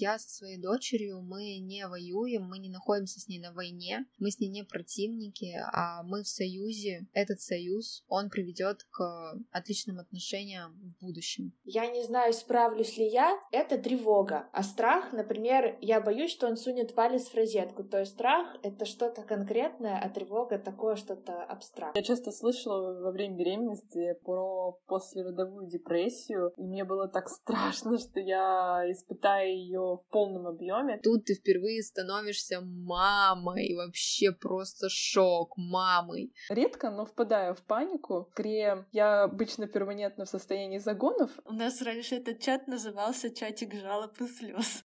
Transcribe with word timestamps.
Я 0.00 0.16
со 0.18 0.30
своей 0.30 0.58
дочерью, 0.58 1.22
мы 1.22 1.58
не 1.58 1.88
воюем, 1.88 2.44
мы 2.44 2.58
не 2.58 2.68
находимся 2.68 3.18
с 3.18 3.26
ней 3.26 3.40
на 3.40 3.52
войне, 3.52 4.06
мы 4.18 4.30
с 4.30 4.38
ней 4.38 4.48
не 4.48 4.62
противники, 4.62 5.52
а 5.72 6.04
мы 6.04 6.22
в 6.22 6.28
союзе. 6.28 7.08
Этот 7.12 7.40
союз, 7.40 8.04
он 8.06 8.30
приведет 8.30 8.84
к 8.90 9.34
отличным 9.50 9.98
отношениям 9.98 10.78
в 10.80 11.04
будущем. 11.04 11.52
Я 11.64 11.88
не 11.88 12.04
знаю, 12.04 12.32
справлюсь 12.32 12.96
ли 12.96 13.08
я, 13.08 13.40
это 13.50 13.76
тревога. 13.76 14.48
А 14.52 14.62
страх, 14.62 15.12
например, 15.12 15.76
я 15.80 16.00
боюсь, 16.00 16.30
что 16.30 16.46
он 16.46 16.56
сунет 16.56 16.94
палец 16.94 17.26
в 17.28 17.34
розетку. 17.34 17.82
То 17.82 17.98
есть 17.98 18.12
страх— 18.12 18.56
это 18.62 18.84
что-то 18.84 19.22
конкретное, 19.22 20.00
а 20.00 20.08
тревога— 20.08 20.58
такое 20.60 20.94
что-то 20.94 21.42
абстрактное. 21.42 22.00
Я 22.00 22.06
часто 22.06 22.30
слышала 22.30 23.00
во 23.00 23.10
время 23.10 23.36
беременности 23.36 24.16
про 24.24 24.78
послеродовую 24.86 25.66
депрессию, 25.66 26.52
и 26.56 26.62
мне 26.62 26.84
было 26.84 27.08
так 27.08 27.28
страшно, 27.28 27.98
что 27.98 28.20
я 28.20 28.84
испытаю 28.92 29.56
ее 29.56 29.87
в 29.96 30.06
полном 30.10 30.46
объеме. 30.46 31.00
Тут 31.02 31.24
ты 31.24 31.34
впервые 31.34 31.82
становишься 31.82 32.60
мамой, 32.60 33.74
вообще 33.74 34.32
просто 34.32 34.88
шок 34.88 35.56
мамой. 35.56 36.32
Редко, 36.50 36.90
но 36.90 37.04
впадаю 37.04 37.54
в 37.54 37.62
панику. 37.62 38.28
Скорее, 38.32 38.86
я 38.92 39.24
обычно 39.24 39.66
перманентно 39.66 40.24
в 40.24 40.28
состоянии 40.28 40.78
загонов. 40.78 41.30
У 41.44 41.52
нас 41.52 41.82
раньше 41.82 42.16
этот 42.16 42.40
чат 42.40 42.66
назывался 42.68 43.30
«Чатик 43.34 43.74
жалоб 43.74 44.20
и 44.20 44.26
слез». 44.26 44.82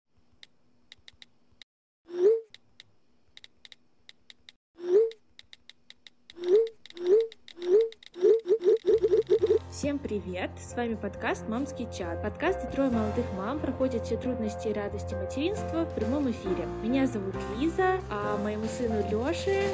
Всем 9.79 9.97
привет! 9.97 10.51
С 10.59 10.75
вами 10.75 10.95
подкаст 10.95 11.47
«Мамский 11.47 11.87
чат». 11.97 12.21
Подкаст, 12.21 12.59
где 12.59 12.67
трое 12.69 12.89
молодых 12.89 13.23
мам 13.37 13.59
проходят 13.59 14.05
все 14.05 14.17
трудности 14.17 14.67
и 14.67 14.73
радости 14.73 15.13
материнства 15.13 15.85
в 15.85 15.95
прямом 15.95 16.29
эфире. 16.29 16.67
Меня 16.83 17.07
зовут 17.07 17.33
Лиза, 17.57 18.01
а 18.09 18.37
моему 18.43 18.65
сыну 18.65 19.09
Лёше 19.09 19.73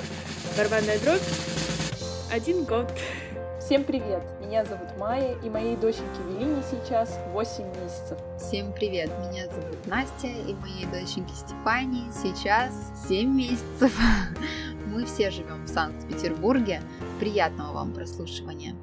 барабанная 0.55 0.99
дробь 0.99 1.23
один 2.31 2.65
год. 2.65 2.93
Всем 3.59 3.83
привет! 3.83 4.21
Меня 4.41 4.63
зовут 4.63 4.95
Майя, 4.99 5.39
и 5.43 5.49
моей 5.49 5.75
доченьке 5.75 6.21
Велине 6.29 6.61
сейчас 6.69 7.19
8 7.33 7.65
месяцев. 7.65 8.19
Всем 8.37 8.73
привет! 8.73 9.09
Меня 9.27 9.47
зовут 9.47 9.87
Настя, 9.87 10.27
и 10.27 10.53
моей 10.53 10.85
доченьке 10.85 11.33
Стефании 11.33 12.11
сейчас 12.11 12.93
7 13.07 13.27
месяцев. 13.27 13.91
Мы 14.85 15.05
все 15.05 15.31
живем 15.31 15.65
в 15.65 15.67
Санкт-Петербурге. 15.67 16.83
Приятного 17.19 17.73
вам 17.73 17.91
прослушивания! 17.91 18.75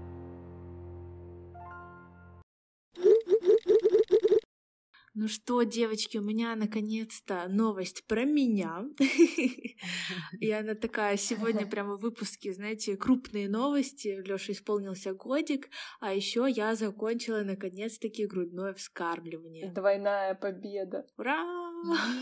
Ну 5.14 5.28
что, 5.28 5.62
девочки, 5.62 6.16
у 6.16 6.22
меня 6.22 6.56
наконец-то 6.56 7.46
новость 7.48 8.06
про 8.06 8.24
меня. 8.24 8.84
И 10.40 10.50
она 10.50 10.74
такая 10.74 11.18
сегодня 11.18 11.66
прямо 11.70 11.96
в 11.96 12.00
выпуске, 12.00 12.54
знаете, 12.54 12.96
крупные 12.96 13.46
новости. 13.46 14.22
Лёша 14.26 14.52
исполнился 14.52 15.12
годик, 15.12 15.68
а 16.00 16.14
еще 16.14 16.46
я 16.48 16.74
закончила 16.76 17.42
наконец-таки 17.42 18.26
грудное 18.26 18.72
вскармливание. 18.72 19.70
Двойная 19.72 20.34
победа. 20.34 21.04
Ура! 21.18 21.42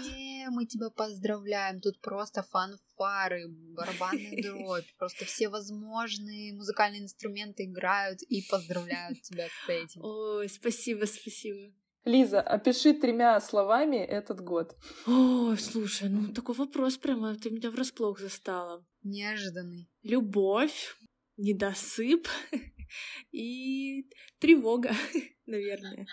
Не, 0.09 0.49
мы 0.51 0.67
тебя 0.67 0.91
поздравляем. 0.91 1.81
Тут 1.81 2.01
просто 2.01 2.43
фанфары, 2.43 3.47
барабанная 3.49 4.37
дробь. 4.43 4.87
Просто 4.99 5.27
все 5.27 5.49
возможные 5.49 6.55
музыкальные 6.55 7.03
инструменты 7.03 7.67
играют 7.67 8.21
и 8.23 8.43
поздравляют 8.51 9.23
тебя 9.23 9.47
с 9.47 9.69
этим. 9.69 10.03
Ой, 10.03 10.49
спасибо, 10.49 11.05
спасибо. 11.05 11.73
Лиза, 12.05 12.41
опиши 12.41 12.95
тремя 12.95 13.41
словами 13.41 13.97
этот 13.97 14.41
год. 14.41 14.77
Ой, 15.07 15.59
слушай, 15.59 16.09
ну 16.09 16.33
такой 16.33 16.55
вопрос 16.55 16.97
прямо, 16.97 17.35
ты 17.35 17.51
меня 17.51 17.71
врасплох 17.71 18.19
застала. 18.19 18.85
Неожиданный. 19.03 19.89
Любовь, 20.03 20.97
недосып 21.37 22.27
и 23.33 24.09
тревога, 24.39 24.93
наверное. 25.47 26.07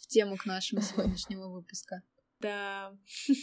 В 0.00 0.08
тему 0.08 0.36
к 0.36 0.46
нашему 0.46 0.82
сегодняшнему 0.82 1.50
выпуска. 1.50 2.02
Да. 2.40 2.96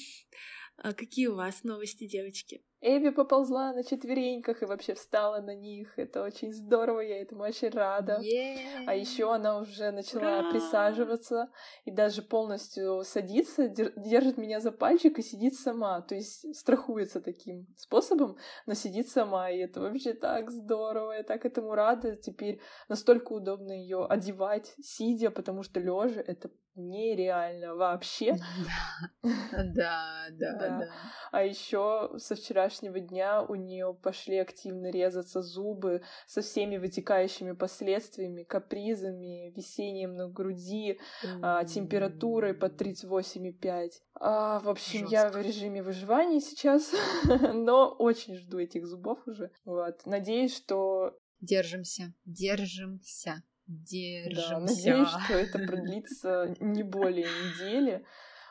А 0.76 0.92
какие 0.92 1.28
у 1.28 1.36
вас 1.36 1.64
новости, 1.64 2.08
девочки? 2.08 2.64
Эви 2.86 3.12
поползла 3.12 3.72
на 3.72 3.82
четвереньках 3.82 4.62
и 4.62 4.66
вообще 4.66 4.94
встала 4.94 5.40
на 5.40 5.56
них. 5.56 5.98
Это 5.98 6.22
очень 6.22 6.52
здорово, 6.52 7.00
я 7.00 7.22
этому 7.22 7.44
очень 7.44 7.70
рада. 7.70 8.20
Yeah. 8.22 8.84
А 8.88 8.94
еще 8.94 9.34
она 9.34 9.58
уже 9.60 9.92
начала 9.92 10.40
Ура! 10.40 10.52
присаживаться 10.52 11.50
и 11.86 11.92
даже 11.92 12.22
полностью 12.22 13.04
садится, 13.06 13.68
дер- 13.68 13.94
держит 13.96 14.38
меня 14.38 14.60
за 14.60 14.74
пальчик 14.74 15.18
и 15.18 15.22
сидит 15.22 15.56
сама. 15.56 16.02
То 16.02 16.16
есть 16.16 16.54
страхуется 16.58 17.22
таким 17.22 17.68
способом, 17.78 18.38
но 18.66 18.74
сидит 18.74 19.08
сама. 19.08 19.50
И 19.50 19.60
это 19.60 19.80
вообще 19.80 20.14
так 20.14 20.52
здорово. 20.52 21.14
Я 21.14 21.24
так 21.24 21.46
этому 21.46 21.76
рада. 21.76 22.18
Теперь 22.18 22.60
настолько 22.90 23.32
удобно 23.32 23.72
ее 23.72 24.06
одевать, 24.06 24.76
сидя, 24.82 25.32
потому 25.32 25.64
что 25.64 25.80
лежа 25.80 26.20
это 26.20 26.50
нереально 26.76 27.76
вообще. 27.76 28.36
Да, 29.22 30.28
да, 30.32 30.54
Да. 30.54 30.90
А 31.32 31.44
еще 31.44 32.12
со 32.18 32.36
вчерашнего 32.36 33.00
дня 33.00 33.42
у 33.42 33.56
нее 33.56 33.98
пошли 34.02 34.38
активно 34.38 34.92
резаться 34.92 35.42
зубы 35.42 36.02
со 36.28 36.42
всеми 36.42 36.78
вытекающими 36.78 37.54
последствиями, 37.54 38.44
капризами, 38.44 39.52
висением 39.56 40.16
на 40.16 40.28
груди, 40.28 41.00
а, 41.42 41.64
температурой 41.64 42.54
под 42.54 42.76
38,5. 42.82 43.92
А, 44.16 44.60
в 44.60 44.70
общем, 44.70 45.06
я 45.06 45.30
в 45.30 45.38
режиме 45.38 45.82
выживания 45.82 46.42
сейчас, 46.42 46.92
но 47.54 47.90
очень 47.90 48.36
жду 48.36 48.60
этих 48.60 48.86
зубов 48.86 49.20
уже. 49.28 49.52
Вот. 49.66 50.06
Надеюсь, 50.06 50.56
что 50.56 51.18
Держимся, 51.44 52.14
держимся, 52.24 53.44
да, 53.68 53.84
держимся. 53.86 54.60
надеюсь, 54.60 55.10
что 55.26 55.34
это 55.34 55.60
продлится 55.60 56.56
не 56.60 56.84
более 56.84 57.28
недели, 57.28 58.06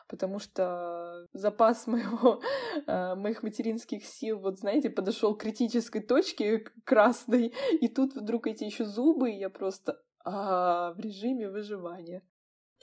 потому 0.07 0.39
что 0.39 1.27
запас 1.33 1.87
моего, 1.87 2.41
э, 2.87 3.15
моих 3.15 3.43
материнских 3.43 4.05
сил, 4.05 4.39
вот 4.39 4.59
знаете, 4.59 4.89
подошел 4.89 5.35
к 5.35 5.41
критической 5.41 6.01
точке 6.01 6.65
красной, 6.83 7.53
и 7.79 7.87
тут 7.87 8.15
вдруг 8.15 8.47
эти 8.47 8.63
еще 8.63 8.85
зубы, 8.85 9.31
и 9.31 9.39
я 9.39 9.49
просто 9.49 10.01
а, 10.25 10.93
в 10.93 10.99
режиме 10.99 11.49
выживания. 11.49 12.23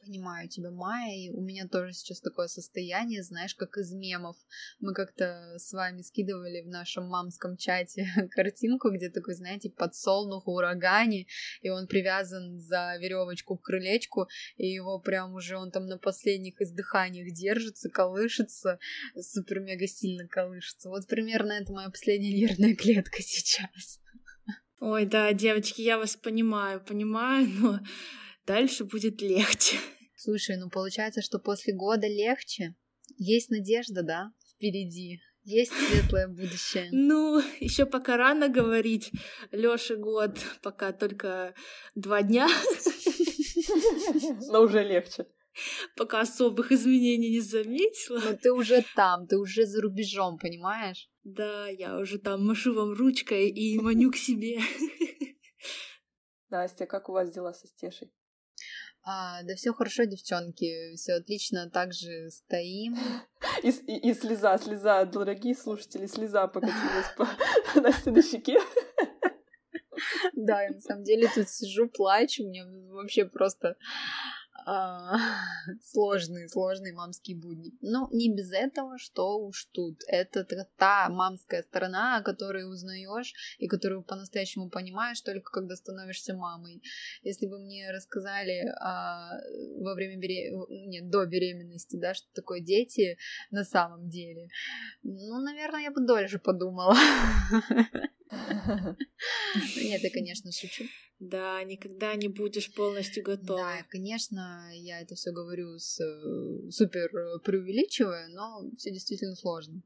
Понимаю 0.02 0.48
тебя, 0.48 0.70
Майя, 0.70 1.14
и 1.14 1.30
у 1.30 1.42
меня 1.42 1.68
тоже 1.68 1.92
сейчас 1.92 2.20
такое 2.20 2.46
состояние, 2.46 3.22
знаешь, 3.22 3.54
как 3.54 3.76
из 3.76 3.92
мемов. 3.92 4.36
Мы 4.80 4.94
как-то 4.94 5.54
с 5.58 5.72
вами 5.72 6.00
скидывали 6.00 6.62
в 6.62 6.68
нашем 6.68 7.06
мамском 7.06 7.58
чате 7.58 8.06
картинку, 8.30 8.90
где 8.90 9.10
такой, 9.10 9.34
знаете, 9.34 9.68
подсолнух 9.68 10.46
в 10.46 10.50
урагане, 10.50 11.26
и 11.60 11.68
он 11.68 11.86
привязан 11.86 12.58
за 12.58 12.96
веревочку 12.98 13.58
к 13.58 13.62
крылечку, 13.62 14.26
и 14.56 14.68
его 14.68 14.98
прям 15.00 15.34
уже 15.34 15.58
он 15.58 15.70
там 15.70 15.86
на 15.86 15.98
последних 15.98 16.60
издыханиях 16.62 17.34
держится, 17.34 17.90
колышется, 17.90 18.78
супер-мега 19.14 19.86
сильно 19.86 20.26
колышется. 20.26 20.88
Вот 20.88 21.06
примерно 21.08 21.52
это 21.52 21.72
моя 21.72 21.90
последняя 21.90 22.32
нервная 22.32 22.74
клетка 22.76 23.20
сейчас. 23.20 24.00
Ой, 24.80 25.04
да, 25.04 25.30
девочки, 25.34 25.82
я 25.82 25.98
вас 25.98 26.16
понимаю, 26.16 26.80
понимаю, 26.80 27.46
но 27.46 27.80
дальше 28.46 28.84
будет 28.84 29.20
легче. 29.22 29.76
Слушай, 30.16 30.56
ну 30.58 30.68
получается, 30.70 31.22
что 31.22 31.38
после 31.38 31.72
года 31.74 32.06
легче. 32.06 32.74
Есть 33.16 33.50
надежда, 33.50 34.02
да, 34.02 34.32
впереди. 34.54 35.20
Есть 35.44 35.72
светлое 35.72 36.28
будущее. 36.28 36.88
Ну, 36.92 37.40
еще 37.60 37.86
пока 37.86 38.16
рано 38.16 38.48
говорить. 38.48 39.10
Лёше 39.50 39.96
год, 39.96 40.38
пока 40.62 40.92
только 40.92 41.54
два 41.94 42.22
дня, 42.22 42.48
Но 44.50 44.62
уже 44.62 44.82
легче. 44.82 45.26
пока 45.96 46.20
особых 46.20 46.72
изменений 46.72 47.30
не 47.30 47.40
заметила. 47.40 48.20
Но 48.20 48.36
ты 48.36 48.52
уже 48.52 48.84
там, 48.94 49.26
ты 49.26 49.38
уже 49.38 49.64
за 49.66 49.80
рубежом, 49.80 50.38
понимаешь? 50.38 51.08
Да, 51.24 51.68
я 51.68 51.98
уже 51.98 52.18
там 52.18 52.46
машу 52.46 52.74
вам 52.74 52.92
ручкой 52.92 53.48
и 53.48 53.78
маню 53.78 54.10
к 54.12 54.16
себе. 54.16 54.60
Настя, 56.50 56.86
как 56.86 57.08
у 57.08 57.12
вас 57.12 57.30
дела 57.30 57.52
со 57.54 57.66
Стешей? 57.66 58.12
А, 59.02 59.42
да 59.44 59.54
все 59.54 59.72
хорошо, 59.72 60.04
девчонки, 60.04 60.94
все 60.96 61.14
отлично, 61.14 61.70
также 61.70 62.30
стоим. 62.30 62.96
И, 63.62 63.70
и- 63.70 64.10
и 64.10 64.14
слеза, 64.14 64.58
слеза, 64.58 65.04
дорогие 65.04 65.54
слушатели, 65.54 66.06
слеза 66.06 66.46
покатилась 66.46 67.06
по 67.16 67.26
Насте 67.80 68.10
на 68.10 68.22
щеке. 68.22 68.58
Да, 70.32 70.62
я 70.62 70.70
на 70.70 70.80
самом 70.80 71.02
деле 71.04 71.28
тут 71.34 71.48
сижу, 71.50 71.86
плачу, 71.88 72.44
мне 72.44 72.64
вообще 72.90 73.26
просто 73.26 73.76
сложные, 75.82 76.48
сложные 76.48 76.92
мамские 76.92 77.36
будни. 77.36 77.72
Но 77.80 78.08
не 78.12 78.34
без 78.34 78.52
этого, 78.52 78.98
что 78.98 79.38
уж 79.38 79.66
тут. 79.72 80.00
Это 80.06 80.44
та 80.76 81.08
мамская 81.08 81.62
сторона, 81.62 82.18
о 82.18 82.22
которой 82.22 82.70
узнаешь 82.70 83.34
и 83.58 83.66
которую 83.66 84.02
по-настоящему 84.02 84.70
понимаешь 84.70 85.20
только 85.20 85.50
когда 85.50 85.76
становишься 85.76 86.34
мамой. 86.34 86.82
Если 87.22 87.46
бы 87.46 87.58
мне 87.58 87.90
рассказали 87.90 88.72
а, 88.80 89.38
во 89.78 89.94
время 89.94 90.16
беременности, 90.16 90.72
нет, 90.88 91.10
до 91.10 91.26
беременности, 91.26 91.96
да, 91.96 92.14
что 92.14 92.26
такое 92.34 92.60
дети 92.60 93.18
на 93.50 93.64
самом 93.64 94.08
деле, 94.08 94.48
ну, 95.02 95.40
наверное, 95.40 95.82
я 95.82 95.90
бы 95.90 96.04
дольше 96.06 96.38
подумала. 96.38 96.94
Нет, 98.30 100.02
я, 100.02 100.10
конечно, 100.12 100.52
шучу. 100.52 100.84
Да, 101.20 101.62
никогда 101.64 102.14
не 102.14 102.28
будешь 102.28 102.72
полностью 102.72 103.22
готова. 103.22 103.58
Да, 103.58 103.82
конечно, 103.90 104.70
я 104.72 105.00
это 105.00 105.14
все 105.16 105.32
говорю 105.32 105.78
с 105.78 106.00
э, 106.00 106.70
супер 106.70 107.10
преувеличивая, 107.44 108.28
но 108.28 108.62
все 108.78 108.90
действительно 108.90 109.34
сложно. 109.34 109.82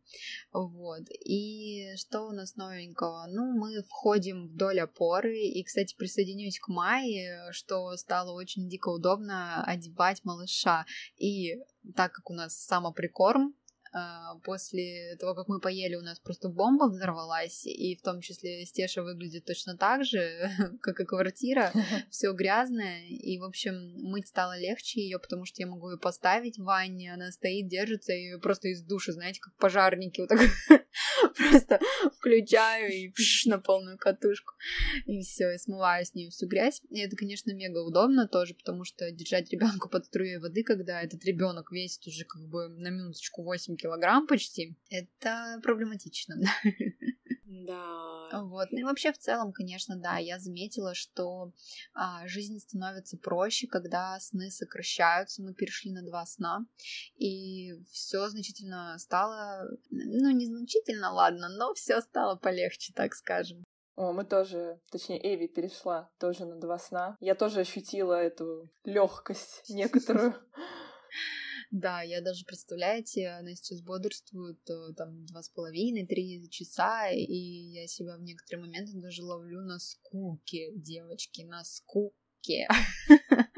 Вот. 0.53 1.03
И 1.25 1.93
что 1.97 2.29
у 2.29 2.31
нас 2.31 2.55
новенького? 2.55 3.27
Ну, 3.29 3.53
мы 3.59 3.83
входим 3.83 4.45
вдоль 4.45 4.79
опоры, 4.79 5.37
и, 5.37 5.65
кстати, 5.65 5.97
присоединюсь 5.97 6.61
к 6.61 6.69
Майе, 6.69 7.49
что 7.51 7.97
стало 7.97 8.31
очень 8.31 8.69
дико 8.69 8.91
удобно 8.91 9.65
одевать 9.65 10.25
малыша. 10.25 10.87
И 11.17 11.57
так 11.97 12.13
как 12.13 12.31
у 12.31 12.35
нас 12.35 12.57
самоприкорм, 12.57 13.57
после 14.43 15.17
того, 15.21 15.35
как 15.35 15.49
мы 15.49 15.61
поели, 15.61 15.95
у 15.95 16.03
нас 16.03 16.19
просто 16.19 16.49
бомба 16.49 16.89
взорвалась, 16.89 17.65
и 17.65 17.97
в 17.97 18.03
том 18.03 18.21
числе 18.21 18.65
Стеша 18.67 19.03
выглядит 19.03 19.45
точно 19.45 19.77
так 19.77 20.05
же, 20.05 20.51
как 20.81 21.01
и 21.01 21.05
квартира, 21.05 21.73
все 22.11 22.33
грязное, 22.33 23.07
и, 23.07 23.39
в 23.39 23.45
общем, 23.45 23.75
мыть 24.03 24.29
стало 24.29 24.59
легче 24.59 25.01
ее, 25.01 25.19
потому 25.19 25.45
что 25.45 25.63
я 25.63 25.69
могу 25.69 25.93
ее 25.93 25.99
поставить 25.99 26.59
в 26.59 26.65
ванне, 26.65 27.15
она 27.15 27.31
стоит, 27.31 27.69
держится, 27.69 28.13
и 28.13 28.37
просто 28.41 28.69
из 28.69 28.83
души, 28.83 29.13
знаете, 29.13 29.41
как 29.41 29.55
пожарники, 29.57 30.21
вот 30.21 30.29
так 30.29 30.41
просто 31.37 31.79
включаю 32.19 32.93
и 32.93 33.11
пш, 33.11 33.47
на 33.47 33.59
полную 33.59 33.97
катушку, 33.97 34.55
и 35.07 35.21
все, 35.23 35.53
и 35.53 35.59
смываю 35.59 36.05
с 36.05 36.15
нее 36.15 36.31
всю 36.31 36.49
грязь. 36.49 36.83
И 36.91 37.01
это, 37.01 37.17
конечно, 37.17 37.53
мега 37.53 37.79
удобно 37.79 38.27
тоже, 38.27 38.55
потому 38.55 38.85
что 38.85 39.11
держать 39.13 39.51
ребенка 39.51 39.89
под 39.89 40.07
струей 40.07 40.39
воды, 40.39 40.65
когда 40.65 41.01
этот 41.01 41.25
ребенок 41.25 41.71
весит 41.71 42.07
уже 42.07 42.25
как 42.25 42.43
бы 42.49 42.69
на 42.69 42.89
минуточку 42.89 43.43
8 43.43 43.77
килограмм 43.77 43.84
почти, 44.29 44.77
это 44.91 45.61
проблематично. 45.63 46.37
Да. 47.67 48.43
Вот. 48.43 48.73
Ну 48.73 48.81
и 48.81 48.85
вообще 48.85 49.13
в 49.13 49.19
целом, 49.19 49.53
конечно, 49.53 49.97
да, 49.97 50.19
я 50.19 50.39
заметила, 50.39 50.95
что 50.95 51.53
а, 51.95 52.27
жизнь 52.27 52.59
становится 52.59 53.17
проще, 53.17 53.67
когда 53.67 54.19
сны 54.21 54.51
сокращаются. 54.51 55.43
Мы 55.43 55.55
перешли 55.55 55.93
на 55.93 56.03
два 56.03 56.27
сна, 56.27 56.67
и 57.17 57.73
все 57.91 58.29
значительно 58.29 58.97
стало, 58.99 59.69
ну, 59.91 60.31
незначительно, 60.31 61.13
ладно, 61.13 61.49
но 61.49 61.75
все 61.75 62.01
стало 62.01 62.37
полегче, 62.37 62.93
так 62.95 63.15
скажем. 63.15 63.65
О, 63.97 64.13
мы 64.13 64.25
тоже, 64.25 64.81
точнее, 64.91 65.21
Эви 65.23 65.47
перешла 65.47 66.11
тоже 66.19 66.45
на 66.47 66.57
два 66.57 66.79
сна. 66.79 67.17
Я 67.21 67.37
тоже 67.37 67.61
ощутила 67.61 68.15
эту 68.15 68.69
легкость 68.85 69.65
некоторую. 69.69 70.35
Да, 71.75 72.03
я 72.03 72.21
даже, 72.21 72.45
представляете, 72.45 73.31
она 73.31 73.53
сейчас 73.57 73.81
бодрствует 73.81 74.61
э, 74.71 74.93
там 74.97 75.27
два 75.27 75.43
с 75.43 75.49
половиной, 75.49 76.07
три 76.07 76.49
часа, 76.49 77.09
и 77.11 77.35
я 77.35 77.89
себя 77.89 78.17
в 78.17 78.23
некоторые 78.23 78.67
моменты 78.67 78.93
даже 78.95 79.25
ловлю 79.25 79.61
на 79.61 79.81
скуке, 79.81 80.71
девочки, 80.77 81.43
на 81.43 81.65
скуке. 81.65 82.69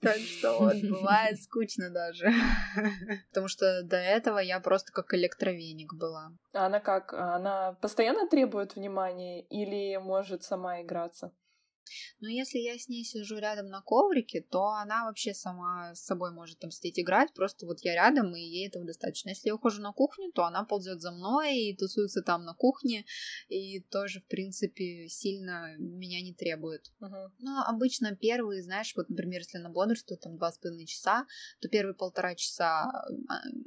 Так 0.00 0.16
что 0.16 0.58
вот, 0.58 0.76
бывает 0.82 1.38
скучно 1.42 1.90
даже. 1.90 2.32
Потому 3.28 3.48
что 3.48 3.82
до 3.82 3.98
этого 3.98 4.38
я 4.38 4.58
просто 4.60 4.92
как 4.92 5.12
электровеник 5.12 5.92
была. 5.92 6.32
А 6.54 6.66
она 6.66 6.80
как? 6.80 7.12
Она 7.12 7.74
постоянно 7.82 8.26
требует 8.26 8.76
внимания 8.76 9.42
или 9.42 9.98
может 9.98 10.42
сама 10.42 10.80
играться? 10.80 11.32
Но 12.20 12.28
если 12.28 12.58
я 12.58 12.78
с 12.78 12.88
ней 12.88 13.04
сижу 13.04 13.38
рядом 13.38 13.66
на 13.66 13.82
коврике, 13.82 14.40
то 14.40 14.64
она 14.68 15.04
вообще 15.04 15.34
сама 15.34 15.94
с 15.94 16.04
собой 16.04 16.32
может 16.32 16.58
там 16.58 16.70
сидеть 16.70 17.00
играть, 17.00 17.32
просто 17.34 17.66
вот 17.66 17.80
я 17.80 17.94
рядом, 17.94 18.34
и 18.34 18.40
ей 18.40 18.68
этого 18.68 18.84
достаточно. 18.84 19.30
Если 19.30 19.48
я 19.48 19.54
ухожу 19.54 19.82
на 19.82 19.92
кухню, 19.92 20.30
то 20.32 20.44
она 20.44 20.64
ползет 20.64 21.00
за 21.00 21.12
мной 21.12 21.56
и 21.56 21.76
тусуется 21.76 22.22
там 22.22 22.44
на 22.44 22.54
кухне, 22.54 23.04
и 23.48 23.80
тоже, 23.80 24.20
в 24.20 24.26
принципе, 24.26 25.08
сильно 25.08 25.76
меня 25.78 26.20
не 26.22 26.34
требует. 26.34 26.92
Uh-huh. 27.00 27.30
Но 27.38 27.62
обычно 27.66 28.14
первые, 28.16 28.62
знаешь, 28.62 28.92
вот, 28.96 29.08
например, 29.08 29.40
если 29.40 29.58
она 29.58 29.70
бодрствует 29.70 30.20
там 30.20 30.36
два 30.36 30.52
с 30.52 30.58
половиной 30.58 30.86
часа, 30.86 31.26
то 31.60 31.68
первые 31.68 31.94
полтора 31.94 32.34
часа 32.34 32.84
а, 32.84 33.10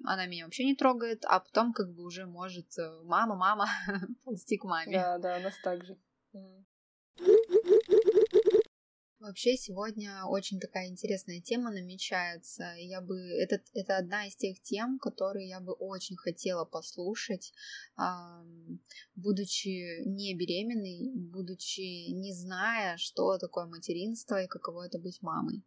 она 0.05 0.25
меня 0.25 0.45
вообще 0.45 0.65
не 0.65 0.75
трогает, 0.75 1.23
а 1.25 1.39
потом 1.39 1.73
как 1.73 1.93
бы 1.93 2.03
уже 2.03 2.25
может 2.25 2.67
мама, 3.03 3.35
мама 3.35 3.67
ползти 4.23 4.57
к 4.57 4.63
маме. 4.63 4.97
Да, 4.97 5.17
да, 5.17 5.37
у 5.37 5.41
нас 5.41 5.53
так 5.63 5.85
же. 5.85 5.97
Вообще 9.23 9.55
сегодня 9.55 10.25
очень 10.25 10.59
такая 10.59 10.89
интересная 10.89 11.39
тема 11.39 11.71
намечается. 11.71 12.73
Я 12.75 12.99
бы 12.99 13.17
это 13.17 13.61
это 13.73 13.95
одна 13.95 14.27
из 14.27 14.35
тех 14.35 14.61
тем, 14.61 14.99
которые 14.99 15.47
я 15.47 15.61
бы 15.61 15.71
очень 15.71 16.17
хотела 16.17 16.65
послушать, 16.65 17.53
будучи 19.15 20.05
не 20.05 20.35
беременной, 20.35 21.09
будучи 21.15 22.11
не 22.11 22.33
зная, 22.33 22.97
что 22.97 23.37
такое 23.37 23.65
материнство 23.65 24.43
и 24.43 24.47
каково 24.47 24.87
это 24.87 24.99
быть 24.99 25.21
мамой. 25.21 25.63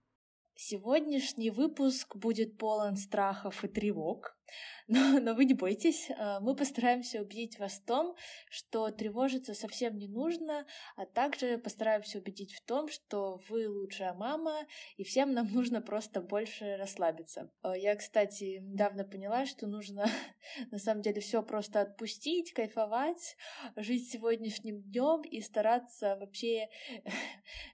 Сегодняшний 0.55 1.51
выпуск 1.51 2.15
будет 2.15 2.59
полон 2.59 2.97
страхов 2.97 3.65
и 3.65 3.69
тревог, 3.69 4.36
но, 4.89 5.21
но 5.21 5.35
вы 5.35 5.45
не 5.45 5.55
бойтесь, 5.55 6.09
а, 6.17 6.41
мы 6.41 6.55
постараемся 6.55 7.21
убедить 7.21 7.59
вас 7.59 7.75
в 7.75 7.85
том, 7.85 8.15
что 8.51 8.91
тревожиться 8.91 9.55
совсем 9.55 9.97
не 9.99 10.09
нужно, 10.09 10.67
а 10.97 11.07
также 11.07 11.59
постараемся 11.59 12.19
убедить 12.19 12.55
в 12.55 12.65
том, 12.65 12.89
что 12.89 13.41
вы 13.49 13.69
лучшая 13.69 14.15
мама, 14.15 14.67
и 14.97 15.05
всем 15.05 15.33
нам 15.33 15.47
нужно 15.53 15.81
просто 15.83 16.21
больше 16.21 16.77
расслабиться. 16.77 17.51
А, 17.63 17.77
я, 17.77 17.97
кстати, 17.97 18.61
недавно 18.61 19.05
поняла, 19.05 19.47
что 19.47 19.67
нужно 19.67 20.07
на 20.71 20.79
самом 20.79 21.03
деле 21.03 21.21
все 21.21 21.43
просто 21.43 21.81
отпустить, 21.81 22.53
кайфовать, 22.53 23.37
жить 23.77 24.11
сегодняшним 24.11 24.83
днем 24.83 25.23
и 25.23 25.41
стараться 25.41 26.17
вообще 26.17 26.69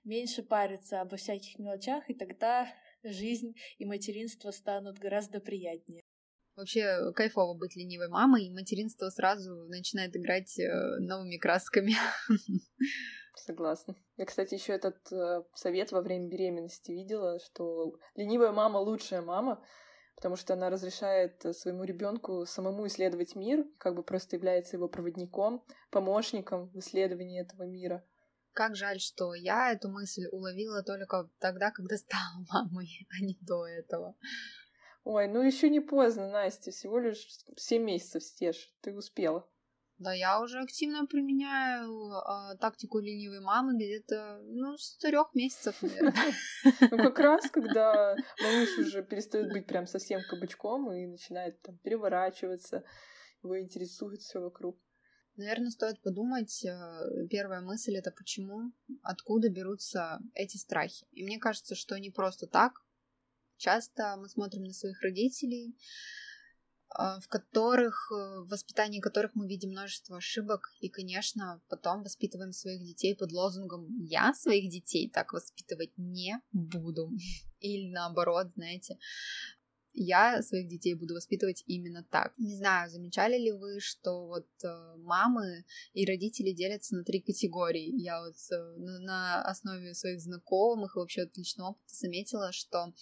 меньше 0.05 0.43
париться 0.43 1.01
обо 1.01 1.17
всяких 1.17 1.59
мелочах, 1.59 2.09
и 2.09 2.15
тогда 2.15 2.73
жизнь 3.03 3.55
и 3.79 3.85
материнство 3.85 4.51
станут 4.51 4.99
гораздо 4.99 5.41
приятнее. 5.41 6.03
Вообще 6.56 7.12
кайфово 7.14 7.54
быть 7.54 7.76
ленивой 7.76 8.08
мамой, 8.08 8.44
и 8.44 8.52
материнство 8.52 9.08
сразу 9.08 9.54
начинает 9.69 10.14
играть 10.16 10.58
э, 10.58 10.99
новыми 10.99 11.38
красками. 11.38 11.94
Согласна. 13.34 13.96
Я, 14.16 14.26
кстати, 14.26 14.54
еще 14.54 14.75
этот 14.75 15.10
э, 15.10 15.43
совет 15.54 15.93
во 15.93 16.02
время 16.02 16.28
беременности 16.28 16.93
видела, 16.93 17.38
что 17.40 17.94
ленивая 18.14 18.52
мама 18.52 18.78
лучшая 18.78 19.22
мама, 19.22 19.64
потому 20.16 20.37
что 20.37 20.52
она 20.52 20.69
разрешает 20.69 21.43
своему 21.56 21.84
ребенку 21.84 22.44
самому 22.44 22.87
исследовать 22.87 23.35
мир, 23.35 23.64
как 23.78 23.94
бы 23.97 24.02
просто 24.02 24.37
является 24.37 24.76
его 24.76 24.88
проводником, 24.88 25.64
помощником 25.90 26.68
в 26.68 26.78
исследовании 26.78 27.40
этого 27.40 27.62
мира. 27.62 28.04
Как 28.52 28.76
жаль, 28.76 29.00
что 29.00 29.35
я 29.35 29.73
эту 29.73 29.88
мысль 29.88 30.26
уловила 30.30 30.82
только 30.82 31.30
тогда, 31.38 31.71
когда 31.71 31.97
стала 31.97 32.44
мамой, 32.52 33.09
а 33.11 33.25
не 33.25 33.38
до 33.40 33.66
этого. 33.66 34.14
Ой, 35.04 35.28
ну 35.28 35.42
еще 35.42 35.68
не 35.68 35.80
поздно, 35.80 36.30
Настя, 36.30 36.71
всего 36.71 36.99
лишь 36.99 37.26
7 37.56 37.82
месяцев 37.82 38.23
стешь, 38.23 38.73
ты 38.82 38.94
успела. 38.94 39.49
Да, 39.99 40.12
я 40.12 40.40
уже 40.40 40.61
активно 40.61 41.06
применяю 41.06 42.11
э, 42.11 42.56
тактику 42.59 42.99
ленивой 42.99 43.40
мамы 43.40 43.76
где-то, 43.76 44.40
ну, 44.44 44.76
с 44.76 44.97
трех 44.97 45.32
месяцев, 45.35 45.80
наверное. 45.82 46.32
Ну, 46.90 46.99
как 46.99 47.18
раз, 47.21 47.49
когда 47.50 48.16
малыш 48.42 48.78
уже 48.78 49.04
перестает 49.04 49.52
быть 49.52 49.66
прям 49.66 49.87
совсем 49.87 50.21
кабачком 50.28 50.92
и 50.92 51.06
начинает 51.06 51.61
там 51.62 51.78
переворачиваться, 51.78 52.85
его 53.42 53.61
интересует 53.61 54.23
все 54.23 54.40
вокруг. 54.40 54.76
Наверное, 55.37 55.71
стоит 55.71 56.02
подумать, 56.02 56.64
э, 56.64 57.26
первая 57.30 57.61
мысль 57.61 57.97
это 57.97 58.11
почему, 58.11 58.73
откуда 59.02 59.50
берутся 59.50 60.18
эти 60.35 60.56
страхи. 60.56 61.06
И 61.12 61.23
мне 61.23 61.38
кажется, 61.38 61.75
что 61.76 61.99
не 61.99 62.11
просто 62.11 62.47
так. 62.47 62.82
Часто 63.62 64.16
мы 64.16 64.28
смотрим 64.28 64.64
на 64.64 64.73
своих 64.73 65.00
родителей, 65.02 65.76
э, 66.99 67.21
в 67.21 67.28
которых, 67.28 68.11
э, 68.11 68.40
в 68.40 68.49
воспитании 68.49 68.99
которых 68.99 69.37
мы 69.37 69.47
видим 69.47 69.71
множество 69.71 70.16
ошибок, 70.16 70.75
и, 70.81 70.88
конечно, 70.88 71.62
потом 71.69 72.02
воспитываем 72.02 72.52
своих 72.52 72.83
детей 72.85 73.14
под 73.14 73.31
лозунгом 73.31 73.87
«я 74.04 74.35
своих 74.35 74.69
детей 74.69 75.09
так 75.09 75.33
воспитывать 75.33 75.92
не 75.97 76.40
буду». 76.50 77.12
Или 77.61 77.92
наоборот, 77.92 78.50
знаете, 78.57 78.99
я 79.94 80.42
своих 80.42 80.68
детей 80.68 80.94
буду 80.94 81.14
воспитывать 81.14 81.62
именно 81.66 82.04
так. 82.11 82.32
Не 82.38 82.56
знаю, 82.56 82.90
замечали 82.90 83.37
ли 83.37 83.52
вы, 83.52 83.80
что 83.80 84.26
вот 84.26 84.49
э, 84.64 84.96
мамы 84.99 85.64
и 85.92 86.06
родители 86.06 86.52
делятся 86.52 86.96
на 86.96 87.04
три 87.04 87.20
категории. 87.20 87.90
Я 88.00 88.20
вот 88.20 88.34
э, 88.50 88.76
на 89.00 89.42
основе 89.42 89.94
своих 89.94 90.20
знакомых 90.20 90.96
и 90.96 90.99
вообще 90.99 91.22
от 91.22 91.37
личного 91.37 91.70
опыта 91.70 91.94
заметила, 91.94 92.52
что, 92.52 92.92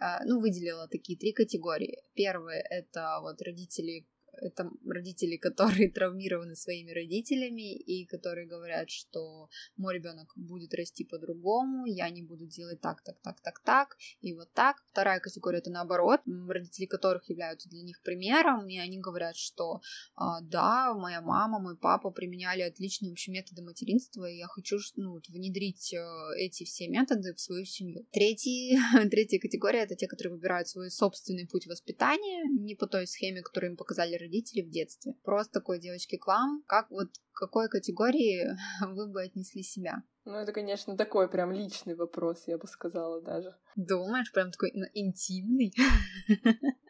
э, 0.00 0.24
ну, 0.24 0.40
выделила 0.40 0.88
такие 0.88 1.18
три 1.18 1.32
категории. 1.32 2.02
Первое— 2.14 2.60
это 2.70 3.18
вот 3.20 3.40
родители, 3.42 4.06
это 4.40 4.70
родители, 4.86 5.36
которые 5.36 5.90
травмированы 5.90 6.56
своими 6.56 6.90
родителями 6.90 7.74
и 7.74 8.06
которые 8.06 8.46
говорят, 8.46 8.90
что 8.90 9.48
мой 9.76 9.94
ребенок 9.94 10.32
будет 10.36 10.74
расти 10.74 11.04
по-другому, 11.04 11.86
я 11.86 12.10
не 12.10 12.22
буду 12.22 12.46
делать 12.46 12.80
так, 12.80 13.02
так, 13.02 13.20
так, 13.22 13.40
так, 13.40 13.60
так, 13.60 13.96
и 14.20 14.34
вот 14.34 14.52
так. 14.52 14.82
Вторая 14.90 15.20
категория 15.20 15.58
это 15.58 15.70
наоборот, 15.70 16.20
родители 16.48 16.86
которых 16.86 17.28
являются 17.28 17.68
для 17.68 17.82
них 17.82 18.02
примером, 18.02 18.68
и 18.68 18.78
они 18.78 18.98
говорят, 18.98 19.36
что 19.36 19.80
а, 20.16 20.40
да, 20.40 20.94
моя 20.94 21.20
мама, 21.20 21.58
мой 21.58 21.76
папа 21.76 22.10
применяли 22.10 22.62
отличные 22.62 23.10
вообще 23.10 23.32
методы 23.32 23.62
материнства, 23.62 24.28
и 24.28 24.38
я 24.38 24.46
хочу 24.46 24.78
ну, 24.96 25.20
внедрить 25.28 25.92
э, 25.92 25.98
эти 26.36 26.64
все 26.64 26.88
методы 26.88 27.34
в 27.34 27.40
свою 27.40 27.64
семью. 27.64 28.06
Третий, 28.12 28.78
третья 29.10 29.38
категория 29.38 29.80
это 29.80 29.94
те, 29.94 30.06
которые 30.06 30.34
выбирают 30.34 30.68
свой 30.68 30.90
собственный 30.90 31.46
путь 31.46 31.66
воспитания, 31.66 32.44
не 32.58 32.74
по 32.74 32.86
той 32.86 33.06
схеме, 33.06 33.42
которую 33.42 33.72
им 33.72 33.76
показали 33.76 34.16
родители 34.16 34.29
в 34.62 34.70
детстве. 34.70 35.14
Просто 35.24 35.60
такой 35.60 35.80
девочки 35.80 36.16
к 36.16 36.26
вам, 36.26 36.62
как 36.66 36.90
вот 36.90 37.08
к 37.32 37.38
какой 37.38 37.68
категории 37.68 38.56
вы 38.86 39.08
бы 39.08 39.22
отнесли 39.22 39.62
себя? 39.62 40.02
Ну, 40.24 40.34
это, 40.34 40.52
конечно, 40.52 40.96
такой 40.96 41.28
прям 41.28 41.50
личный 41.50 41.94
вопрос, 41.94 42.44
я 42.46 42.58
бы 42.58 42.66
сказала 42.66 43.22
даже. 43.22 43.54
Думаешь, 43.76 44.32
прям 44.32 44.50
такой 44.50 44.70
ну, 44.74 44.84
интимный? 44.94 45.72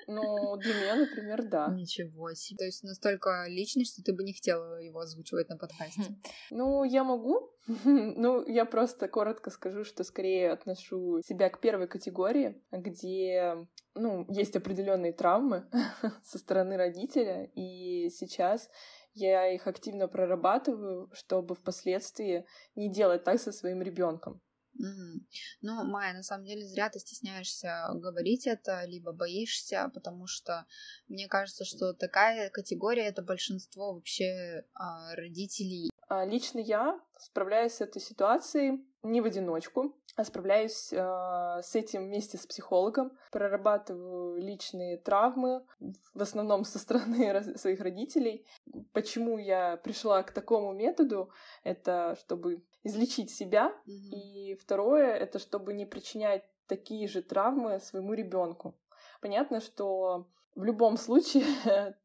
Ну, 0.07 0.57
для 0.57 0.75
меня, 0.75 0.97
например, 0.97 1.45
да. 1.45 1.69
Ничего 1.69 2.35
себе. 2.35 2.57
То 2.59 2.65
есть 2.65 2.83
настолько 2.83 3.47
личный, 3.47 3.85
что 3.85 4.03
ты 4.03 4.13
бы 4.13 4.25
не 4.25 4.33
хотела 4.33 4.81
его 4.81 4.99
озвучивать 4.99 5.49
на 5.49 5.57
подкасте. 5.57 6.17
Ну, 6.51 6.83
я 6.83 7.05
могу. 7.05 7.53
ну, 7.85 8.45
я 8.47 8.65
просто 8.65 9.07
коротко 9.07 9.51
скажу, 9.51 9.85
что 9.85 10.03
скорее 10.03 10.51
отношу 10.51 11.21
себя 11.23 11.49
к 11.51 11.61
первой 11.61 11.87
категории, 11.87 12.61
где, 12.73 13.69
ну, 13.95 14.27
есть 14.29 14.57
определенные 14.57 15.13
травмы 15.13 15.69
со 16.25 16.39
стороны 16.39 16.77
родителя, 16.77 17.49
и 17.55 18.11
сейчас 18.11 18.69
я 19.15 19.53
их 19.53 19.67
активно 19.67 20.09
прорабатываю, 20.09 21.11
чтобы 21.13 21.55
впоследствии 21.55 22.47
не 22.75 22.91
делать 22.91 23.25
так 23.25 23.41
со 23.41 23.53
своим 23.53 23.83
ребенком. 23.83 24.41
Угу. 24.79 25.27
Ну, 25.63 25.85
Майя, 25.85 26.15
на 26.15 26.23
самом 26.23 26.45
деле 26.45 26.65
зря 26.65 26.89
ты 26.89 27.01
стесняешься 27.01 27.89
говорить 27.95 28.47
это, 28.47 28.85
либо 28.87 29.13
боишься, 29.13 29.91
потому 29.93 30.27
что 30.27 30.67
мне 31.09 31.29
кажется, 31.29 31.65
что 31.65 31.93
такая 31.93 32.51
категория 32.51 33.07
это 33.07 33.23
большинство 33.23 33.95
вообще 33.95 34.65
а, 34.75 35.15
родителей. 35.17 35.91
А 36.09 36.25
лично 36.25 36.61
я 36.61 37.01
справляюсь 37.19 37.75
с 37.75 37.81
этой 37.81 38.01
ситуацией 38.01 38.85
не 39.03 39.21
в 39.21 39.25
одиночку, 39.25 40.00
справляюсь 40.23 40.93
э, 40.93 40.97
с 41.63 41.75
этим 41.75 42.05
вместе 42.07 42.37
с 42.37 42.47
психологом, 42.47 43.13
прорабатываю 43.31 44.41
личные 44.41 44.99
травмы, 44.99 45.65
в 46.15 46.23
основном 46.23 46.65
со 46.65 46.79
стороны 46.79 47.43
своих 47.57 47.81
родителей. 47.81 48.47
Почему 48.93 49.39
я 49.39 49.77
пришла 49.79 50.23
к 50.23 50.33
такому 50.33 50.73
методу? 50.73 51.31
Это 51.65 52.17
чтобы 52.21 52.63
излечить 52.83 53.31
себя, 53.31 53.73
mm-hmm. 53.87 53.93
и 53.93 54.55
второе 54.55 55.15
это 55.15 55.39
чтобы 55.39 55.75
не 55.75 55.87
причинять 55.87 56.45
такие 56.67 57.09
же 57.09 57.23
травмы 57.23 57.81
своему 57.81 58.15
ребенку. 58.15 58.75
Понятно, 59.21 59.61
что 59.61 60.27
в 60.55 60.65
любом 60.65 60.97
случае 60.97 61.45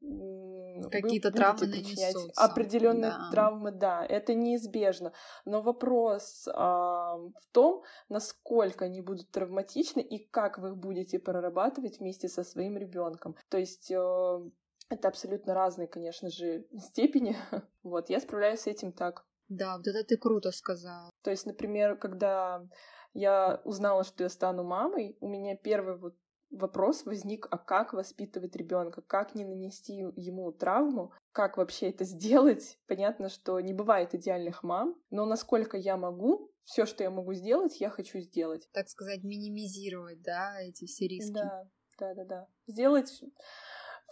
какие-то 0.83 1.31
травмы 1.31 1.67
нанесутся. 1.67 2.41
Определенные 2.41 3.11
да. 3.11 3.29
травмы, 3.31 3.71
да, 3.71 4.05
это 4.05 4.33
неизбежно. 4.33 5.13
Но 5.45 5.61
вопрос 5.61 6.47
а, 6.53 7.17
в 7.17 7.51
том, 7.51 7.83
насколько 8.09 8.85
они 8.85 9.01
будут 9.01 9.31
травматичны 9.31 10.01
и 10.01 10.25
как 10.25 10.57
вы 10.57 10.69
их 10.69 10.77
будете 10.77 11.19
прорабатывать 11.19 11.99
вместе 11.99 12.27
со 12.27 12.43
своим 12.43 12.77
ребенком. 12.77 13.35
То 13.49 13.57
есть 13.57 13.91
э, 13.91 14.49
это 14.89 15.07
абсолютно 15.07 15.53
разные, 15.53 15.87
конечно 15.87 16.29
же, 16.29 16.65
степени. 16.79 17.35
вот, 17.83 18.09
я 18.09 18.19
справляюсь 18.19 18.61
с 18.61 18.67
этим 18.67 18.91
так. 18.91 19.25
Да, 19.47 19.77
вот 19.77 19.87
это 19.87 20.03
ты 20.03 20.17
круто 20.17 20.51
сказала. 20.51 21.11
То 21.23 21.31
есть, 21.31 21.45
например, 21.45 21.97
когда 21.97 22.65
я 23.13 23.61
узнала, 23.63 24.03
что 24.03 24.23
я 24.23 24.29
стану 24.29 24.63
мамой, 24.63 25.17
у 25.21 25.27
меня 25.27 25.55
первый 25.55 25.97
вот 25.97 26.15
вопрос 26.55 27.05
возник, 27.05 27.47
а 27.51 27.57
как 27.57 27.93
воспитывать 27.93 28.55
ребенка, 28.55 29.01
как 29.01 29.35
не 29.35 29.45
нанести 29.45 29.93
ему 29.93 30.51
травму, 30.51 31.13
как 31.31 31.57
вообще 31.57 31.89
это 31.89 32.03
сделать. 32.03 32.79
Понятно, 32.87 33.29
что 33.29 33.59
не 33.59 33.73
бывает 33.73 34.15
идеальных 34.15 34.63
мам, 34.63 34.95
но 35.09 35.25
насколько 35.25 35.77
я 35.77 35.97
могу, 35.97 36.51
все, 36.63 36.85
что 36.85 37.03
я 37.03 37.11
могу 37.11 37.33
сделать, 37.33 37.79
я 37.79 37.89
хочу 37.89 38.19
сделать. 38.19 38.67
Так 38.71 38.89
сказать, 38.89 39.23
минимизировать, 39.23 40.21
да, 40.21 40.59
эти 40.61 40.85
все 40.85 41.07
риски. 41.07 41.33
Да, 41.33 41.69
да, 41.99 42.13
да, 42.15 42.25
да. 42.25 42.47
Сделать 42.67 43.21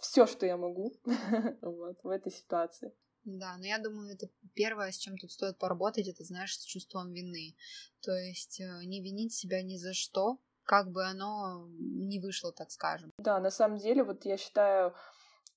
все, 0.00 0.26
что 0.26 0.46
я 0.46 0.56
могу 0.56 0.92
вот, 1.62 1.98
в 2.02 2.08
этой 2.08 2.30
ситуации. 2.30 2.92
Да, 3.24 3.56
но 3.56 3.64
я 3.64 3.78
думаю, 3.78 4.12
это 4.12 4.28
первое, 4.52 4.92
с 4.92 4.98
чем 4.98 5.16
тут 5.16 5.32
стоит 5.32 5.58
поработать, 5.58 6.08
это, 6.08 6.24
знаешь, 6.24 6.58
с 6.58 6.64
чувством 6.64 7.12
вины. 7.12 7.56
То 8.00 8.12
есть 8.12 8.60
э, 8.60 8.84
не 8.84 9.00
винить 9.00 9.32
себя 9.32 9.62
ни 9.62 9.76
за 9.76 9.94
что, 9.94 10.38
как 10.64 10.90
бы 10.90 11.04
оно 11.04 11.66
не 11.78 12.20
вышло, 12.20 12.52
так 12.52 12.70
скажем. 12.70 13.10
Да, 13.18 13.38
на 13.40 13.50
самом 13.50 13.78
деле, 13.78 14.02
вот 14.02 14.24
я 14.24 14.36
считаю, 14.36 14.94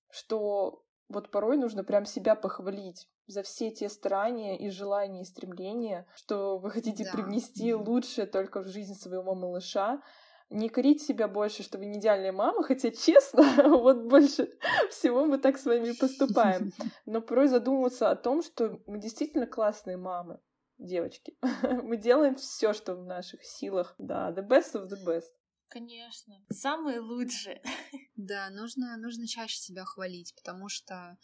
что 0.09 0.83
вот 1.09 1.31
порой 1.31 1.57
нужно 1.57 1.83
прям 1.83 2.05
себя 2.05 2.35
похвалить 2.35 3.07
за 3.27 3.43
все 3.43 3.71
те 3.71 3.89
старания 3.89 4.57
и 4.57 4.69
желания 4.69 5.21
и 5.21 5.25
стремления, 5.25 6.05
что 6.15 6.57
вы 6.57 6.71
хотите 6.71 7.05
да. 7.05 7.11
привнести 7.11 7.73
лучшее 7.73 8.27
только 8.27 8.61
в 8.61 8.67
жизнь 8.67 8.95
своего 8.95 9.35
малыша, 9.35 10.01
не 10.49 10.69
корить 10.69 11.03
себя 11.03 11.27
больше, 11.27 11.61
что 11.61 11.77
вы 11.77 11.87
не 11.87 11.99
идеальная 11.99 12.31
мама, 12.31 12.63
хотя, 12.63 12.91
честно, 13.05 13.43
вот 13.77 14.03
больше 14.03 14.49
всего 14.89 15.25
мы 15.25 15.37
так 15.37 15.57
с 15.57 15.65
вами 15.65 15.91
поступаем. 15.91 16.71
Но 17.05 17.21
порой 17.21 17.47
задумываться 17.47 18.09
о 18.09 18.15
том, 18.15 18.41
что 18.41 18.79
мы 18.87 18.99
действительно 18.99 19.45
классные 19.45 19.97
мамы, 19.97 20.39
девочки. 20.77 21.35
Мы 21.83 21.97
делаем 21.97 22.35
все, 22.35 22.73
что 22.73 22.95
в 22.95 23.05
наших 23.05 23.43
силах. 23.43 23.95
Да, 23.97 24.31
the 24.31 24.47
best 24.47 24.73
of 24.73 24.89
the 24.89 24.97
best. 25.05 25.31
Конечно. 25.69 26.35
Самые 26.49 26.99
лучшие. 26.99 27.61
Да, 28.15 28.49
нужно, 28.49 28.97
нужно 28.97 29.27
чаще 29.27 29.57
себя 29.57 29.85
хвалить, 29.85 30.33
потому 30.35 30.69
что... 30.69 31.19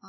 А, 0.00 0.08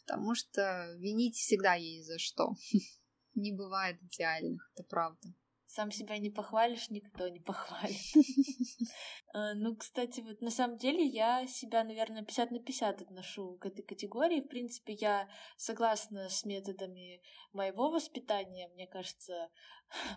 потому 0.00 0.34
что 0.34 0.94
винить 0.98 1.36
всегда 1.36 1.74
есть 1.74 2.06
за 2.06 2.18
что. 2.18 2.54
Не 3.34 3.52
бывает 3.52 3.96
идеальных, 4.02 4.70
это 4.74 4.84
правда. 4.84 5.28
Сам 5.74 5.90
себя 5.90 6.18
не 6.18 6.28
похвалишь, 6.28 6.90
никто 6.90 7.28
не 7.28 7.40
похвалит. 7.40 7.96
Э, 9.34 9.54
ну, 9.54 9.74
кстати, 9.74 10.20
вот 10.20 10.42
на 10.42 10.50
самом 10.50 10.76
деле 10.76 11.06
я 11.06 11.46
себя, 11.46 11.84
наверное, 11.84 12.22
50 12.22 12.50
на 12.50 12.58
50 12.58 13.00
отношу 13.00 13.56
к 13.56 13.64
этой 13.64 13.82
категории. 13.82 14.42
В 14.42 14.48
принципе, 14.48 14.92
я 14.92 15.26
согласна 15.56 16.28
с 16.28 16.44
методами 16.44 17.22
моего 17.54 17.90
воспитания. 17.90 18.68
Мне 18.74 18.86
кажется, 18.86 19.48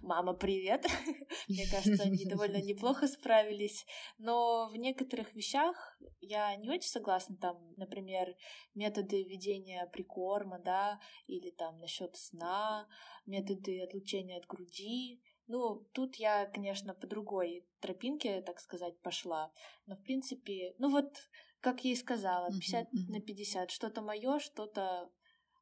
мама, 0.01 0.33
привет. 0.33 0.85
Мне 1.47 1.65
кажется, 1.69 2.03
они 2.03 2.25
довольно 2.25 2.57
неплохо 2.61 3.07
справились. 3.07 3.85
Но 4.17 4.69
в 4.69 4.75
некоторых 4.75 5.33
вещах 5.33 5.97
я 6.21 6.55
не 6.55 6.69
очень 6.69 6.89
согласна. 6.89 7.37
Там, 7.37 7.73
например, 7.77 8.35
методы 8.73 9.23
ведения 9.23 9.89
прикорма, 9.91 10.59
да, 10.59 10.99
или 11.27 11.51
там 11.51 11.79
насчет 11.79 12.15
сна, 12.15 12.87
методы 13.25 13.81
отлучения 13.81 14.37
от 14.37 14.45
груди. 14.45 15.21
Ну, 15.47 15.87
тут 15.93 16.15
я, 16.15 16.45
конечно, 16.47 16.93
по 16.95 17.07
другой 17.07 17.67
тропинке, 17.79 18.41
так 18.41 18.59
сказать, 18.59 18.99
пошла. 19.01 19.51
Но, 19.85 19.95
в 19.95 20.01
принципе, 20.01 20.73
ну 20.79 20.89
вот, 20.89 21.13
как 21.59 21.83
я 21.83 21.91
и 21.91 21.95
сказала, 21.95 22.49
50 22.49 22.83
uh-huh, 22.83 22.87
uh-huh. 22.87 23.11
на 23.11 23.21
50. 23.21 23.71
Что-то 23.71 24.01
мое, 24.01 24.39
что-то 24.39 25.11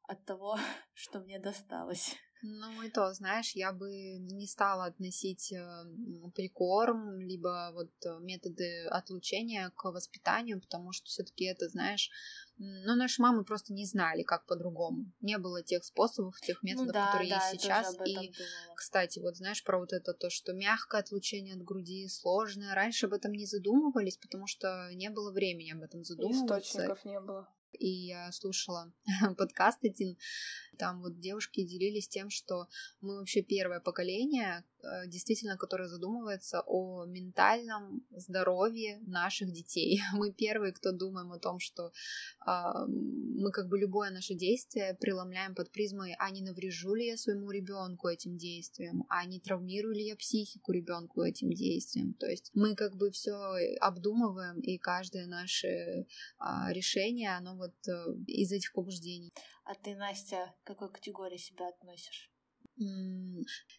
от 0.08 0.24
того, 0.24 0.56
что 0.94 1.20
мне 1.20 1.38
досталось. 1.38 2.14
Ну 2.46 2.82
и 2.82 2.90
то, 2.90 3.10
знаешь, 3.14 3.52
я 3.52 3.72
бы 3.72 4.18
не 4.18 4.46
стала 4.46 4.84
относить 4.84 5.50
э, 5.50 5.84
прикорм, 6.34 7.18
либо 7.18 7.70
вот 7.72 7.90
э, 8.04 8.18
методы 8.20 8.84
отлучения 8.88 9.70
к 9.74 9.90
воспитанию, 9.90 10.60
потому 10.60 10.92
что 10.92 11.06
все-таки 11.06 11.46
это, 11.46 11.70
знаешь, 11.70 12.10
ну, 12.58 12.96
наши 12.96 13.22
мамы 13.22 13.44
просто 13.44 13.72
не 13.72 13.86
знали, 13.86 14.24
как 14.24 14.44
по-другому. 14.44 15.10
Не 15.22 15.38
было 15.38 15.62
тех 15.62 15.84
способов, 15.84 16.38
тех 16.42 16.62
ну 16.62 16.68
методов, 16.68 16.86
ну, 16.88 16.92
да, 16.92 17.06
которые 17.06 17.30
да, 17.30 17.48
есть 17.48 17.62
сейчас. 17.62 17.94
И, 18.04 18.14
думала. 18.14 18.76
кстати, 18.76 19.20
вот 19.20 19.36
знаешь 19.36 19.64
про 19.64 19.78
вот 19.78 19.94
это 19.94 20.12
то, 20.12 20.28
что 20.28 20.52
мягкое 20.52 21.00
отлучение 21.00 21.54
от 21.54 21.62
груди 21.62 22.06
сложное. 22.08 22.74
Раньше 22.74 23.06
об 23.06 23.14
этом 23.14 23.32
не 23.32 23.46
задумывались, 23.46 24.18
потому 24.18 24.46
что 24.46 24.90
не 24.92 25.08
было 25.08 25.32
времени 25.32 25.72
об 25.72 25.82
этом 25.82 26.04
задумываться. 26.04 26.58
Источников 26.58 27.06
не 27.06 27.18
было 27.20 27.48
и 27.78 27.88
я 27.88 28.30
слушала 28.32 28.92
подкаст 29.36 29.84
один, 29.84 30.16
там 30.74 31.00
вот 31.00 31.20
девушки 31.20 31.64
делились 31.64 32.08
тем, 32.08 32.30
что 32.30 32.68
мы 33.00 33.16
вообще 33.18 33.42
первое 33.42 33.80
поколение, 33.80 34.64
э, 34.82 35.06
действительно, 35.06 35.56
который 35.56 35.88
задумывается 35.88 36.62
о 36.66 37.04
ментальном 37.04 38.02
здоровье 38.10 39.00
наших 39.06 39.52
детей. 39.52 40.00
Мы 40.12 40.32
первые, 40.32 40.72
кто 40.72 40.92
думаем 40.92 41.32
о 41.32 41.38
том, 41.38 41.58
что 41.58 41.92
э, 42.46 42.50
мы 42.86 43.50
как 43.50 43.68
бы 43.68 43.78
любое 43.78 44.10
наше 44.10 44.34
действие 44.34 44.96
преломляем 45.00 45.54
под 45.54 45.70
призмой, 45.70 46.14
а 46.18 46.30
не 46.30 46.42
наврежу 46.42 46.94
ли 46.94 47.06
я 47.06 47.16
своему 47.16 47.50
ребенку 47.50 48.08
этим 48.08 48.36
действием, 48.36 49.04
а 49.08 49.24
не 49.24 49.40
травмирую 49.40 49.94
ли 49.94 50.06
я 50.06 50.16
психику 50.16 50.72
ребенку 50.72 51.22
этим 51.22 51.52
действием. 51.52 52.14
То 52.14 52.26
есть 52.26 52.50
мы 52.54 52.74
как 52.74 52.96
бы 52.96 53.10
все 53.10 53.34
обдумываем, 53.80 54.60
и 54.60 54.78
каждое 54.78 55.26
наше 55.26 55.66
э, 55.66 56.04
решение, 56.70 57.36
оно 57.36 57.56
вот 57.56 57.74
э, 57.88 58.14
из 58.26 58.52
этих 58.52 58.72
побуждений. 58.72 59.32
А 59.64 59.74
ты, 59.74 59.94
Настя, 59.96 60.54
к 60.62 60.66
какой 60.66 60.92
категории 60.92 61.38
себя 61.38 61.68
относишь? 61.68 62.30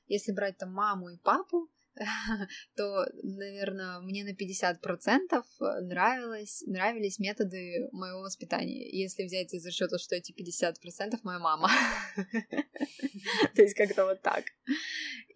Если 0.07 0.31
брать 0.31 0.57
там 0.57 0.73
маму 0.73 1.09
и 1.09 1.17
папу, 1.17 1.69
то, 2.75 3.05
наверное, 3.23 3.99
мне 3.99 4.23
на 4.23 4.33
50% 4.33 5.43
нравилось, 5.81 6.63
нравились 6.65 7.19
методы 7.19 7.87
моего 7.91 8.21
воспитания. 8.21 8.89
Если 8.89 9.23
взять 9.23 9.53
из 9.53 9.65
расчета, 9.65 9.97
что 9.97 10.15
эти 10.15 10.33
50% 10.33 11.19
моя 11.23 11.39
мама. 11.39 11.69
То 13.55 13.61
есть 13.61 13.75
как-то 13.75 14.05
вот 14.05 14.21
так. 14.21 14.45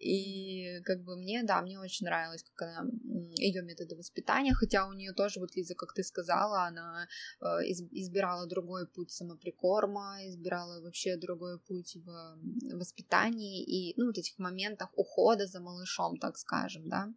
И 0.00 0.80
как 0.84 1.04
бы 1.04 1.16
мне, 1.16 1.42
да, 1.42 1.60
мне 1.60 1.78
очень 1.78 2.06
нравилось, 2.06 2.42
как 2.42 2.68
она 2.68 2.90
ее 3.36 3.62
методы 3.62 3.96
воспитания, 3.96 4.54
хотя 4.54 4.88
у 4.88 4.92
нее 4.94 5.12
тоже, 5.12 5.40
вот 5.40 5.54
Лиза, 5.54 5.74
как 5.74 5.92
ты 5.92 6.02
сказала, 6.02 6.64
она 6.64 7.06
э, 7.40 7.44
избирала 7.92 8.46
другой 8.46 8.86
путь 8.86 9.10
самоприкорма, 9.10 10.26
избирала 10.26 10.80
вообще 10.80 11.16
другой 11.16 11.58
путь 11.58 11.96
в 11.96 12.38
воспитании 12.78 13.62
и, 13.62 13.94
ну, 14.00 14.06
вот 14.06 14.16
этих 14.16 14.38
моментах 14.38 14.88
ухода 14.96 15.46
за 15.46 15.60
малышом, 15.60 16.16
так 16.16 16.38
скажем, 16.38 16.88
да. 16.88 17.12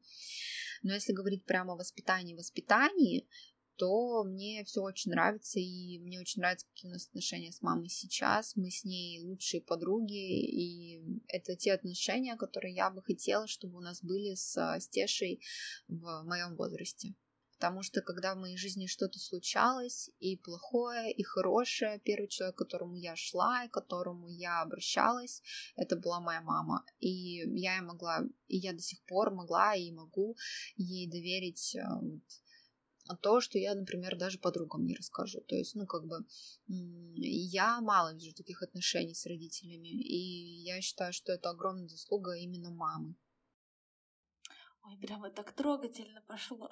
Но 0.83 0.93
если 0.93 1.13
говорить 1.13 1.45
прямо 1.45 1.73
о 1.73 1.77
воспитании, 1.77 2.35
воспитании, 2.35 3.25
то 3.77 4.23
мне 4.23 4.63
все 4.65 4.81
очень 4.81 5.11
нравится, 5.11 5.59
и 5.59 5.99
мне 5.99 6.19
очень 6.19 6.41
нравится, 6.41 6.67
какие 6.67 6.89
у 6.89 6.93
нас 6.93 7.07
отношения 7.07 7.51
с 7.51 7.61
мамой 7.61 7.89
сейчас. 7.89 8.55
Мы 8.55 8.69
с 8.69 8.83
ней 8.83 9.21
лучшие 9.21 9.61
подруги, 9.61 10.41
и 10.41 11.03
это 11.27 11.55
те 11.55 11.73
отношения, 11.73 12.35
которые 12.35 12.75
я 12.75 12.89
бы 12.89 13.01
хотела, 13.01 13.47
чтобы 13.47 13.77
у 13.77 13.81
нас 13.81 14.03
были 14.03 14.35
с 14.35 14.77
Стешей 14.79 15.41
в 15.87 16.23
моем 16.25 16.55
возрасте. 16.55 17.15
Потому 17.63 17.81
что 17.81 18.01
когда 18.01 18.35
в 18.35 18.39
моей 18.39 18.57
жизни 18.57 18.87
что-то 18.87 19.19
случалось, 19.19 20.11
и 20.19 20.35
плохое, 20.35 21.13
и 21.13 21.23
хорошее, 21.23 22.01
первый 22.03 22.27
человек, 22.27 22.55
к 22.55 22.57
которому 22.57 22.97
я 22.97 23.15
шла, 23.15 23.63
и 23.63 23.69
к 23.69 23.73
которому 23.73 24.27
я 24.27 24.61
обращалась, 24.61 25.41
это 25.77 25.95
была 25.95 26.19
моя 26.19 26.41
мама. 26.41 26.83
И 26.99 27.37
я 27.57 27.81
могла, 27.81 28.25
и 28.47 28.57
я 28.57 28.73
до 28.73 28.81
сих 28.81 29.01
пор 29.05 29.33
могла 29.33 29.75
и 29.75 29.93
могу 29.93 30.35
ей 30.75 31.09
доверить 31.09 31.77
э, 31.77 31.81
то, 33.21 33.41
что 33.41 33.57
я, 33.57 33.75
например, 33.75 34.17
даже 34.17 34.39
подругам 34.39 34.85
не 34.85 34.95
расскажу. 34.95 35.41
То 35.41 35.55
есть, 35.55 35.75
ну, 35.75 35.85
как 35.85 36.05
бы, 36.05 36.25
я 36.67 37.81
мало 37.81 38.13
вижу 38.13 38.33
таких 38.33 38.61
отношений 38.61 39.13
с 39.13 39.25
родителями, 39.25 39.89
и 39.89 40.63
я 40.63 40.81
считаю, 40.81 41.13
что 41.13 41.31
это 41.33 41.49
огромная 41.49 41.87
заслуга 41.87 42.33
именно 42.33 42.71
мамы. 42.71 43.15
Ой, 44.83 44.97
прямо 44.97 45.29
так 45.29 45.53
трогательно 45.53 46.21
пошло. 46.27 46.69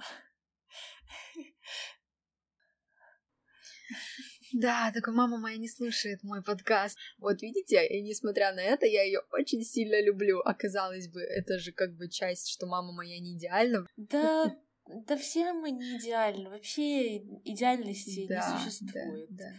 Да, 4.53 4.91
только 4.91 5.11
мама 5.11 5.37
моя 5.37 5.57
не 5.57 5.69
слушает 5.69 6.23
мой 6.23 6.43
подкаст. 6.43 6.97
Вот 7.19 7.41
видите, 7.41 7.87
и 7.87 8.01
несмотря 8.01 8.53
на 8.53 8.61
это, 8.61 8.85
я 8.85 9.03
ее 9.03 9.21
очень 9.31 9.63
сильно 9.63 10.01
люблю. 10.03 10.39
А 10.39 10.53
казалось 10.53 11.07
бы, 11.07 11.21
это 11.21 11.57
же 11.57 11.71
как 11.71 11.95
бы 11.95 12.09
часть, 12.09 12.49
что 12.49 12.67
мама 12.67 12.91
моя 12.91 13.17
не 13.19 13.37
идеальна. 13.37 13.87
Да, 13.95 14.53
да 14.93 15.17
все 15.17 15.53
мы 15.53 15.71
не 15.71 15.97
идеальны. 15.97 16.49
Вообще 16.49 17.17
идеальности 17.17 18.27
да, 18.27 18.35
не 18.35 18.59
существует. 18.59 19.27
Да, 19.29 19.45
да. 19.45 19.51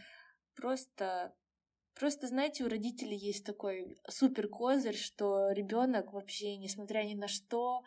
Просто 0.55 1.35
Просто, 1.95 2.27
знаете, 2.27 2.65
у 2.65 2.69
родителей 2.69 3.17
есть 3.17 3.45
такой 3.45 3.99
супер 4.09 4.49
козырь, 4.49 4.97
что 4.97 5.51
ребенок 5.53 6.12
вообще, 6.12 6.57
несмотря 6.57 7.03
ни 7.05 7.15
на 7.15 7.29
что, 7.29 7.83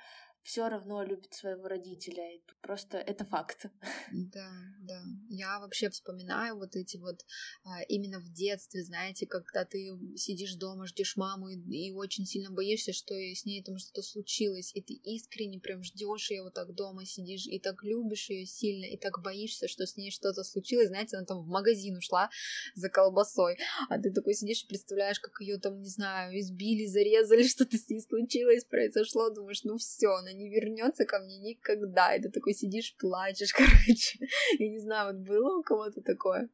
все 0.46 0.70
равно 0.70 1.02
любит 1.02 1.34
своего 1.34 1.68
родителя. 1.68 2.36
И 2.36 2.42
просто 2.62 3.00
это 3.00 3.26
факт. 3.26 3.66
Да, 4.12 4.48
да. 4.82 5.02
Я 5.28 5.60
вообще 5.60 5.90
вспоминаю 5.90 6.56
вот 6.58 6.76
эти 6.76 6.98
вот 6.98 7.26
а, 7.64 7.82
именно 7.90 8.20
в 8.20 8.32
детстве, 8.32 8.84
знаете, 8.84 9.26
когда 9.26 9.66
ты 9.66 9.90
сидишь 10.16 10.54
дома, 10.54 10.86
ждешь 10.86 11.18
маму 11.18 11.50
и, 11.50 11.56
и 11.56 11.92
очень 11.92 12.28
сильно 12.28 12.52
боишься, 12.52 12.94
что 12.94 13.16
с 13.16 13.46
ней 13.46 13.64
там 13.64 13.80
что-то 13.80 14.04
случилось, 14.04 14.72
и 14.76 14.82
ты 14.82 14.94
искренне 14.94 15.60
прям 15.60 15.84
ждешь 15.84 16.30
ее 16.30 16.44
вот 16.44 16.54
так 16.54 16.76
дома 16.76 17.06
сидишь 17.06 17.48
и 17.48 17.60
так 17.60 17.84
любишь 17.84 18.30
ее 18.30 18.46
сильно, 18.46 18.86
и 18.86 18.98
так 18.98 19.22
боишься, 19.24 19.68
что 19.68 19.88
с 19.88 19.98
ней 19.98 20.12
что-то 20.12 20.44
случилось, 20.44 20.90
знаете, 20.90 21.18
она 21.18 21.26
там 21.26 21.44
в 21.44 21.48
магазин 21.48 21.98
ушла 21.98 22.30
за 22.76 22.90
колбасой, 22.90 23.58
а 23.90 23.98
ты 23.98 24.12
такой 24.12 24.36
сидишь 24.36 24.64
и 24.64 24.68
представляешь, 24.68 25.20
как 25.20 25.42
ее 25.42 25.58
там, 25.58 25.82
не 25.82 25.90
знаю, 25.90 26.40
избили, 26.40 26.86
зарезали, 26.86 27.44
что-то 27.48 27.78
с 27.78 27.90
ней 27.90 28.02
случилось, 28.02 28.64
произошло, 28.64 29.32
думаешь, 29.32 29.64
ну 29.64 29.78
все, 29.78 30.10
она 30.10 30.35
не 30.36 30.50
вернется 30.50 31.06
ко 31.06 31.20
мне 31.20 31.40
никогда. 31.40 32.16
И 32.16 32.22
ты 32.22 32.30
такой 32.30 32.54
сидишь, 32.54 32.96
плачешь, 32.98 33.54
короче. 33.54 34.20
Я 34.60 34.70
не 34.70 34.80
знаю, 34.80 35.14
вот 35.14 35.28
было 35.28 35.58
у 35.60 35.64
кого-то 35.64 36.02
такое? 36.02 36.50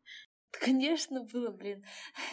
Конечно, 0.52 1.24
было, 1.24 1.50
блин. 1.52 1.84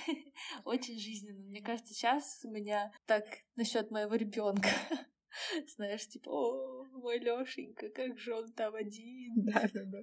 Очень 0.64 0.98
жизненно. 0.98 1.44
Мне 1.44 1.62
кажется, 1.62 1.94
сейчас 1.94 2.40
у 2.44 2.50
меня 2.50 2.92
так 3.06 3.24
насчет 3.56 3.90
моего 3.90 4.14
ребенка. 4.16 4.68
Знаешь, 5.76 6.08
типа, 6.08 6.30
о, 6.30 6.84
мой 6.92 7.18
Лешенька, 7.18 7.88
как 7.90 8.18
же 8.18 8.34
он 8.34 8.52
там 8.52 8.74
один. 8.74 9.34
Да, 9.36 9.68
да, 9.72 9.84
да. 9.84 9.98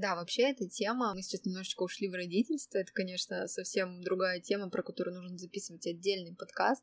Да, 0.00 0.14
вообще 0.14 0.44
эта 0.44 0.66
тема, 0.66 1.12
мы 1.14 1.20
сейчас 1.20 1.44
немножечко 1.44 1.82
ушли 1.82 2.08
в 2.08 2.14
родительство, 2.14 2.78
это, 2.78 2.90
конечно, 2.90 3.46
совсем 3.48 4.00
другая 4.00 4.40
тема, 4.40 4.70
про 4.70 4.82
которую 4.82 5.20
нужно 5.20 5.36
записывать 5.36 5.86
отдельный 5.86 6.34
подкаст. 6.34 6.82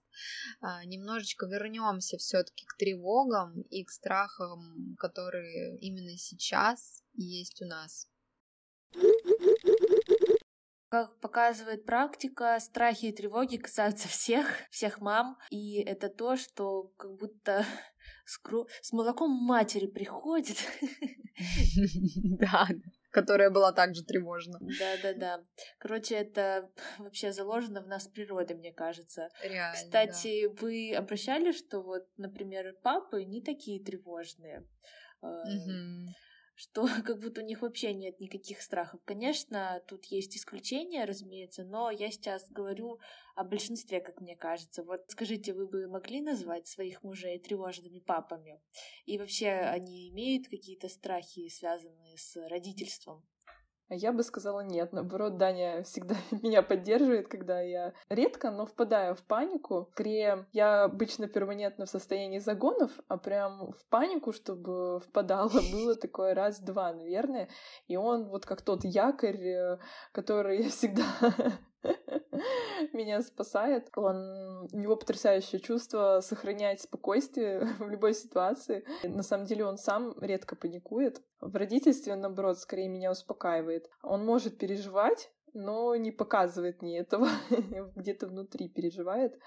А, 0.62 0.86
немножечко 0.86 1.48
вернемся 1.48 2.20
все-таки 2.20 2.64
к 2.68 2.78
тревогам 2.78 3.62
и 3.72 3.84
к 3.84 3.90
страхам, 3.90 4.96
которые 5.00 5.80
именно 5.80 6.16
сейчас 6.16 7.02
есть 7.16 7.60
у 7.64 7.66
нас. 7.66 8.08
Как 10.90 11.20
показывает 11.20 11.88
практика, 11.88 12.60
страхи 12.62 13.08
и 13.08 13.12
тревоги 13.12 13.58
касаются 13.58 14.08
всех, 14.08 14.48
всех 14.70 15.02
мам. 15.02 15.40
И 15.50 15.82
это 15.82 16.10
то, 16.10 16.38
что 16.38 16.94
как 16.98 17.16
будто 17.18 17.66
с, 18.26 18.38
кру... 18.38 18.68
с 18.82 18.94
молоком 18.94 19.32
матери 19.32 19.88
приходит. 19.88 20.58
Да, 22.40 22.68
которая 23.18 23.50
была 23.50 23.72
также 23.72 24.04
тревожна. 24.04 24.60
Да-да-да. 24.60 25.44
Короче, 25.80 26.16
это 26.16 26.70
вообще 27.00 27.32
заложено 27.32 27.82
в 27.82 27.88
нас 27.88 28.08
природой, 28.08 28.56
мне 28.56 28.72
кажется. 28.72 29.30
Реально, 29.44 29.76
Кстати, 29.76 30.48
да. 30.48 30.54
вы 30.62 30.94
обращали, 30.94 31.52
что 31.52 31.82
вот, 31.82 32.06
например, 32.18 32.76
папы 32.84 33.24
не 33.24 33.42
такие 33.42 33.84
тревожные. 33.84 34.68
Угу 35.22 36.14
что 36.58 36.88
как 37.06 37.20
будто 37.20 37.42
у 37.42 37.46
них 37.46 37.62
вообще 37.62 37.94
нет 37.94 38.20
никаких 38.20 38.62
страхов. 38.62 39.00
Конечно, 39.06 39.82
тут 39.88 40.06
есть 40.06 40.36
исключения, 40.36 41.06
разумеется, 41.06 41.64
но 41.64 41.92
я 41.92 42.10
сейчас 42.10 42.50
говорю 42.50 43.00
о 43.36 43.44
большинстве, 43.44 44.02
как 44.02 44.20
мне 44.20 44.36
кажется. 44.36 44.84
Вот 44.84 45.02
скажите, 45.08 45.54
вы 45.54 45.68
бы 45.68 45.88
могли 45.88 46.20
назвать 46.20 46.68
своих 46.68 47.04
мужей 47.04 47.40
тревожными 47.40 48.00
папами? 48.00 48.60
И 49.06 49.20
вообще 49.20 49.50
они 49.50 50.10
имеют 50.10 50.48
какие-то 50.48 50.90
страхи, 50.90 51.48
связанные 51.50 52.18
с 52.18 52.36
родительством? 52.50 53.24
А 53.90 53.96
я 53.96 54.12
бы 54.12 54.24
сказала 54.24 54.62
нет. 54.62 54.92
Наоборот, 54.92 55.38
Даня 55.38 55.84
всегда 55.84 56.16
меня 56.44 56.62
поддерживает, 56.62 57.30
когда 57.30 57.62
я 57.62 57.94
редко, 58.10 58.52
но 58.52 58.66
впадаю 58.66 59.16
в 59.16 59.24
панику. 59.24 59.88
Скорее, 59.94 60.46
я 60.52 60.84
обычно 60.84 61.28
перманентно 61.28 61.86
в 61.86 61.90
состоянии 61.90 62.40
загонов, 62.40 62.92
а 63.08 63.18
прям 63.18 63.72
в 63.72 63.86
панику, 63.90 64.34
чтобы 64.34 65.00
впадала, 65.00 65.50
было 65.72 65.96
такое 65.96 66.34
раз-два, 66.34 66.94
наверное. 66.94 67.48
И 67.88 67.96
он 67.96 68.26
вот 68.26 68.46
как 68.46 68.62
тот 68.62 68.84
якорь, 68.84 69.48
э, 69.48 69.80
который 70.12 70.64
всегда 70.70 71.06
меня 72.98 73.22
спасает. 73.22 73.90
Он, 73.96 74.68
у 74.72 74.78
него 74.78 74.96
потрясающее 74.96 75.62
чувство 75.62 76.20
сохранять 76.22 76.82
спокойствие 76.82 77.66
в 77.80 77.90
любой 77.90 78.14
ситуации. 78.14 78.84
На 79.04 79.24
самом 79.24 79.46
деле 79.46 79.66
он 79.66 79.78
сам 79.78 80.14
редко 80.20 80.56
паникует. 80.56 81.22
В 81.40 81.56
родительстве, 81.56 82.16
наоборот, 82.16 82.60
скорее 82.60 82.90
меня 82.90 83.12
успокаивает. 83.12 83.90
Он 84.04 84.26
может 84.26 84.58
переживать, 84.58 85.32
но 85.54 85.96
не 85.96 86.12
показывает 86.12 86.82
мне 86.82 87.00
этого. 87.00 87.28
Где-то 87.96 88.28
внутри 88.28 88.68
переживает. 88.68 89.40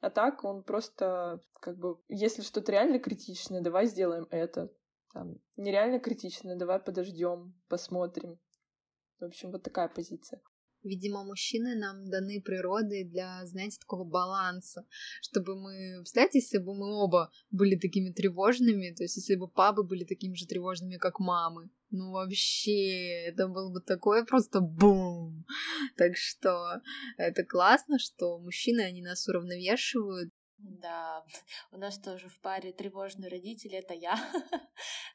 А 0.00 0.10
так 0.10 0.44
он 0.44 0.62
просто 0.62 1.40
как 1.60 1.78
бы, 1.78 1.98
если 2.08 2.42
что-то 2.42 2.72
реально 2.72 2.98
критичное, 2.98 3.62
давай 3.62 3.86
сделаем 3.86 4.26
это. 4.30 4.70
Там, 5.12 5.36
нереально 5.56 5.98
критичное, 5.98 6.56
давай 6.56 6.78
подождем, 6.78 7.54
посмотрим. 7.68 8.38
В 9.18 9.24
общем, 9.24 9.50
вот 9.50 9.62
такая 9.62 9.88
позиция. 9.88 10.42
Видимо, 10.86 11.24
мужчины 11.24 11.74
нам 11.74 12.08
даны 12.08 12.40
природой 12.40 13.04
для, 13.04 13.44
знаете, 13.46 13.78
такого 13.80 14.04
баланса, 14.04 14.86
чтобы 15.20 15.56
мы, 15.56 15.96
представляете, 15.98 16.38
если 16.38 16.58
бы 16.58 16.74
мы 16.74 16.94
оба 16.94 17.30
были 17.50 17.76
такими 17.76 18.10
тревожными, 18.12 18.94
то 18.94 19.02
есть 19.02 19.16
если 19.16 19.34
бы 19.34 19.48
папы 19.48 19.82
были 19.82 20.04
такими 20.04 20.34
же 20.34 20.46
тревожными, 20.46 20.96
как 20.96 21.18
мамы, 21.18 21.70
ну 21.90 22.12
вообще, 22.12 23.26
это 23.28 23.48
был 23.48 23.72
бы 23.72 23.80
такой 23.80 24.24
просто 24.24 24.60
бум. 24.60 25.44
Так 25.96 26.16
что 26.16 26.80
это 27.16 27.44
классно, 27.44 27.98
что 27.98 28.38
мужчины, 28.38 28.80
они 28.80 29.02
нас 29.02 29.26
уравновешивают, 29.28 30.30
да, 30.58 31.24
у 31.72 31.76
нас 31.76 31.98
тоже 31.98 32.28
в 32.28 32.40
паре 32.40 32.72
тревожные 32.72 33.30
родители, 33.30 33.76
это 33.76 33.94
я. 33.94 34.16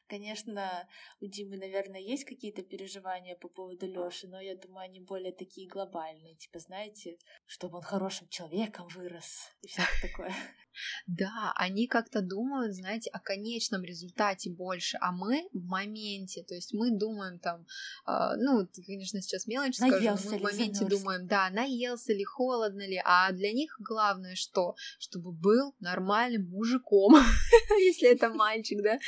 Конечно, 0.08 0.88
у 1.20 1.26
Димы, 1.26 1.56
наверное, 1.56 2.00
есть 2.00 2.24
какие-то 2.24 2.62
переживания 2.62 3.36
по 3.36 3.48
поводу 3.48 3.86
Лёши, 3.86 4.28
но 4.28 4.40
я 4.40 4.56
думаю, 4.56 4.84
они 4.84 5.00
более 5.00 5.32
такие 5.32 5.68
глобальные. 5.68 6.36
Типа, 6.36 6.58
знаете, 6.58 7.16
чтобы 7.46 7.78
он 7.78 7.82
хорошим 7.82 8.28
человеком 8.28 8.88
вырос 8.88 9.50
и 9.62 9.68
всякое 9.68 10.00
такое. 10.02 10.34
Да, 11.06 11.52
они 11.56 11.86
как-то 11.86 12.22
думают, 12.22 12.74
знаете, 12.74 13.10
о 13.10 13.20
конечном 13.20 13.82
результате 13.82 14.50
больше, 14.50 14.96
а 15.02 15.12
мы 15.12 15.46
в 15.52 15.66
моменте, 15.66 16.42
то 16.44 16.54
есть 16.54 16.72
мы 16.72 16.90
думаем 16.90 17.38
там, 17.40 17.66
э, 18.06 18.36
ну, 18.38 18.66
конечно, 18.86 19.20
сейчас 19.20 19.46
мелочь 19.46 19.76
скажу, 19.76 20.16
мы 20.30 20.38
в 20.38 20.42
моменте 20.42 20.80
замерз. 20.80 20.98
думаем, 20.98 21.26
да, 21.26 21.50
наелся 21.50 22.14
ли, 22.14 22.24
холодно 22.24 22.86
ли, 22.86 22.98
а 23.04 23.30
для 23.32 23.52
них 23.52 23.76
главное 23.80 24.34
что? 24.34 24.74
Чтобы 24.98 25.31
был 25.32 25.74
нормальным 25.80 26.48
мужиком, 26.48 27.14
если 27.78 28.10
это 28.10 28.30
мальчик, 28.30 28.82
да, 28.82 28.98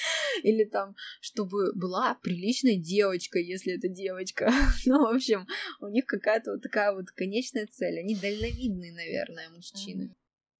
или 0.43 0.65
там, 0.65 0.95
чтобы 1.21 1.73
была 1.75 2.15
приличной 2.23 2.77
девочкой, 2.77 3.45
если 3.45 3.77
это 3.77 3.89
девочка. 3.89 4.51
Ну, 4.87 5.01
в 5.01 5.15
общем, 5.15 5.47
у 5.81 5.89
них 5.89 6.05
какая-то 6.07 6.53
вот 6.53 6.63
такая 6.63 6.93
вот 6.93 7.11
конечная 7.11 7.67
цель. 7.67 8.01
Они 8.01 8.15
дальновидные, 8.15 8.93
наверное, 8.93 9.49
мужчины. 9.51 10.15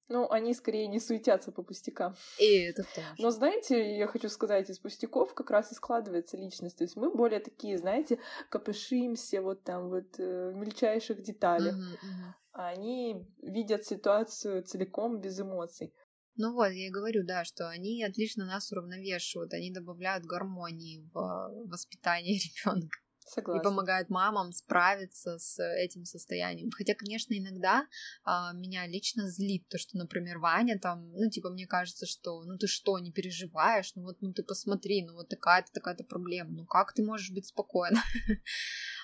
Ну, 0.07 0.29
они 0.29 0.53
скорее 0.53 0.87
не 0.87 0.99
суетятся 0.99 1.51
по 1.51 1.63
пустякам. 1.63 2.15
И 2.39 2.45
это 2.45 2.83
тоже. 2.83 3.07
Но 3.17 3.31
знаете, 3.31 3.97
я 3.97 4.07
хочу 4.07 4.29
сказать, 4.29 4.69
из 4.69 4.77
пустяков 4.77 5.33
как 5.33 5.49
раз 5.49 5.71
и 5.71 5.75
складывается 5.75 6.37
личность. 6.37 6.77
То 6.77 6.83
есть 6.83 6.95
мы 6.95 7.11
более 7.11 7.39
такие, 7.39 7.77
знаете, 7.77 8.19
копышимся 8.49 9.41
вот 9.41 9.63
там 9.63 9.89
вот 9.89 10.19
э, 10.19 10.51
в 10.51 10.55
мельчайших 10.55 11.23
деталях. 11.23 11.75
Uh-huh, 11.75 11.93
uh-huh. 11.93 12.33
Они 12.57 13.27
видят 13.41 13.83
ситуацию 13.83 14.63
целиком 14.63 15.19
без 15.19 15.37
эмоций. 15.41 15.93
Ну 16.37 16.53
вот, 16.53 16.69
я 16.69 16.87
и 16.87 16.89
говорю, 16.89 17.25
да, 17.25 17.43
что 17.43 17.67
они 17.67 18.01
отлично 18.01 18.45
нас 18.45 18.71
уравновешивают, 18.71 19.51
они 19.53 19.73
добавляют 19.73 20.23
гармонии 20.25 21.05
в 21.13 21.17
э, 21.17 21.67
воспитание 21.67 22.39
ребенка. 22.65 22.97
Согласна. 23.25 23.59
И 23.59 23.63
помогают 23.63 24.09
мамам 24.09 24.51
справиться 24.51 25.39
с 25.39 25.59
этим 25.59 26.05
состоянием. 26.05 26.69
Хотя, 26.69 26.93
конечно, 26.93 27.33
иногда 27.33 27.87
а, 28.23 28.53
меня 28.53 28.85
лично 28.85 29.27
злит 29.27 29.67
то, 29.67 29.79
что, 29.79 29.97
например, 29.97 30.37
Ваня 30.37 30.77
там, 30.79 31.11
ну, 31.11 31.29
типа, 31.29 31.49
мне 31.49 31.65
кажется, 31.65 32.05
что, 32.05 32.43
ну, 32.43 32.57
ты 32.57 32.67
что, 32.67 32.99
не 32.99 33.11
переживаешь? 33.11 33.93
Ну, 33.95 34.03
вот, 34.03 34.17
ну, 34.21 34.31
ты 34.31 34.43
посмотри, 34.43 35.03
ну, 35.03 35.13
вот 35.13 35.27
такая-то, 35.29 35.71
такая-то 35.73 36.03
проблема. 36.03 36.51
Ну, 36.51 36.65
как 36.65 36.93
ты 36.93 37.03
можешь 37.03 37.31
быть 37.31 37.47
спокойна? 37.47 38.01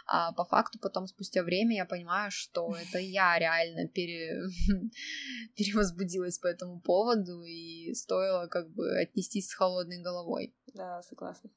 А 0.08 0.34
по 0.34 0.46
факту 0.46 0.80
потом, 0.80 1.06
спустя 1.06 1.44
время, 1.44 1.76
я 1.76 1.86
понимаю, 1.86 2.32
что 2.32 2.76
это 2.76 2.98
я 2.98 3.38
реально 3.38 3.88
пере... 3.88 4.42
перевозбудилась 5.56 6.40
по 6.40 6.48
этому 6.48 6.82
поводу, 6.82 7.44
и 7.44 7.94
стоило 7.94 8.48
как 8.48 8.72
бы 8.72 9.00
отнестись 9.00 9.50
с 9.50 9.54
холодной 9.54 10.02
головой. 10.02 10.56
Да, 10.74 11.02
согласна. 11.04 11.52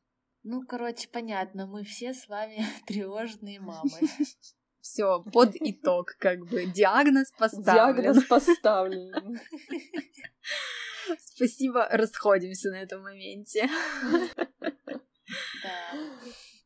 Ну, 0.45 0.63
короче, 0.67 1.09
понятно, 1.09 1.67
мы 1.67 1.85
все 1.85 2.13
с 2.13 2.29
вами 2.29 2.65
тревожные 2.87 3.61
мамы. 3.61 3.91
Все, 4.81 5.23
под 5.33 5.57
итог, 5.61 6.15
как 6.19 6.41
бы 6.41 6.67
диагноз 6.67 7.33
поставлен. 7.39 8.03
Диагноз 8.03 8.25
поставлен. 8.25 9.41
Спасибо, 11.19 11.89
расходимся 11.91 12.69
на 12.71 12.83
этом 12.83 13.03
моменте. 13.03 13.67
Да. 15.63 15.95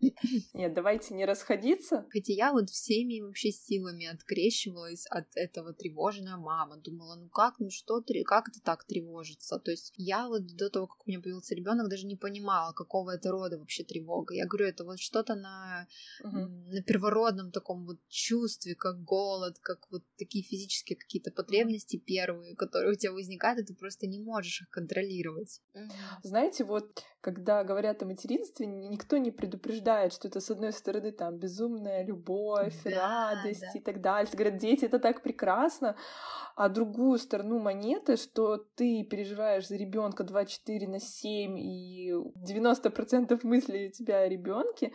Нет, 0.54 0.74
давайте 0.74 1.14
не 1.14 1.24
расходиться. 1.24 2.06
Хотя 2.10 2.32
я 2.32 2.52
вот 2.52 2.70
всеми 2.70 3.20
вообще 3.20 3.50
силами 3.50 4.06
открещивалась 4.06 5.06
от 5.06 5.26
этого 5.34 5.72
тревожная 5.72 6.36
мама. 6.36 6.76
Думала, 6.76 7.16
ну 7.16 7.28
как, 7.28 7.58
ну 7.58 7.70
что, 7.70 8.02
как 8.24 8.48
это 8.48 8.60
так 8.62 8.84
тревожится? 8.84 9.58
То 9.58 9.70
есть 9.70 9.92
я 9.96 10.28
вот 10.28 10.46
до 10.56 10.70
того, 10.70 10.86
как 10.86 11.06
у 11.06 11.10
меня 11.10 11.20
появился 11.20 11.54
ребенок, 11.54 11.88
даже 11.88 12.06
не 12.06 12.16
понимала, 12.16 12.72
какого 12.72 13.10
это 13.10 13.30
рода 13.30 13.58
вообще 13.58 13.84
тревога. 13.84 14.34
Я 14.34 14.46
говорю, 14.46 14.66
это 14.66 14.84
вот 14.84 15.00
что-то 15.00 15.34
на, 15.34 15.88
угу. 16.22 16.36
на 16.36 16.82
первородном 16.82 17.50
таком 17.50 17.84
вот 17.84 17.98
чувстве, 18.08 18.74
как 18.74 19.02
голод, 19.02 19.58
как 19.60 19.86
вот 19.90 20.04
такие 20.16 20.44
физические 20.44 20.96
какие-то 20.96 21.30
потребности 21.30 21.96
первые, 21.96 22.54
которые 22.54 22.92
у 22.92 22.96
тебя 22.96 23.12
возникают, 23.12 23.60
и 23.60 23.64
ты 23.64 23.74
просто 23.74 24.06
не 24.06 24.20
можешь 24.20 24.62
их 24.62 24.70
контролировать. 24.70 25.60
Знаете, 26.22 26.64
вот 26.64 27.02
когда 27.28 27.62
говорят 27.62 28.02
о 28.02 28.06
материнстве, 28.06 28.66
никто 28.66 29.18
не 29.18 29.30
предупреждает, 29.30 30.14
что 30.14 30.28
это, 30.28 30.40
с 30.40 30.50
одной 30.50 30.72
стороны, 30.72 31.12
там, 31.12 31.36
безумная 31.36 32.02
любовь, 32.02 32.74
да, 32.84 33.34
радость 33.34 33.60
да. 33.60 33.72
и 33.74 33.80
так 33.80 34.00
далее. 34.00 34.32
Говорят, 34.32 34.56
дети, 34.56 34.86
это 34.86 34.98
так 34.98 35.22
прекрасно, 35.22 35.94
а 36.56 36.70
другую 36.70 37.18
сторону 37.18 37.58
монеты, 37.58 38.16
что 38.16 38.56
ты 38.56 39.04
переживаешь 39.04 39.68
за 39.68 39.76
ребенка 39.76 40.24
24 40.24 40.88
на 40.88 41.00
7, 41.00 41.58
и 41.58 42.12
90% 42.12 43.38
мыслей 43.42 43.88
у 43.88 43.92
тебя 43.92 44.20
о 44.20 44.28
ребенке, 44.28 44.94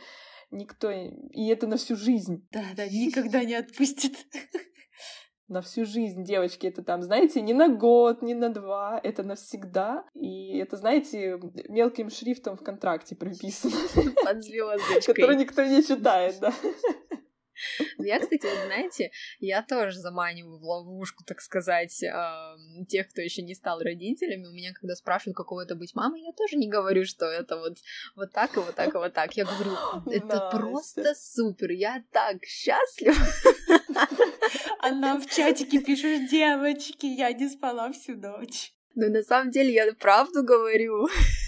никто... 0.49 0.89
И 0.89 1.47
это 1.49 1.67
на 1.67 1.77
всю 1.77 1.95
жизнь. 1.95 2.47
Да, 2.51 2.63
да, 2.75 2.87
никогда 2.89 3.43
не 3.43 3.53
отпустит 3.53 4.15
на 5.47 5.61
всю 5.61 5.85
жизнь, 5.85 6.23
девочки. 6.23 6.67
Это 6.67 6.83
там, 6.83 7.01
знаете, 7.01 7.41
не 7.41 7.53
на 7.53 7.67
год, 7.69 8.21
не 8.21 8.33
на 8.33 8.49
два, 8.49 8.99
это 9.03 9.23
навсегда. 9.23 10.05
И 10.13 10.57
это, 10.57 10.77
знаете, 10.77 11.39
мелким 11.69 12.09
шрифтом 12.09 12.57
в 12.57 12.63
контракте 12.63 13.15
прописано. 13.15 13.75
Под 14.23 14.43
звездочкой. 14.43 15.13
Который 15.13 15.35
никто 15.35 15.63
не 15.63 15.83
читает, 15.83 16.35
да. 16.39 16.53
Я, 17.99 18.19
кстати, 18.19 18.45
вот 18.45 18.65
знаете, 18.65 19.11
я 19.39 19.61
тоже 19.61 19.99
заманиваю 19.99 20.59
в 20.59 20.63
ловушку, 20.63 21.23
так 21.23 21.39
сказать, 21.39 22.01
э, 22.03 22.55
тех, 22.87 23.09
кто 23.09 23.21
еще 23.21 23.41
не 23.41 23.53
стал 23.53 23.79
родителями. 23.79 24.47
У 24.47 24.51
меня, 24.53 24.73
когда 24.73 24.95
спрашивают, 24.95 25.37
какого 25.37 25.61
это 25.61 25.75
быть 25.75 25.95
мамой, 25.95 26.21
я 26.21 26.33
тоже 26.33 26.57
не 26.57 26.67
говорю, 26.67 27.05
что 27.05 27.25
это 27.25 27.57
вот, 27.57 27.77
вот 28.15 28.31
так 28.31 28.55
и 28.57 28.59
вот 28.59 28.75
так 28.75 28.93
и 28.93 28.97
вот 28.97 29.13
так. 29.13 29.33
Я 29.33 29.45
говорю, 29.45 29.71
это 30.11 30.25
Настя. 30.25 30.57
просто 30.57 31.13
супер, 31.15 31.71
я 31.71 32.03
так 32.11 32.43
счастлива. 32.43 33.15
Она 34.85 35.17
в 35.17 35.25
чатике 35.27 35.79
пишет, 35.79 36.29
девочки, 36.29 37.05
я 37.05 37.31
не 37.31 37.47
спала 37.47 37.89
всю 37.93 38.17
ночь. 38.17 38.73
Но 38.95 39.07
на 39.07 39.23
самом 39.23 39.49
деле 39.49 39.73
я 39.73 39.93
правду 39.93 40.43
говорю. 40.43 41.07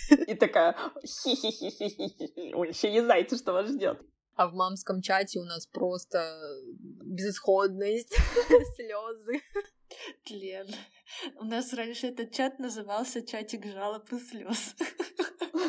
И 0.09 0.35
такая, 0.35 0.73
хи-хи-хи-хи-хи, 1.03 2.53
вы 2.53 2.67
еще 2.67 2.89
не 2.91 3.01
знаете, 3.01 3.35
что 3.35 3.51
вас 3.51 3.69
ждет. 3.69 3.99
А 4.35 4.47
в 4.47 4.53
мамском 4.53 5.01
чате 5.01 5.39
у 5.39 5.43
нас 5.43 5.67
просто 5.67 6.39
безысходность, 7.03 8.15
слезы. 8.77 9.41
Тлен. 10.25 10.67
У 11.35 11.43
нас 11.43 11.73
раньше 11.73 12.07
этот 12.07 12.31
чат 12.31 12.57
назывался 12.59 13.21
чатик 13.21 13.65
жалоб 13.65 14.11
и 14.13 14.19
слез. 14.19 14.75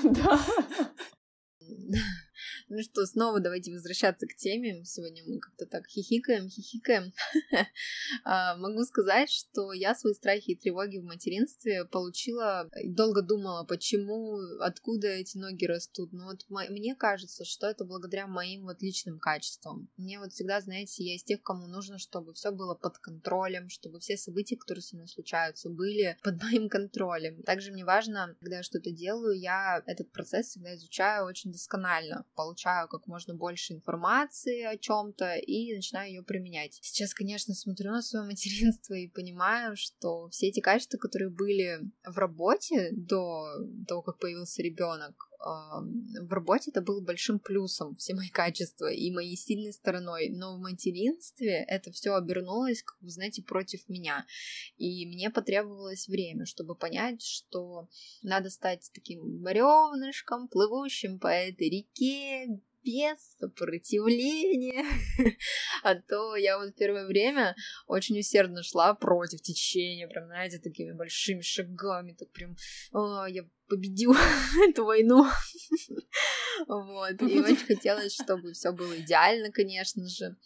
Да. 0.04 0.40
Ну 2.68 2.82
что, 2.82 3.06
снова 3.06 3.38
давайте 3.38 3.72
возвращаться 3.72 4.26
к 4.26 4.34
теме. 4.34 4.84
Сегодня 4.84 5.22
мы 5.24 5.38
как-то 5.38 5.66
так 5.66 5.86
хихикаем, 5.86 6.48
хихикаем. 6.48 7.12
А, 8.24 8.56
могу 8.56 8.82
сказать, 8.84 9.30
что 9.30 9.72
я 9.72 9.94
свои 9.94 10.14
страхи 10.14 10.50
и 10.50 10.56
тревоги 10.56 10.98
в 10.98 11.04
материнстве 11.04 11.84
получила, 11.84 12.68
долго 12.84 13.22
думала, 13.22 13.64
почему, 13.64 14.38
откуда 14.60 15.08
эти 15.08 15.36
ноги 15.36 15.64
растут. 15.64 16.12
Но 16.12 16.26
вот 16.26 16.44
мне 16.48 16.96
кажется, 16.96 17.44
что 17.44 17.68
это 17.68 17.84
благодаря 17.84 18.26
моим 18.26 18.64
вот 18.64 18.82
личным 18.82 19.18
качествам. 19.18 19.88
Мне 19.96 20.18
вот 20.18 20.32
всегда, 20.32 20.60
знаете, 20.60 21.04
я 21.04 21.14
из 21.14 21.22
тех, 21.22 21.42
кому 21.42 21.66
нужно, 21.68 21.98
чтобы 21.98 22.32
все 22.34 22.50
было 22.50 22.74
под 22.74 22.98
контролем, 22.98 23.68
чтобы 23.68 24.00
все 24.00 24.16
события, 24.16 24.56
которые 24.56 24.82
со 24.82 24.96
мной 24.96 25.08
случаются, 25.08 25.68
были 25.68 26.16
под 26.24 26.42
моим 26.42 26.68
контролем. 26.68 27.42
Также 27.42 27.70
мне 27.70 27.84
важно, 27.84 28.34
когда 28.40 28.56
я 28.56 28.62
что-то 28.62 28.90
делаю, 28.90 29.38
я 29.38 29.82
этот 29.86 30.10
процесс 30.10 30.48
всегда 30.48 30.74
изучаю 30.74 31.26
очень 31.26 31.52
досконально 31.52 32.24
получаю 32.34 32.55
как 32.88 33.06
можно 33.06 33.34
больше 33.34 33.74
информации 33.74 34.62
о 34.62 34.76
чем-то 34.76 35.34
и 35.36 35.74
начинаю 35.74 36.08
ее 36.08 36.22
применять. 36.22 36.78
Сейчас, 36.82 37.14
конечно, 37.14 37.54
смотрю 37.54 37.92
на 37.92 38.02
свое 38.02 38.24
материнство 38.24 38.94
и 38.94 39.08
понимаю, 39.08 39.76
что 39.76 40.28
все 40.30 40.48
эти 40.48 40.60
качества, 40.60 40.98
которые 40.98 41.30
были 41.30 41.80
в 42.04 42.18
работе 42.18 42.90
до 42.92 43.46
того, 43.86 44.02
как 44.02 44.18
появился 44.18 44.62
ребенок, 44.62 45.28
в 45.38 46.32
работе 46.32 46.70
это 46.70 46.80
было 46.80 47.00
большим 47.00 47.38
плюсом, 47.38 47.94
все 47.96 48.14
мои 48.14 48.28
качества 48.28 48.90
и 48.92 49.12
моей 49.12 49.36
сильной 49.36 49.72
стороной, 49.72 50.30
но 50.30 50.56
в 50.56 50.60
материнстве 50.60 51.64
это 51.68 51.92
все 51.92 52.14
обернулось, 52.14 52.82
как 52.82 52.96
вы 53.00 53.10
знаете, 53.10 53.42
против 53.42 53.88
меня. 53.88 54.26
И 54.76 55.06
мне 55.06 55.30
потребовалось 55.30 56.08
время, 56.08 56.46
чтобы 56.46 56.74
понять, 56.74 57.22
что 57.22 57.88
надо 58.22 58.50
стать 58.50 58.90
таким 58.94 59.42
бревнышком, 59.42 60.48
плывущим 60.48 61.18
по 61.18 61.28
этой 61.28 61.68
реке, 61.68 62.60
без 62.86 63.18
сопротивления. 63.38 64.84
А 65.82 65.94
то 65.94 66.36
я 66.36 66.58
вот 66.58 66.74
первое 66.74 67.06
время 67.06 67.54
очень 67.86 68.18
усердно 68.18 68.62
шла 68.62 68.94
против 68.94 69.40
течения, 69.40 70.08
прям, 70.08 70.26
знаете, 70.26 70.58
такими 70.58 70.92
большими 70.92 71.42
шагами, 71.42 72.12
так 72.12 72.30
прям, 72.32 72.56
«А, 72.92 73.26
я 73.28 73.44
победю 73.68 74.14
эту 74.68 74.84
войну. 74.84 75.26
Вот. 76.68 77.20
И 77.20 77.38
очень 77.38 77.66
хотелось, 77.66 78.14
чтобы 78.14 78.54
все 78.54 78.72
было 78.72 78.98
идеально, 78.98 79.52
конечно 79.52 80.08
же. 80.08 80.36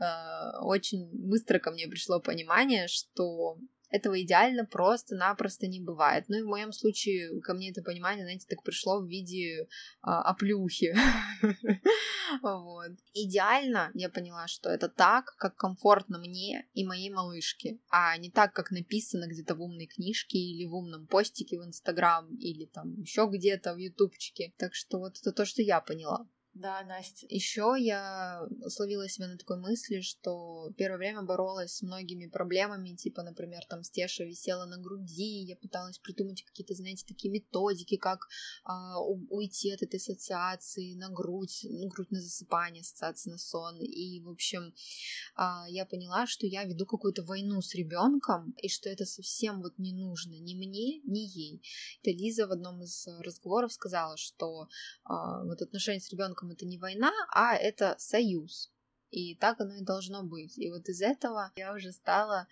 А, 0.00 0.64
очень 0.64 1.08
быстро 1.12 1.60
ко 1.60 1.70
мне 1.70 1.86
пришло 1.86 2.20
понимание, 2.20 2.88
что 2.88 3.56
этого 3.94 4.20
идеально 4.20 4.64
просто-напросто 4.64 5.68
не 5.68 5.80
бывает. 5.80 6.24
Ну 6.28 6.38
и 6.38 6.42
в 6.42 6.48
моем 6.48 6.72
случае 6.72 7.40
ко 7.40 7.54
мне 7.54 7.70
это 7.70 7.80
понимание, 7.80 8.24
знаете, 8.24 8.46
так 8.48 8.64
пришло 8.64 9.00
в 9.00 9.06
виде 9.06 9.68
а, 10.02 10.22
оплюхи. 10.22 10.96
вот. 12.42 12.90
Идеально 13.12 13.92
я 13.94 14.08
поняла, 14.08 14.48
что 14.48 14.68
это 14.68 14.88
так, 14.88 15.36
как 15.38 15.54
комфортно 15.56 16.18
мне 16.18 16.66
и 16.74 16.84
моей 16.84 17.10
малышке, 17.10 17.78
а 17.88 18.16
не 18.16 18.32
так, 18.32 18.52
как 18.52 18.72
написано 18.72 19.28
где-то 19.28 19.54
в 19.54 19.62
умной 19.62 19.86
книжке 19.86 20.38
или 20.38 20.66
в 20.66 20.74
умном 20.74 21.06
постике 21.06 21.60
в 21.60 21.64
Инстаграм 21.64 22.34
или 22.34 22.66
там 22.66 23.00
еще 23.00 23.28
где-то 23.30 23.74
в 23.74 23.78
Ютубчике. 23.78 24.54
Так 24.56 24.74
что 24.74 24.98
вот 24.98 25.18
это 25.20 25.30
то, 25.30 25.44
что 25.44 25.62
я 25.62 25.80
поняла. 25.80 26.26
Да, 26.54 26.84
Настя. 26.84 27.26
Еще 27.28 27.74
я 27.80 28.46
словила 28.68 29.08
себя 29.08 29.26
на 29.26 29.36
такой 29.36 29.58
мысли, 29.58 30.00
что 30.02 30.70
первое 30.76 30.98
время 30.98 31.22
боролась 31.22 31.74
с 31.74 31.82
многими 31.82 32.26
проблемами, 32.26 32.94
типа, 32.94 33.24
например, 33.24 33.62
там 33.68 33.82
Стеша 33.82 34.22
висела 34.22 34.64
на 34.64 34.78
груди, 34.78 35.42
я 35.42 35.56
пыталась 35.56 35.98
придумать 35.98 36.44
какие-то, 36.44 36.74
знаете, 36.74 37.04
такие 37.08 37.32
методики, 37.32 37.96
как 37.96 38.28
а, 38.62 39.00
уйти 39.00 39.72
от 39.72 39.82
этой 39.82 39.96
ассоциации 39.96 40.94
на 40.94 41.08
грудь, 41.08 41.66
ну, 41.68 41.88
грудь 41.88 42.12
на 42.12 42.20
засыпание, 42.20 42.82
ассоциация 42.82 43.32
на 43.32 43.38
сон. 43.38 43.80
И, 43.80 44.20
в 44.20 44.30
общем, 44.30 44.72
а, 45.34 45.66
я 45.68 45.84
поняла, 45.84 46.28
что 46.28 46.46
я 46.46 46.62
веду 46.62 46.86
какую-то 46.86 47.24
войну 47.24 47.62
с 47.62 47.74
ребенком, 47.74 48.54
и 48.62 48.68
что 48.68 48.88
это 48.88 49.06
совсем 49.06 49.60
вот 49.60 49.76
не 49.78 49.92
нужно 49.92 50.34
ни 50.38 50.54
мне, 50.54 51.00
ни 51.00 51.18
ей. 51.18 51.62
Это 52.00 52.12
Лиза 52.12 52.46
в 52.46 52.52
одном 52.52 52.80
из 52.84 53.08
разговоров 53.18 53.72
сказала, 53.72 54.16
что 54.16 54.68
а, 55.02 55.42
вот 55.42 55.60
отношения 55.60 55.98
с 55.98 56.12
ребенком 56.12 56.43
ребенком 56.44 56.50
это 56.50 56.66
не 56.66 56.78
война, 56.78 57.12
а 57.32 57.54
это 57.54 57.96
союз. 57.98 58.70
И 59.10 59.36
так 59.36 59.60
оно 59.60 59.74
и 59.76 59.84
должно 59.84 60.24
быть. 60.24 60.58
И 60.58 60.70
вот 60.70 60.88
из 60.88 61.00
этого 61.00 61.52
я 61.56 61.72
уже 61.72 61.92
стала 61.92 62.48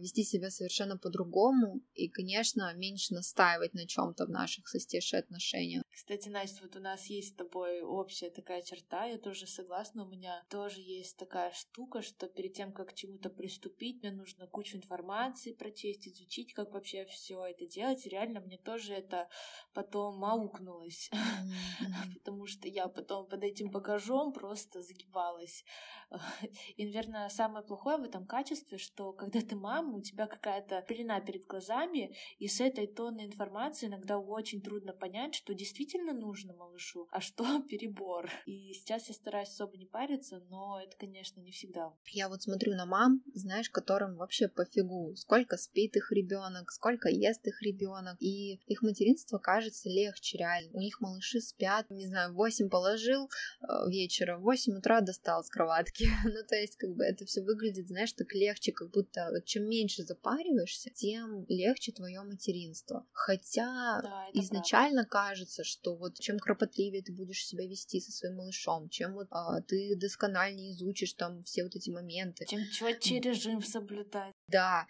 вести 0.00 0.24
себя 0.24 0.50
совершенно 0.50 0.96
по-другому 0.98 1.80
и, 1.94 2.08
конечно, 2.08 2.72
меньше 2.74 3.14
настаивать 3.14 3.74
на 3.74 3.86
чем-то 3.86 4.26
в 4.26 4.30
наших 4.30 4.68
со 4.68 4.80
Стешей 4.80 5.20
отношениях. 5.20 5.82
Кстати, 5.90 6.28
Настя, 6.28 6.62
вот 6.62 6.76
у 6.76 6.80
нас 6.80 7.06
есть 7.06 7.34
с 7.34 7.36
тобой 7.36 7.82
общая 7.82 8.30
такая 8.30 8.62
черта, 8.62 9.04
я 9.04 9.18
тоже 9.18 9.46
согласна, 9.46 10.04
у 10.04 10.08
меня 10.08 10.42
тоже 10.48 10.80
есть 10.80 11.16
такая 11.16 11.52
штука, 11.52 12.02
что 12.02 12.26
перед 12.28 12.54
тем, 12.54 12.72
как 12.72 12.88
к 12.88 12.94
чему-то 12.94 13.30
приступить, 13.30 14.02
мне 14.02 14.10
нужно 14.10 14.46
кучу 14.46 14.76
информации 14.76 15.52
прочесть, 15.52 16.08
изучить, 16.08 16.54
как 16.54 16.72
вообще 16.72 17.04
все 17.06 17.44
это 17.44 17.66
делать. 17.66 18.04
И 18.06 18.08
реально 18.08 18.40
мне 18.40 18.58
тоже 18.58 18.94
это 18.94 19.28
потом 19.72 20.24
аукнулось, 20.24 21.10
потому 22.14 22.46
что 22.46 22.68
я 22.68 22.88
потом 22.88 23.26
под 23.26 23.44
этим 23.44 23.70
багажом 23.70 24.32
просто 24.32 24.82
загибалась. 24.82 25.64
И, 26.76 26.84
наверное, 26.84 27.28
самое 27.28 27.64
плохое 27.64 27.96
в 27.98 28.02
этом 28.02 28.26
качестве, 28.26 28.78
что 28.78 29.12
когда 29.12 29.40
ты 29.40 29.51
мама, 29.54 29.96
у 29.96 30.00
тебя 30.00 30.26
какая-то 30.26 30.82
пелена 30.82 31.20
перед 31.20 31.44
глазами, 31.46 32.14
и 32.38 32.48
с 32.48 32.60
этой 32.60 32.86
тонной 32.86 33.26
информации 33.26 33.86
иногда 33.86 34.18
очень 34.18 34.60
трудно 34.60 34.92
понять, 34.92 35.34
что 35.34 35.54
действительно 35.54 36.12
нужно 36.12 36.54
малышу, 36.54 37.08
а 37.10 37.20
что 37.20 37.44
перебор. 37.68 38.30
И 38.46 38.72
сейчас 38.74 39.08
я 39.08 39.14
стараюсь 39.14 39.48
особо 39.48 39.76
не 39.76 39.86
париться, 39.86 40.42
но 40.48 40.80
это, 40.80 40.96
конечно, 40.96 41.40
не 41.40 41.52
всегда. 41.52 41.92
Я 42.06 42.28
вот 42.28 42.42
смотрю 42.42 42.74
на 42.74 42.86
мам, 42.86 43.22
знаешь, 43.34 43.70
которым 43.70 44.16
вообще 44.16 44.48
пофигу, 44.48 45.14
сколько 45.16 45.56
спит 45.56 45.96
их 45.96 46.12
ребенок, 46.12 46.70
сколько 46.70 47.08
ест 47.08 47.46
их 47.46 47.62
ребенок, 47.62 48.16
и 48.20 48.60
их 48.66 48.82
материнство 48.82 49.38
кажется 49.38 49.88
легче 49.88 50.38
реально. 50.38 50.70
У 50.72 50.80
них 50.80 51.00
малыши 51.00 51.40
спят, 51.40 51.90
не 51.90 52.06
знаю, 52.06 52.34
8 52.34 52.68
положил 52.68 53.28
э, 53.60 53.88
вечера, 53.88 54.38
в 54.38 54.42
8 54.42 54.78
утра 54.78 55.00
достал 55.00 55.44
с 55.44 55.48
кроватки, 55.48 56.06
ну, 56.24 56.42
то 56.48 56.56
есть, 56.56 56.76
как 56.76 56.90
бы 56.94 57.04
это 57.04 57.24
все 57.24 57.42
выглядит, 57.42 57.88
знаешь, 57.88 58.12
так 58.12 58.32
легче, 58.34 58.72
как 58.72 58.90
будто 58.90 59.30
чем 59.44 59.68
меньше 59.68 60.02
запариваешься, 60.02 60.90
тем 60.90 61.44
легче 61.48 61.92
твое 61.92 62.22
материнство. 62.22 63.06
Хотя 63.12 64.00
да, 64.02 64.26
изначально 64.32 65.02
правда. 65.02 65.10
кажется, 65.10 65.64
что 65.64 65.96
вот 65.96 66.18
чем 66.18 66.38
кропотливее 66.38 67.02
ты 67.02 67.12
будешь 67.12 67.46
себя 67.46 67.66
вести 67.66 68.00
со 68.00 68.12
своим 68.12 68.36
малышом, 68.36 68.88
чем 68.88 69.14
вот 69.14 69.28
а, 69.30 69.60
ты 69.62 69.96
доскональнее 69.96 70.72
изучишь 70.72 71.14
там 71.14 71.42
все 71.42 71.64
вот 71.64 71.76
эти 71.76 71.90
моменты. 71.90 72.46
Чем 72.46 72.68
четче 72.70 73.20
режим 73.20 73.62
соблюдать. 73.62 74.32
Да, 74.48 74.86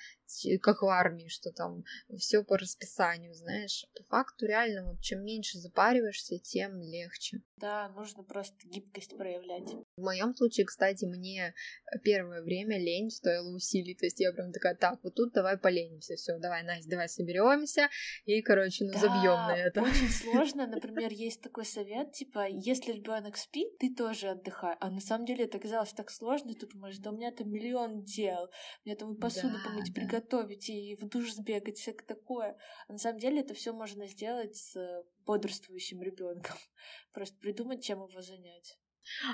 как 0.60 0.82
в 0.82 0.86
армии, 0.86 1.28
что 1.28 1.50
там 1.52 1.84
все 2.18 2.42
по 2.44 2.56
расписанию, 2.56 3.34
знаешь. 3.34 3.86
По 3.96 4.04
факту 4.04 4.46
реально, 4.46 4.90
вот 4.90 5.00
чем 5.00 5.24
меньше 5.24 5.58
запариваешься, 5.58 6.38
тем 6.38 6.80
легче. 6.80 7.40
Да, 7.56 7.88
нужно 7.90 8.24
просто 8.24 8.56
гибкость 8.64 9.16
проявлять. 9.16 9.70
В 9.96 10.02
моем 10.02 10.34
случае, 10.34 10.66
кстати, 10.66 11.04
мне 11.04 11.54
первое 12.02 12.42
время 12.42 12.76
лень 12.76 13.10
стоила 13.10 13.54
усилий. 13.54 13.94
То 13.94 14.06
есть 14.06 14.18
я 14.18 14.32
прям 14.32 14.50
такая, 14.52 14.74
так, 14.74 14.98
вот 15.04 15.14
тут 15.14 15.32
давай 15.32 15.56
поленимся. 15.56 16.16
Все, 16.16 16.38
давай, 16.38 16.64
Настя, 16.64 16.90
давай 16.90 17.08
соберемся. 17.08 17.88
И, 18.24 18.42
короче, 18.42 18.84
ну 18.84 18.92
да, 18.92 18.98
забьем 18.98 19.36
на 19.46 19.56
это. 19.56 19.80
Очень 19.80 20.08
сложно. 20.10 20.66
Например, 20.66 21.12
есть 21.12 21.40
такой 21.40 21.64
совет, 21.64 22.12
типа, 22.12 22.48
если 22.48 22.92
ребенок 22.92 23.36
спит, 23.36 23.78
ты 23.78 23.94
тоже 23.94 24.30
отдыхай. 24.30 24.76
А 24.80 24.90
на 24.90 25.00
самом 25.00 25.26
деле 25.26 25.44
это 25.44 25.58
оказалось 25.58 25.92
так 25.92 26.10
сложно, 26.10 26.54
ты 26.54 26.66
думаешь, 26.66 26.98
да 26.98 27.10
у 27.10 27.16
меня 27.16 27.30
там 27.30 27.48
миллион 27.50 28.02
дел. 28.02 28.50
Мне 28.84 28.96
там 28.96 29.14
и 29.14 29.20
посуду 29.20 29.54
да, 29.58 29.68
помыть, 29.68 29.92
да. 29.94 30.00
приготовить, 30.00 30.21
и 30.68 30.96
в 30.96 31.08
душ 31.08 31.32
сбегать, 31.32 31.78
всякое 31.78 32.06
такое. 32.06 32.58
А 32.88 32.92
на 32.92 32.98
самом 32.98 33.18
деле 33.18 33.40
это 33.40 33.54
все 33.54 33.72
можно 33.72 34.06
сделать 34.06 34.56
с 34.56 35.04
бодрствующим 35.26 36.02
ребенком. 36.02 36.56
Просто 37.12 37.36
придумать, 37.38 37.84
чем 37.84 38.06
его 38.06 38.22
занять. 38.22 38.78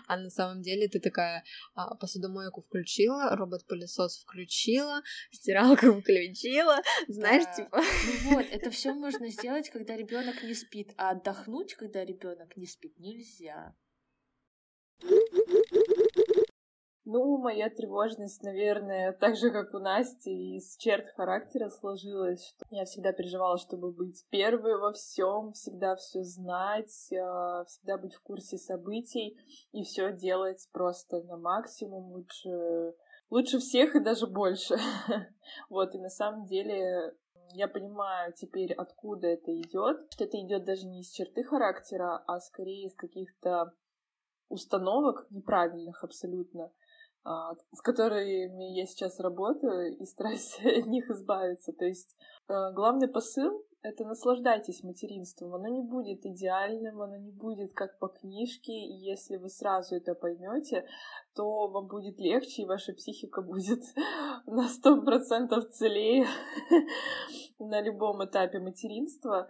А 0.06 0.16
на 0.16 0.30
самом 0.30 0.62
деле 0.62 0.88
ты 0.88 0.98
такая 0.98 1.44
а, 1.74 1.94
посудомойку 1.94 2.62
включила, 2.62 3.36
робот-пылесос 3.36 4.18
включила, 4.18 5.02
стиралку 5.30 6.00
включила, 6.00 6.80
знаешь, 7.06 7.44
да. 7.44 7.52
типа. 7.52 7.82
Ну 8.24 8.34
вот, 8.36 8.46
это 8.50 8.70
все 8.70 8.94
можно 8.94 9.28
сделать, 9.28 9.68
когда 9.68 9.96
ребенок 9.96 10.42
не 10.42 10.54
спит, 10.54 10.94
а 10.96 11.10
отдохнуть, 11.10 11.74
когда 11.74 12.04
ребенок 12.04 12.56
не 12.56 12.66
спит, 12.66 12.98
нельзя. 12.98 13.76
Ну, 17.10 17.38
моя 17.38 17.70
тревожность, 17.70 18.42
наверное, 18.42 19.14
так 19.14 19.34
же, 19.34 19.50
как 19.50 19.72
у 19.72 19.78
Насти, 19.78 20.56
из 20.56 20.76
черт 20.76 21.08
характера 21.16 21.70
сложилась, 21.70 22.46
что 22.46 22.66
я 22.68 22.84
всегда 22.84 23.14
переживала, 23.14 23.56
чтобы 23.56 23.90
быть 23.92 24.26
первой 24.28 24.78
во 24.78 24.92
всем, 24.92 25.52
всегда 25.52 25.96
все 25.96 26.22
знать, 26.22 27.10
а, 27.14 27.64
всегда 27.64 27.96
быть 27.96 28.12
в 28.12 28.20
курсе 28.20 28.58
событий 28.58 29.38
и 29.72 29.84
все 29.84 30.12
делать 30.12 30.68
просто 30.70 31.22
на 31.22 31.38
максимум, 31.38 32.12
лучше, 32.12 32.94
лучше 33.30 33.58
всех 33.58 33.96
и 33.96 34.00
даже 34.00 34.26
больше. 34.26 34.76
Вот, 35.70 35.94
и 35.94 35.98
на 35.98 36.10
самом 36.10 36.44
деле 36.44 37.16
я 37.54 37.68
понимаю 37.68 38.34
теперь, 38.34 38.74
откуда 38.74 39.28
это 39.28 39.50
идет, 39.58 40.12
что 40.12 40.24
это 40.24 40.38
идет 40.38 40.66
даже 40.66 40.86
не 40.86 41.00
из 41.00 41.08
черты 41.08 41.42
характера, 41.42 42.22
а 42.26 42.38
скорее 42.38 42.84
из 42.84 42.94
каких-то 42.94 43.72
установок 44.50 45.26
неправильных 45.30 46.04
абсолютно, 46.04 46.70
с 47.72 47.82
которыми 47.82 48.72
я 48.72 48.86
сейчас 48.86 49.20
работаю 49.20 49.96
и 49.96 50.04
стараюсь 50.06 50.58
от 50.64 50.86
них 50.86 51.10
избавиться. 51.10 51.72
То 51.72 51.84
есть 51.84 52.16
а, 52.48 52.72
главный 52.72 53.08
посыл— 53.08 53.64
это 53.82 54.04
наслаждайтесь 54.04 54.82
материнством. 54.82 55.54
Оно 55.54 55.68
не 55.68 55.82
будет 55.82 56.24
идеальным, 56.24 57.02
оно 57.02 57.16
не 57.16 57.30
будет 57.30 57.72
как 57.74 57.98
по 57.98 58.08
книжке, 58.08 58.72
и 58.72 58.94
если 58.94 59.36
вы 59.36 59.50
сразу 59.50 59.96
это 59.96 60.14
поймете, 60.14 60.86
то 61.34 61.68
вам 61.68 61.86
будет 61.86 62.18
легче, 62.18 62.62
и 62.62 62.66
ваша 62.66 62.92
психика 62.94 63.42
будет 63.52 63.82
на 64.46 64.68
сто 64.68 65.00
процентов 65.02 65.70
целее 65.70 66.26
на 67.58 67.80
любом 67.82 68.24
этапе 68.24 68.58
материнства 68.58 69.48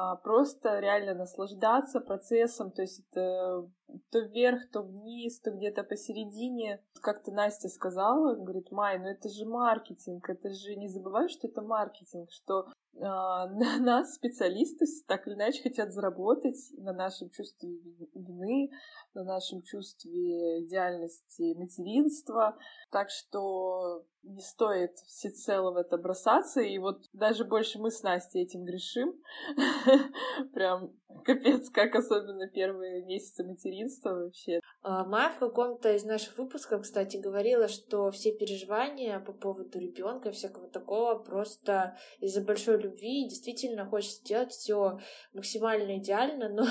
а 0.00 0.14
просто 0.14 0.78
реально 0.78 1.14
наслаждаться 1.14 1.98
процессом, 1.98 2.70
то 2.70 2.82
есть 2.82 3.00
это 3.10 3.68
то 4.10 4.20
вверх, 4.20 4.70
то 4.70 4.82
вниз, 4.82 5.40
то 5.40 5.50
где-то 5.50 5.82
посередине. 5.82 6.82
Как-то 7.00 7.32
Настя 7.32 7.68
сказала, 7.68 8.34
говорит, 8.34 8.70
Май, 8.70 8.98
ну 8.98 9.06
это 9.06 9.28
же 9.28 9.46
маркетинг, 9.46 10.28
это 10.28 10.52
же 10.52 10.76
не 10.76 10.88
забывай, 10.88 11.28
что 11.28 11.46
это 11.46 11.62
маркетинг, 11.62 12.28
что 12.30 12.66
э, 12.94 13.00
на 13.00 13.78
нас 13.80 14.14
специалисты 14.14 14.86
так 15.06 15.26
или 15.26 15.34
иначе 15.34 15.62
хотят 15.62 15.92
заработать 15.92 16.58
на 16.76 16.92
нашем 16.92 17.30
чувстве 17.30 17.70
вины, 18.14 18.70
на 19.14 19.24
нашем 19.24 19.62
чувстве 19.62 20.64
идеальности 20.64 21.54
материнства. 21.54 22.56
Так 22.90 23.10
что 23.10 24.04
не 24.22 24.42
стоит 24.42 24.96
всецело 25.06 25.70
в 25.72 25.76
это 25.76 25.96
бросаться. 25.96 26.60
И 26.60 26.78
вот 26.78 27.04
даже 27.12 27.44
больше 27.44 27.78
мы 27.78 27.90
с 27.90 28.02
Настей 28.02 28.42
этим 28.42 28.64
грешим. 28.64 29.14
Прям 30.52 30.92
капец, 31.24 31.70
как 31.70 31.94
особенно 31.94 32.48
первые 32.48 33.04
месяцы 33.04 33.44
материнства 33.44 33.77
материнство 33.78 34.10
вообще. 34.14 34.60
А, 34.82 35.04
Майя 35.04 35.30
в 35.30 35.38
каком-то 35.38 35.92
из 35.92 36.04
наших 36.04 36.38
выпусков, 36.38 36.82
кстати, 36.82 37.16
говорила, 37.16 37.66
что 37.66 38.10
все 38.12 38.32
переживания 38.32 39.18
по 39.18 39.32
поводу 39.32 39.78
ребенка 39.78 40.28
и 40.28 40.32
всякого 40.32 40.68
такого 40.68 41.18
просто 41.18 41.98
из-за 42.20 42.42
большой 42.42 42.80
любви 42.80 43.28
действительно 43.28 43.84
хочется 43.86 44.20
сделать 44.20 44.52
все 44.52 45.00
максимально 45.34 45.98
идеально, 45.98 46.48
но 46.48 46.64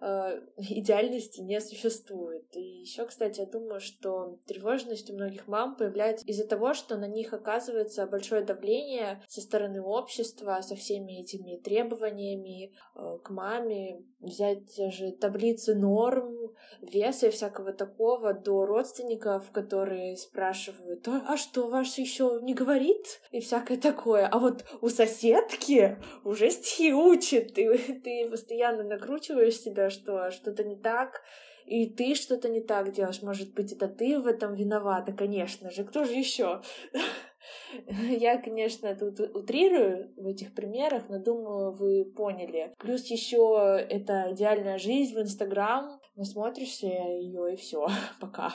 э, 0.00 0.42
идеальности 0.58 1.40
не 1.40 1.60
существует. 1.60 2.54
И 2.54 2.80
еще, 2.82 3.06
кстати, 3.06 3.40
я 3.40 3.46
думаю, 3.46 3.80
что 3.80 4.38
тревожность 4.46 5.10
у 5.10 5.14
многих 5.14 5.48
мам 5.48 5.74
появляется 5.74 6.26
из-за 6.26 6.46
того, 6.46 6.74
что 6.74 6.96
на 6.98 7.08
них 7.08 7.32
оказывается 7.32 8.06
большое 8.06 8.42
давление 8.42 9.22
со 9.26 9.40
стороны 9.40 9.80
общества, 9.80 10.60
со 10.60 10.76
всеми 10.76 11.22
этими 11.22 11.56
требованиями 11.56 12.74
э, 12.94 13.18
к 13.24 13.30
маме, 13.30 14.04
взять 14.20 14.66
те 14.74 14.90
же 14.90 15.12
таблицы 15.12 15.74
норм, 15.74 16.54
веса 16.82 17.26
и 17.26 17.30
всякого 17.30 17.47
такого, 17.50 18.34
до 18.34 18.66
родственников, 18.66 19.50
которые 19.50 20.16
спрашивают, 20.16 21.06
а, 21.08 21.22
а 21.28 21.36
что, 21.36 21.68
ваш 21.68 21.98
еще 21.98 22.40
не 22.42 22.54
говорит? 22.54 23.20
И 23.30 23.40
всякое 23.40 23.78
такое. 23.78 24.26
А 24.26 24.38
вот 24.38 24.64
у 24.80 24.88
соседки 24.88 25.96
уже 26.24 26.50
стихи 26.50 26.92
учит, 26.92 27.54
ты, 27.54 27.76
ты 28.02 28.28
постоянно 28.30 28.82
накручиваешь 28.82 29.58
себя, 29.58 29.90
что 29.90 30.30
что-то 30.30 30.64
не 30.64 30.76
так, 30.76 31.22
и 31.68 31.86
ты 31.86 32.14
что-то 32.14 32.48
не 32.48 32.60
так 32.60 32.92
делаешь. 32.92 33.22
Может 33.22 33.52
быть, 33.54 33.72
это 33.72 33.88
ты 33.88 34.18
в 34.18 34.26
этом 34.26 34.54
виновата, 34.54 35.12
конечно 35.12 35.70
же. 35.70 35.84
Кто 35.84 36.04
же 36.04 36.14
еще? 36.14 36.62
Я, 38.08 38.40
конечно, 38.40 38.94
тут 38.94 39.20
утрирую 39.20 40.12
в 40.16 40.26
этих 40.26 40.54
примерах, 40.54 41.04
но 41.08 41.18
думаю, 41.18 41.72
вы 41.72 42.04
поняли. 42.04 42.74
Плюс 42.78 43.04
еще 43.06 43.78
это 43.88 44.28
идеальная 44.32 44.78
жизнь 44.78 45.14
в 45.14 45.20
Инстаграм. 45.20 45.97
Насмотришься 46.18 46.88
ее 46.88 47.54
и 47.54 47.56
все. 47.56 47.86
Пока. 48.20 48.52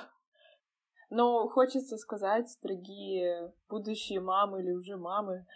Но 1.09 1.47
хочется 1.47 1.95
сказать, 1.95 2.49
дорогие 2.61 3.53
будущие 3.69 4.19
мамы 4.19 4.61
или 4.61 4.71
уже 4.71 4.97
мамы, 4.97 5.47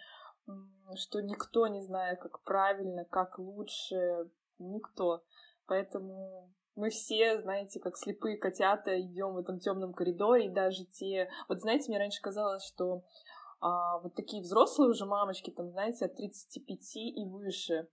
что 0.94 1.20
никто 1.20 1.66
не 1.66 1.82
знает, 1.82 2.18
как 2.18 2.42
правильно, 2.44 3.04
как 3.04 3.38
лучше, 3.38 4.30
никто. 4.58 5.22
Поэтому 5.66 6.50
мы 6.76 6.88
все, 6.88 7.42
знаете, 7.42 7.78
как 7.78 7.98
слепые 7.98 8.38
котята, 8.38 8.98
идем 8.98 9.34
в 9.34 9.38
этом 9.38 9.58
темном 9.58 9.92
коридоре, 9.92 10.46
и 10.46 10.54
даже 10.54 10.86
те... 10.86 11.28
Вот 11.46 11.60
знаете, 11.60 11.90
мне 11.90 11.98
раньше 11.98 12.22
казалось, 12.22 12.64
что 12.64 13.02
а, 13.60 13.98
вот 13.98 14.14
такие 14.14 14.42
взрослые 14.42 14.90
уже 14.90 15.04
мамочки, 15.04 15.50
там, 15.50 15.70
знаете, 15.72 16.06
от 16.06 16.16
35 16.16 16.96
и 16.96 17.26
выше, 17.26 17.88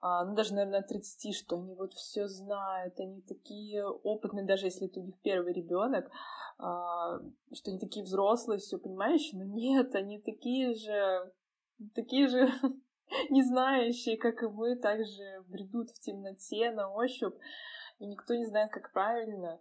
ну, 0.00 0.34
даже, 0.34 0.54
наверное, 0.54 0.80
от 0.80 0.88
30, 0.88 1.34
что 1.34 1.56
они 1.56 1.74
вот 1.74 1.94
все 1.94 2.26
знают, 2.28 2.98
они 3.00 3.22
такие 3.22 3.84
опытные, 3.86 4.44
даже 4.44 4.66
если 4.66 4.88
это 4.88 5.00
у 5.00 5.04
них 5.04 5.14
первый 5.22 5.52
ребенок, 5.52 6.10
а, 6.58 7.18
что 7.52 7.70
они 7.70 7.78
такие 7.78 8.04
взрослые, 8.04 8.58
все 8.58 8.78
понимающие, 8.78 9.42
но 9.42 9.44
нет, 9.44 9.94
они 9.94 10.20
такие 10.20 10.74
же, 10.74 11.32
такие 11.94 12.28
же 12.28 12.48
не 13.30 13.42
знающие, 13.42 14.16
как 14.16 14.42
и 14.42 14.48
мы, 14.48 14.76
также 14.76 15.42
бредут 15.48 15.90
в 15.90 16.00
темноте 16.00 16.70
на 16.70 16.90
ощупь, 16.90 17.36
и 17.98 18.06
никто 18.06 18.34
не 18.34 18.46
знает, 18.46 18.70
как 18.70 18.92
правильно. 18.92 19.60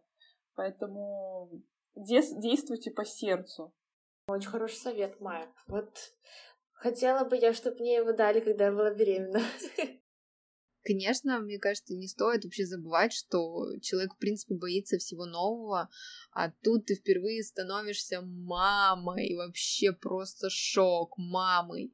Поэтому 0.56 1.50
действуйте 1.96 2.92
по 2.92 3.06
сердцу. 3.06 3.74
Очень 4.28 4.50
хороший 4.50 4.78
совет, 4.78 5.20
Майя. 5.20 5.48
Вот 5.68 6.14
хотела 6.74 7.26
бы 7.26 7.38
я, 7.38 7.54
чтобы 7.54 7.78
мне 7.80 7.96
его 7.96 8.14
дали, 8.14 8.40
когда 8.40 8.66
я 8.66 8.72
была 8.72 8.92
беременна. 8.92 9.42
Конечно, 10.86 11.40
мне 11.40 11.58
кажется, 11.58 11.96
не 11.96 12.08
стоит 12.08 12.44
вообще 12.44 12.64
забывать, 12.64 13.12
что 13.12 13.76
человек, 13.82 14.14
в 14.14 14.20
принципе, 14.20 14.54
боится 14.54 15.00
всего 15.00 15.26
нового, 15.26 15.90
а 16.32 16.52
тут 16.62 16.86
ты 16.86 16.94
впервые 16.94 17.44
становишься 17.44 18.22
мамой, 18.22 19.34
вообще 19.36 19.94
просто 19.94 20.52
шок 20.52 21.18
мамой 21.18 21.92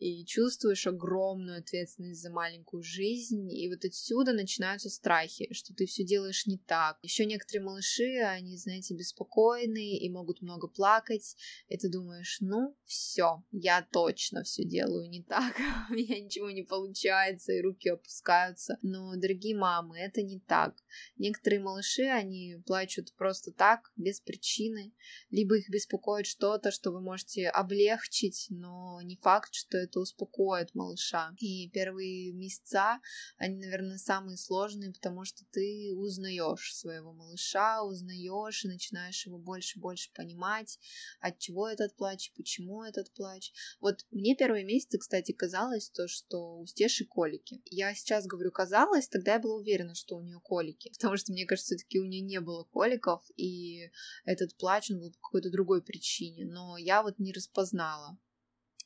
и 0.00 0.24
чувствуешь 0.24 0.86
огромную 0.86 1.58
ответственность 1.58 2.22
за 2.22 2.30
маленькую 2.30 2.82
жизнь, 2.82 3.52
и 3.52 3.68
вот 3.68 3.84
отсюда 3.84 4.32
начинаются 4.32 4.88
страхи, 4.88 5.52
что 5.52 5.74
ты 5.74 5.84
все 5.84 6.04
делаешь 6.04 6.46
не 6.46 6.56
так. 6.56 6.98
Еще 7.02 7.26
некоторые 7.26 7.62
малыши, 7.62 8.16
они, 8.20 8.56
знаете, 8.56 8.94
беспокойные 8.94 9.98
и 9.98 10.08
могут 10.08 10.40
много 10.40 10.68
плакать, 10.68 11.36
и 11.68 11.76
ты 11.76 11.90
думаешь, 11.90 12.38
ну, 12.40 12.74
все, 12.84 13.44
я 13.52 13.86
точно 13.92 14.42
все 14.42 14.64
делаю 14.64 15.08
не 15.10 15.22
так, 15.22 15.54
у 15.90 15.92
меня 15.92 16.18
ничего 16.18 16.50
не 16.50 16.62
получается, 16.62 17.52
и 17.52 17.60
руки 17.60 17.90
опускаются. 17.90 18.78
Но, 18.80 19.14
дорогие 19.16 19.54
мамы, 19.54 19.98
это 19.98 20.22
не 20.22 20.40
так. 20.40 20.76
Некоторые 21.18 21.60
малыши, 21.60 22.04
они 22.04 22.56
плачут 22.64 23.12
просто 23.16 23.52
так, 23.52 23.92
без 23.96 24.20
причины, 24.20 24.94
либо 25.28 25.58
их 25.58 25.68
беспокоит 25.68 26.26
что-то, 26.26 26.70
что 26.70 26.90
вы 26.90 27.02
можете 27.02 27.48
облегчить, 27.48 28.46
но 28.48 29.00
не 29.02 29.16
факт, 29.16 29.52
что 29.52 29.76
это 29.76 29.89
это 29.90 30.00
успокоит 30.00 30.74
малыша. 30.74 31.34
И 31.38 31.68
первые 31.70 32.32
месяца, 32.32 33.00
они, 33.36 33.56
наверное, 33.56 33.98
самые 33.98 34.36
сложные, 34.36 34.92
потому 34.92 35.24
что 35.24 35.44
ты 35.50 35.92
узнаешь 35.94 36.74
своего 36.74 37.12
малыша, 37.12 37.82
узнаешь 37.82 38.64
и 38.64 38.68
начинаешь 38.68 39.26
его 39.26 39.38
больше 39.38 39.78
и 39.78 39.80
больше 39.80 40.10
понимать, 40.14 40.78
от 41.20 41.38
чего 41.38 41.68
этот 41.68 41.94
плач, 41.96 42.32
почему 42.36 42.82
этот 42.82 43.12
плач. 43.12 43.52
Вот 43.80 44.06
мне 44.10 44.34
первые 44.36 44.64
месяцы, 44.64 44.98
кстати, 44.98 45.32
казалось 45.32 45.90
то, 45.90 46.08
что 46.08 46.58
у 46.58 46.66
Стеши 46.66 47.04
колики. 47.04 47.60
Я 47.66 47.94
сейчас 47.94 48.26
говорю 48.26 48.52
казалось, 48.52 49.08
тогда 49.08 49.34
я 49.34 49.38
была 49.40 49.56
уверена, 49.56 49.94
что 49.94 50.16
у 50.16 50.22
нее 50.22 50.40
колики, 50.40 50.90
потому 50.94 51.16
что 51.16 51.32
мне 51.32 51.46
кажется, 51.46 51.74
все-таки 51.74 51.98
у 51.98 52.04
нее 52.04 52.22
не 52.22 52.40
было 52.40 52.64
коликов, 52.64 53.22
и 53.36 53.90
этот 54.24 54.56
плач, 54.56 54.90
он 54.90 55.00
был 55.00 55.10
по 55.12 55.18
какой-то 55.20 55.50
другой 55.50 55.82
причине, 55.82 56.46
но 56.46 56.76
я 56.76 57.02
вот 57.02 57.18
не 57.18 57.32
распознала 57.32 58.18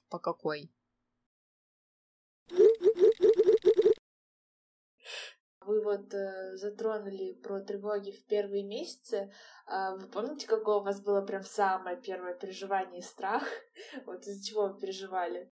по 0.08 0.18
какой. 0.18 0.70
Вы 5.66 5.82
вот 5.82 6.12
э, 6.12 6.56
затронули 6.56 7.32
про 7.42 7.60
тревоги 7.60 8.10
в 8.10 8.26
первые 8.26 8.64
месяцы. 8.64 9.32
Э, 9.66 9.96
вы 9.96 10.08
помните, 10.08 10.46
какое 10.46 10.76
у 10.76 10.82
вас 10.82 11.00
было 11.00 11.22
прям 11.22 11.42
самое 11.42 11.96
первое 11.96 12.34
переживание 12.34 13.00
и 13.00 13.02
страх? 13.02 13.42
Вот 14.06 14.26
из-за 14.26 14.44
чего 14.44 14.68
вы 14.68 14.78
переживали? 14.78 15.50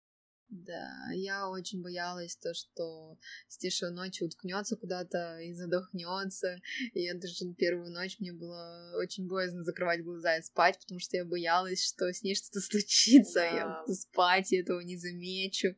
Да, 0.53 1.09
я 1.15 1.49
очень 1.49 1.81
боялась 1.81 2.37
то, 2.37 2.53
что 2.53 3.17
Стиша 3.49 3.88
ночью 3.88 4.27
уткнется 4.27 4.77
куда-то 4.77 5.38
и 5.38 5.55
задохнется. 5.55 6.59
И 6.93 7.05
я 7.05 7.15
даже 7.15 7.55
первую 7.57 7.91
ночь 7.91 8.21
мне 8.21 8.35
было 8.35 8.93
очень 8.99 9.27
боязно 9.27 9.65
закрывать 9.65 10.05
глаза 10.05 10.37
и 10.37 10.43
спать, 10.43 10.79
потому 10.79 11.01
что 11.01 11.17
я 11.17 11.25
боялась, 11.25 11.83
что 11.83 12.12
с 12.12 12.23
ней 12.23 12.35
что-то 12.35 12.61
случится, 12.71 13.41
да. 13.41 13.47
я 13.47 13.81
буду 13.81 13.95
спать, 13.95 14.53
и 14.53 14.61
этого 14.61 14.81
не 14.81 14.99
замечу. 14.99 15.69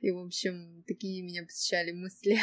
И, 0.00 0.10
в 0.10 0.18
общем, 0.18 0.82
такие 0.88 1.22
меня 1.22 1.44
посещали 1.44 1.92
мысли. 1.92 2.40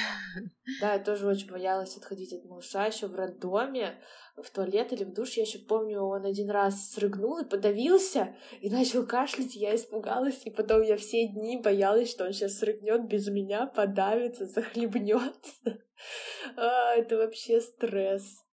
Да, 0.80 0.94
я 0.94 1.00
тоже 1.00 1.28
очень 1.28 1.50
боялась 1.50 1.98
отходить 1.98 2.32
от 2.32 2.46
малыша 2.46 2.86
еще 2.86 3.08
в 3.08 3.16
роддоме 3.16 4.00
в 4.38 4.50
туалет 4.50 4.92
или 4.92 5.04
в 5.04 5.14
душ. 5.14 5.34
Я 5.34 5.44
еще 5.44 5.60
помню, 5.60 6.02
он 6.02 6.26
один 6.26 6.50
раз 6.50 6.92
срыгнул 6.92 7.40
и 7.40 7.48
подавился, 7.48 8.36
и 8.62 8.70
начал 8.70 9.06
кашлять, 9.06 9.56
и 9.56 9.60
я 9.60 9.76
испугалась, 9.76 10.42
и 10.46 10.50
потом 10.50 10.82
я 10.82 10.98
все 10.98 11.28
дни 11.28 11.62
боялась, 11.66 12.12
что 12.12 12.26
он 12.26 12.32
сейчас 12.32 12.60
срыгнет 12.60 13.08
без 13.08 13.28
меня, 13.28 13.66
подавится, 13.66 14.46
захлебнется. 14.46 15.80
А, 16.56 16.94
это 16.96 17.18
вообще 17.18 17.60
стресс. 17.60 18.46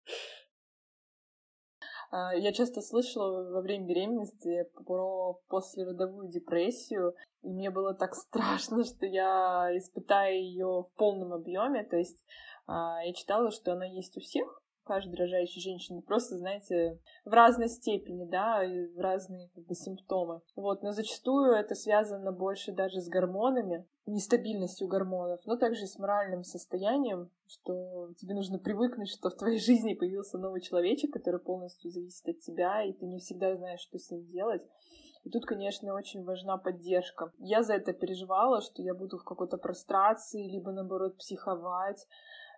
А, 2.10 2.34
я 2.34 2.52
часто 2.52 2.80
слышала 2.80 3.50
во 3.52 3.60
время 3.60 3.86
беременности 3.86 4.68
про 4.86 5.40
послеродовую 5.48 6.28
депрессию, 6.30 7.14
и 7.42 7.48
мне 7.48 7.70
было 7.70 7.94
так 7.94 8.14
страшно, 8.14 8.84
что 8.84 9.06
я 9.06 9.70
испытаю 9.76 10.34
ее 10.34 10.66
в 10.66 10.90
полном 10.96 11.32
объеме. 11.32 11.84
То 11.84 11.96
есть 11.96 12.24
а, 12.66 13.02
я 13.04 13.12
читала, 13.12 13.50
что 13.50 13.72
она 13.72 13.84
есть 13.84 14.16
у 14.16 14.20
всех, 14.20 14.61
каждой 14.92 15.14
рожающей 15.14 15.62
женщины, 15.62 16.02
просто, 16.02 16.36
знаете, 16.36 16.98
в 17.24 17.30
разной 17.30 17.70
степени, 17.70 18.26
да, 18.26 18.62
и 18.62 18.88
в 18.88 18.98
разные 18.98 19.48
как 19.54 19.64
бы, 19.64 19.74
симптомы. 19.74 20.42
Вот, 20.54 20.82
но 20.82 20.92
зачастую 20.92 21.54
это 21.54 21.74
связано 21.74 22.30
больше 22.30 22.72
даже 22.72 23.00
с 23.00 23.08
гормонами, 23.08 23.86
нестабильностью 24.04 24.88
гормонов, 24.88 25.40
но 25.46 25.56
также 25.56 25.84
и 25.84 25.86
с 25.86 25.98
моральным 25.98 26.44
состоянием, 26.44 27.30
что 27.46 28.12
тебе 28.18 28.34
нужно 28.34 28.58
привыкнуть, 28.58 29.08
что 29.08 29.30
в 29.30 29.36
твоей 29.36 29.58
жизни 29.58 29.94
появился 29.94 30.36
новый 30.36 30.60
человечек, 30.60 31.10
который 31.10 31.40
полностью 31.40 31.90
зависит 31.90 32.28
от 32.28 32.40
тебя, 32.40 32.82
и 32.82 32.92
ты 32.92 33.06
не 33.06 33.18
всегда 33.18 33.56
знаешь, 33.56 33.80
что 33.80 33.98
с 33.98 34.10
ним 34.10 34.26
делать. 34.26 34.62
И 35.24 35.30
тут, 35.30 35.46
конечно, 35.46 35.94
очень 35.94 36.22
важна 36.24 36.58
поддержка. 36.58 37.32
Я 37.38 37.62
за 37.62 37.74
это 37.74 37.94
переживала, 37.94 38.60
что 38.60 38.82
я 38.82 38.92
буду 38.92 39.16
в 39.16 39.24
какой-то 39.24 39.56
прострации, 39.56 40.50
либо, 40.50 40.70
наоборот, 40.72 41.16
психовать, 41.16 42.06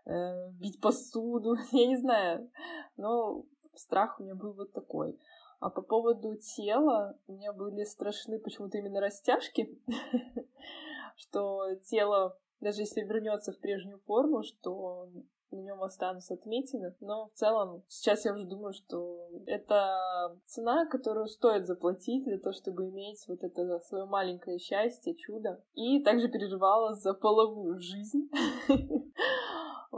э, 0.07 0.51
бить 0.53 0.81
посуду, 0.81 1.57
я 1.73 1.87
не 1.87 1.97
знаю. 1.97 2.51
Но 2.97 3.45
страх 3.75 4.21
у 4.21 4.25
меня 4.25 4.35
был 4.35 4.53
вот 4.53 4.73
такой. 4.73 5.19
А 5.61 5.71
по 5.71 5.83
поводу 5.83 6.37
тела, 6.37 7.19
меня 7.27 7.53
были 7.53 7.85
страшны 7.85 8.38
почему-то 8.38 8.79
именно 8.79 9.01
растяжки, 9.01 9.81
что 11.17 11.75
тело, 11.85 12.37
даже 12.61 12.83
если 12.83 13.00
вернется 13.00 13.52
в 13.52 13.59
прежнюю 13.61 13.98
форму, 14.00 14.42
что 14.42 15.09
на 15.55 15.61
нем 15.61 15.83
останутся 15.83 16.35
отметины. 16.35 16.94
Но 17.00 17.29
в 17.29 17.33
целом 17.33 17.83
сейчас 17.88 18.25
я 18.25 18.33
уже 18.35 18.44
думаю, 18.44 18.73
что 18.73 19.31
это 19.46 20.37
цена, 20.46 20.87
которую 20.87 21.27
стоит 21.29 21.67
заплатить 21.67 22.25
для 22.25 22.38
того, 22.38 22.52
чтобы 22.52 22.88
иметь 22.88 23.25
вот 23.29 23.42
это 23.42 23.79
свое 23.81 24.05
маленькое 24.05 24.59
счастье, 24.59 25.15
чудо. 25.15 25.63
И 25.75 26.02
также 26.02 26.29
переживала 26.29 26.94
за 26.94 27.15
половую 27.15 27.79
жизнь. 27.81 28.29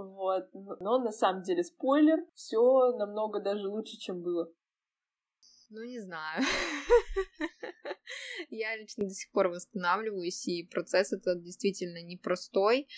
Вот. 0.05 0.51
Но 0.81 0.99
на 0.99 1.11
самом 1.11 1.43
деле, 1.43 1.65
спойлер, 1.65 2.19
все 2.35 2.93
намного 2.97 3.41
даже 3.41 3.69
лучше, 3.69 3.97
чем 3.97 4.23
было. 4.23 4.53
Ну, 5.71 5.85
не 5.85 6.01
знаю. 6.01 6.43
Я 8.51 8.77
лично 8.77 9.05
до 9.05 9.11
сих 9.11 9.31
пор 9.33 9.49
восстанавливаюсь, 9.49 10.47
и 10.47 10.65
процесс 10.65 11.13
этот 11.13 11.43
действительно 11.43 12.03
непростой, 12.03 12.89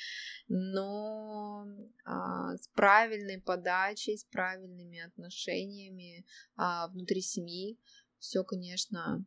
но 0.48 1.66
а, 2.04 2.56
с 2.56 2.68
правильной 2.68 3.40
подачей, 3.40 4.18
с 4.18 4.24
правильными 4.24 4.98
отношениями 4.98 6.26
а, 6.56 6.88
внутри 6.88 7.22
семьи 7.22 7.78
все, 8.18 8.44
конечно, 8.44 9.24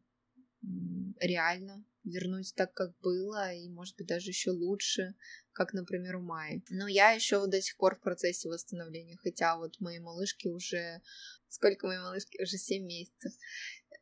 реально 1.19 1.83
вернуть 2.03 2.53
так, 2.55 2.73
как 2.73 2.97
было, 2.99 3.53
и, 3.53 3.69
может 3.69 3.95
быть, 3.97 4.07
даже 4.07 4.29
еще 4.29 4.51
лучше, 4.51 5.15
как, 5.53 5.73
например, 5.73 6.17
у 6.17 6.21
Майи. 6.21 6.63
Но 6.69 6.87
я 6.87 7.11
еще 7.11 7.45
до 7.47 7.61
сих 7.61 7.77
пор 7.77 7.95
в 7.95 8.01
процессе 8.01 8.49
восстановления, 8.49 9.17
хотя 9.17 9.57
вот 9.57 9.79
моей 9.79 9.99
малышке 9.99 10.49
уже... 10.49 11.01
Сколько 11.49 11.87
моей 11.87 11.99
малышке? 11.99 12.41
Уже 12.41 12.57
7 12.57 12.85
месяцев. 12.85 13.33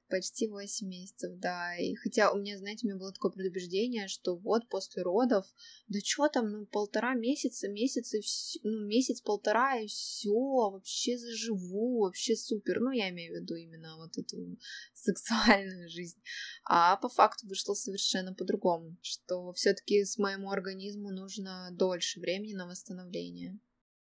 Почти 0.10 0.48
8 0.48 0.88
месяцев, 0.88 1.32
да. 1.38 1.78
И 1.78 1.94
хотя 1.94 2.32
у 2.32 2.40
меня, 2.40 2.58
знаете, 2.58 2.86
у 2.86 2.90
меня 2.90 3.00
было 3.00 3.14
такое 3.14 3.32
предубеждение, 3.32 4.08
что 4.08 4.36
вот 4.36 4.68
после 4.68 5.04
родов, 5.04 5.46
да 5.88 6.00
что 6.04 6.28
там, 6.30 6.52
ну 6.52 6.66
полтора 6.66 7.14
месяца, 7.14 7.70
месяц 7.70 8.16
и 8.16 8.22
вс... 8.22 8.58
ну 8.64 8.88
месяц-полтора 8.88 9.80
и 9.80 9.86
все, 9.88 10.32
вообще 10.32 11.18
заживу, 11.18 12.02
вообще 12.02 12.36
супер. 12.36 12.80
Ну, 12.80 12.90
я 12.92 13.10
имею 13.10 13.34
в 13.34 13.42
виду 13.42 13.56
именно 13.56 13.98
вот 13.98 14.18
эту 14.18 14.58
сексуальную 14.94 15.90
жизнь. 15.90 16.20
А 16.66 16.98
по 16.98 17.08
факту 17.08 17.48
вышло 17.48 17.76
совершенно 17.76 18.34
по-другому, 18.34 18.98
что 19.04 19.54
все-таки 19.54 20.04
с 20.04 20.18
моему 20.18 20.50
организму 20.50 21.12
нужно 21.12 21.70
дольше 21.72 22.20
времени 22.20 22.54
на 22.54 22.66
восстановление. 22.66 23.60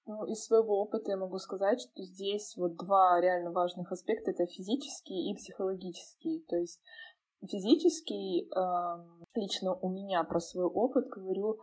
Ну, 0.06 0.26
из 0.26 0.44
своего 0.44 0.82
опыта 0.82 1.12
я 1.12 1.16
могу 1.16 1.38
сказать, 1.38 1.80
что 1.80 2.02
здесь 2.02 2.56
вот 2.56 2.76
два 2.76 3.20
реально 3.20 3.52
важных 3.52 3.90
аспекта— 3.90 4.30
это 4.32 4.46
физический 4.46 5.30
и 5.30 5.34
психологический. 5.34 6.44
То 6.48 6.56
есть 6.56 6.80
физический, 7.40 8.48
э, 8.48 9.30
лично 9.34 9.74
у 9.74 9.88
меня 9.88 10.22
про 10.24 10.40
свой 10.40 10.66
опыт 10.66 11.08
говорю, 11.08 11.58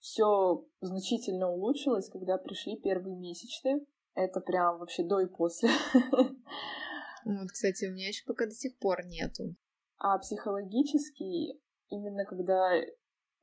все 0.00 0.66
значительно 0.80 1.50
улучшилось, 1.50 2.08
когда 2.08 2.36
пришли 2.36 2.76
первые 2.76 3.16
месячные. 3.16 3.80
Это 4.14 4.40
прям 4.40 4.78
вообще 4.78 5.04
до 5.04 5.20
и 5.20 5.26
после. 5.26 5.70
Вот, 7.26 7.48
кстати, 7.50 7.86
у 7.86 7.92
меня 7.92 8.08
еще 8.08 8.22
пока 8.26 8.44
до 8.44 8.50
сих 8.50 8.76
пор 8.76 9.06
нету. 9.06 9.54
А 9.96 10.18
психологический, 10.18 11.58
именно 11.88 12.26
когда 12.26 12.72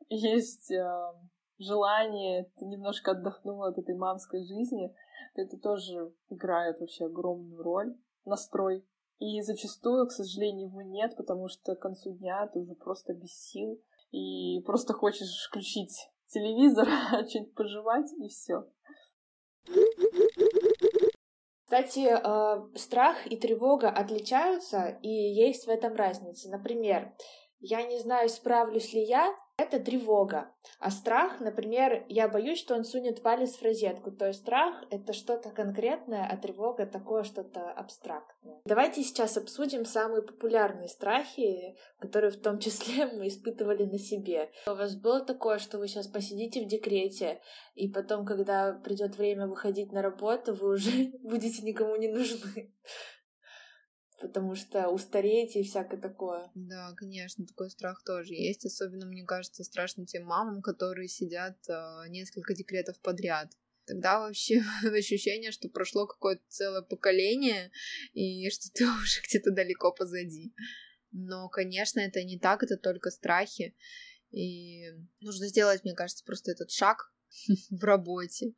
есть 0.07 0.69
э, 0.69 1.13
желание, 1.61 2.51
ты 2.57 2.65
немножко 2.65 3.11
отдохнула 3.11 3.69
от 3.69 3.77
этой 3.77 3.95
мамской 3.95 4.43
жизни, 4.45 4.93
это 5.35 5.57
тоже 5.57 6.13
играет 6.29 6.79
вообще 6.79 7.05
огромную 7.05 7.61
роль, 7.61 7.95
настрой. 8.25 8.85
И 9.19 9.41
зачастую, 9.41 10.07
к 10.07 10.11
сожалению, 10.11 10.69
его 10.69 10.81
нет, 10.81 11.15
потому 11.15 11.47
что 11.47 11.75
к 11.75 11.79
концу 11.79 12.11
дня 12.13 12.47
ты 12.47 12.59
уже 12.59 12.73
просто 12.73 13.13
без 13.13 13.31
сил 13.33 13.79
и 14.11 14.61
просто 14.65 14.93
хочешь 14.93 15.47
включить 15.47 16.09
телевизор, 16.27 16.87
что-нибудь 17.29 17.53
пожевать 17.53 18.11
и 18.17 18.27
все. 18.27 18.65
Кстати, 21.65 22.09
э, 22.09 22.77
страх 22.77 23.25
и 23.27 23.37
тревога 23.37 23.89
отличаются, 23.89 24.99
и 25.01 25.07
есть 25.07 25.67
в 25.67 25.69
этом 25.69 25.93
разница. 25.93 26.49
Например, 26.49 27.13
я 27.61 27.83
не 27.83 27.99
знаю, 27.99 28.29
справлюсь 28.29 28.93
ли 28.93 29.03
я 29.03 29.33
это 29.61 29.79
тревога. 29.79 30.51
А 30.79 30.89
страх, 30.89 31.39
например, 31.39 32.03
я 32.09 32.27
боюсь, 32.27 32.59
что 32.59 32.75
он 32.75 32.83
сунет 32.83 33.21
палец 33.21 33.55
в 33.55 33.61
розетку. 33.61 34.11
То 34.11 34.27
есть 34.27 34.41
страх— 34.41 34.83
это 34.89 35.13
что-то 35.13 35.51
конкретное, 35.51 36.27
а 36.27 36.37
тревога— 36.37 36.85
такое 36.87 37.23
что-то 37.23 37.71
абстрактное. 37.71 38.61
Давайте 38.65 39.03
сейчас 39.03 39.37
обсудим 39.37 39.85
самые 39.85 40.23
популярные 40.23 40.87
страхи, 40.87 41.77
которые 41.99 42.31
в 42.31 42.41
том 42.41 42.59
числе 42.59 43.05
мы 43.13 43.27
испытывали 43.27 43.85
на 43.85 43.99
себе. 43.99 44.49
У 44.65 44.71
вас 44.71 44.95
было 44.95 45.23
такое, 45.23 45.59
что 45.59 45.77
вы 45.77 45.87
сейчас 45.87 46.07
посидите 46.07 46.63
в 46.63 46.67
декрете, 46.67 47.41
и 47.75 47.87
потом, 47.87 48.25
когда 48.25 48.73
придет 48.73 49.17
время 49.17 49.47
выходить 49.47 49.91
на 49.91 50.01
работу, 50.01 50.53
вы 50.53 50.73
уже 50.73 51.11
будете 51.23 51.61
никому 51.61 51.95
не 51.97 52.07
нужны 52.07 52.73
потому 54.21 54.55
что 54.55 54.89
устареть 54.89 55.55
и 55.55 55.63
всякое 55.63 55.99
такое. 55.99 56.49
Да, 56.55 56.93
конечно, 56.95 57.45
такой 57.45 57.69
страх 57.69 58.03
тоже 58.03 58.33
есть. 58.33 58.65
Особенно, 58.65 59.05
мне 59.05 59.25
кажется, 59.25 59.63
страшно 59.63 60.05
тем 60.05 60.25
мамам, 60.25 60.61
которые 60.61 61.07
сидят 61.07 61.57
э, 61.67 62.07
несколько 62.09 62.53
декретов 62.53 62.99
подряд. 63.01 63.51
Тогда 63.85 64.19
вообще 64.19 64.63
ощущение, 64.83 65.51
что 65.51 65.69
прошло 65.69 66.07
какое-то 66.07 66.43
целое 66.47 66.81
поколение, 66.81 67.71
и 68.13 68.49
что 68.49 68.71
ты 68.71 68.85
уже 69.03 69.21
где-то 69.27 69.51
далеко 69.51 69.91
позади. 69.91 70.53
Но, 71.11 71.49
конечно, 71.49 71.99
это 71.99 72.23
не 72.23 72.39
так, 72.39 72.63
это 72.63 72.77
только 72.77 73.09
страхи. 73.09 73.75
И 74.29 74.85
нужно 75.19 75.47
сделать, 75.47 75.83
мне 75.83 75.93
кажется, 75.93 76.23
просто 76.23 76.51
этот 76.51 76.71
шаг 76.71 77.13
в 77.69 77.83
работе. 77.83 78.53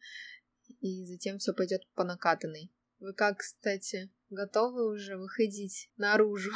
И 0.82 1.06
затем 1.06 1.40
все 1.40 1.54
пойдет 1.54 1.88
по 1.96 2.04
накатанной. 2.04 2.72
Вы 3.04 3.12
как, 3.12 3.40
кстати, 3.40 4.10
готовы 4.30 4.90
уже 4.90 5.18
выходить 5.18 5.92
наружу? 5.98 6.52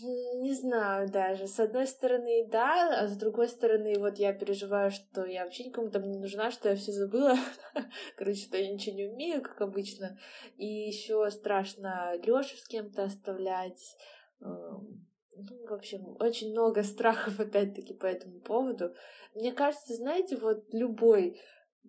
Не 0.00 0.54
знаю 0.54 1.10
даже. 1.10 1.48
С 1.48 1.58
одной 1.58 1.88
стороны, 1.88 2.46
да, 2.46 3.00
а 3.00 3.08
с 3.08 3.16
другой 3.16 3.48
стороны, 3.48 3.98
вот 3.98 4.20
я 4.20 4.32
переживаю, 4.32 4.92
что 4.92 5.24
я 5.24 5.42
вообще 5.42 5.64
никому 5.64 5.90
там 5.90 6.08
не 6.08 6.20
нужна, 6.20 6.52
что 6.52 6.68
я 6.68 6.76
все 6.76 6.92
забыла. 6.92 7.34
Короче, 8.16 8.42
что 8.42 8.56
я 8.56 8.72
ничего 8.72 8.94
не 8.94 9.06
умею, 9.08 9.42
как 9.42 9.60
обычно. 9.60 10.16
И 10.56 10.66
еще 10.66 11.28
страшно 11.32 12.14
Лёшу 12.22 12.56
с 12.58 12.68
кем-то 12.68 13.02
оставлять. 13.02 13.96
Эм, 14.40 15.04
ну, 15.34 15.66
в 15.66 15.72
общем, 15.72 16.16
очень 16.20 16.52
много 16.52 16.82
страхов, 16.84 17.40
опять-таки, 17.40 17.92
по 17.92 18.06
этому 18.06 18.38
поводу. 18.38 18.94
Мне 19.34 19.50
кажется, 19.50 19.96
знаете, 19.96 20.36
вот 20.36 20.72
любой 20.72 21.40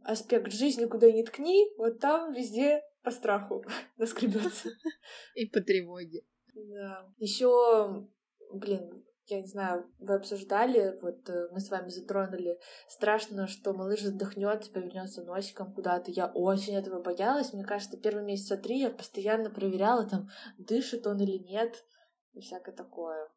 аспект 0.04 0.52
жизни, 0.52 0.86
куда 0.86 1.12
ни 1.12 1.24
ткни, 1.24 1.72
вот 1.78 2.00
там 2.00 2.34
везде 2.34 2.82
по 3.04 3.12
страху 3.12 3.64
наскребется. 3.98 4.70
И 5.36 5.46
по 5.48 5.62
тревоге. 5.62 6.24
Да. 6.54 7.08
Еще, 7.18 8.08
блин, 8.54 9.04
я 9.28 9.42
не 9.42 9.48
знаю, 9.48 9.90
вы 10.00 10.16
обсуждали, 10.16 10.98
вот 11.02 11.30
э, 11.30 11.50
мы 11.52 11.60
с 11.60 11.70
вами 11.70 11.90
затронули, 11.90 12.60
страшно, 12.88 13.48
что 13.48 13.74
малыш 13.74 14.02
задохнется, 14.02 14.72
повернется 14.72 15.24
носиком 15.24 15.74
куда-то. 15.74 16.12
Я 16.12 16.28
очень 16.28 16.76
этого 16.76 17.02
боялась. 17.02 17.54
Мне 17.54 17.64
кажется, 17.64 17.98
первые 17.98 18.26
месяца 18.26 18.58
три 18.58 18.80
я 18.80 18.90
постоянно 18.90 19.50
проверяла, 19.50 20.08
там, 20.08 20.30
дышит 20.58 21.06
он 21.06 21.22
или 21.22 21.38
нет, 21.38 21.86
и 22.34 22.42
всякое 22.42 22.76
такое. 22.76 23.30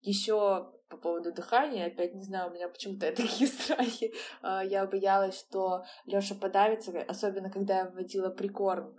Еще 0.00 0.72
по 0.88 0.96
поводу 0.96 1.32
дыхания, 1.32 1.86
опять 1.86 2.14
не 2.14 2.22
знаю, 2.22 2.50
у 2.50 2.54
меня 2.54 2.68
почему-то 2.68 3.12
такие 3.12 3.46
страхи. 3.48 4.12
А, 4.42 4.64
я 4.64 4.86
боялась, 4.86 5.38
что 5.38 5.84
Лёша 6.06 6.34
подавится, 6.34 6.92
особенно 7.02 7.50
когда 7.50 7.78
я 7.78 7.84
вводила 7.88 8.30
прикорм. 8.30 8.96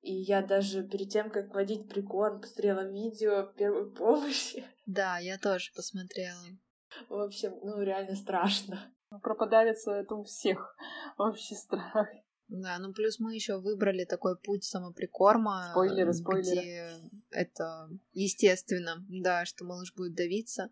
И 0.00 0.12
я 0.12 0.42
даже 0.42 0.86
перед 0.86 1.10
тем, 1.10 1.30
как 1.30 1.54
вводить 1.54 1.88
прикорм, 1.88 2.40
посмотрела 2.40 2.86
видео 2.86 3.44
первой 3.56 3.90
помощи. 3.90 4.64
Да, 4.86 5.16
я 5.18 5.38
тоже 5.38 5.72
посмотрела. 5.74 6.44
В 7.08 7.14
общем, 7.14 7.58
ну 7.62 7.80
реально 7.80 8.16
страшно. 8.16 8.92
Про 9.22 9.34
подавиться 9.34 9.92
это 9.92 10.14
у 10.14 10.24
всех 10.24 10.76
вообще 11.16 11.54
страх. 11.54 12.06
Да, 12.48 12.78
ну 12.78 12.92
плюс 12.92 13.18
мы 13.18 13.34
еще 13.34 13.58
выбрали 13.58 14.04
такой 14.04 14.38
путь 14.38 14.64
самоприкорма, 14.64 15.70
спойлеры, 15.70 16.12
спойлеры. 16.12 16.60
где 16.60 16.90
это 17.34 17.90
естественно, 18.12 19.04
да, 19.08 19.44
что 19.44 19.64
малыш 19.64 19.92
будет 19.94 20.14
давиться, 20.14 20.70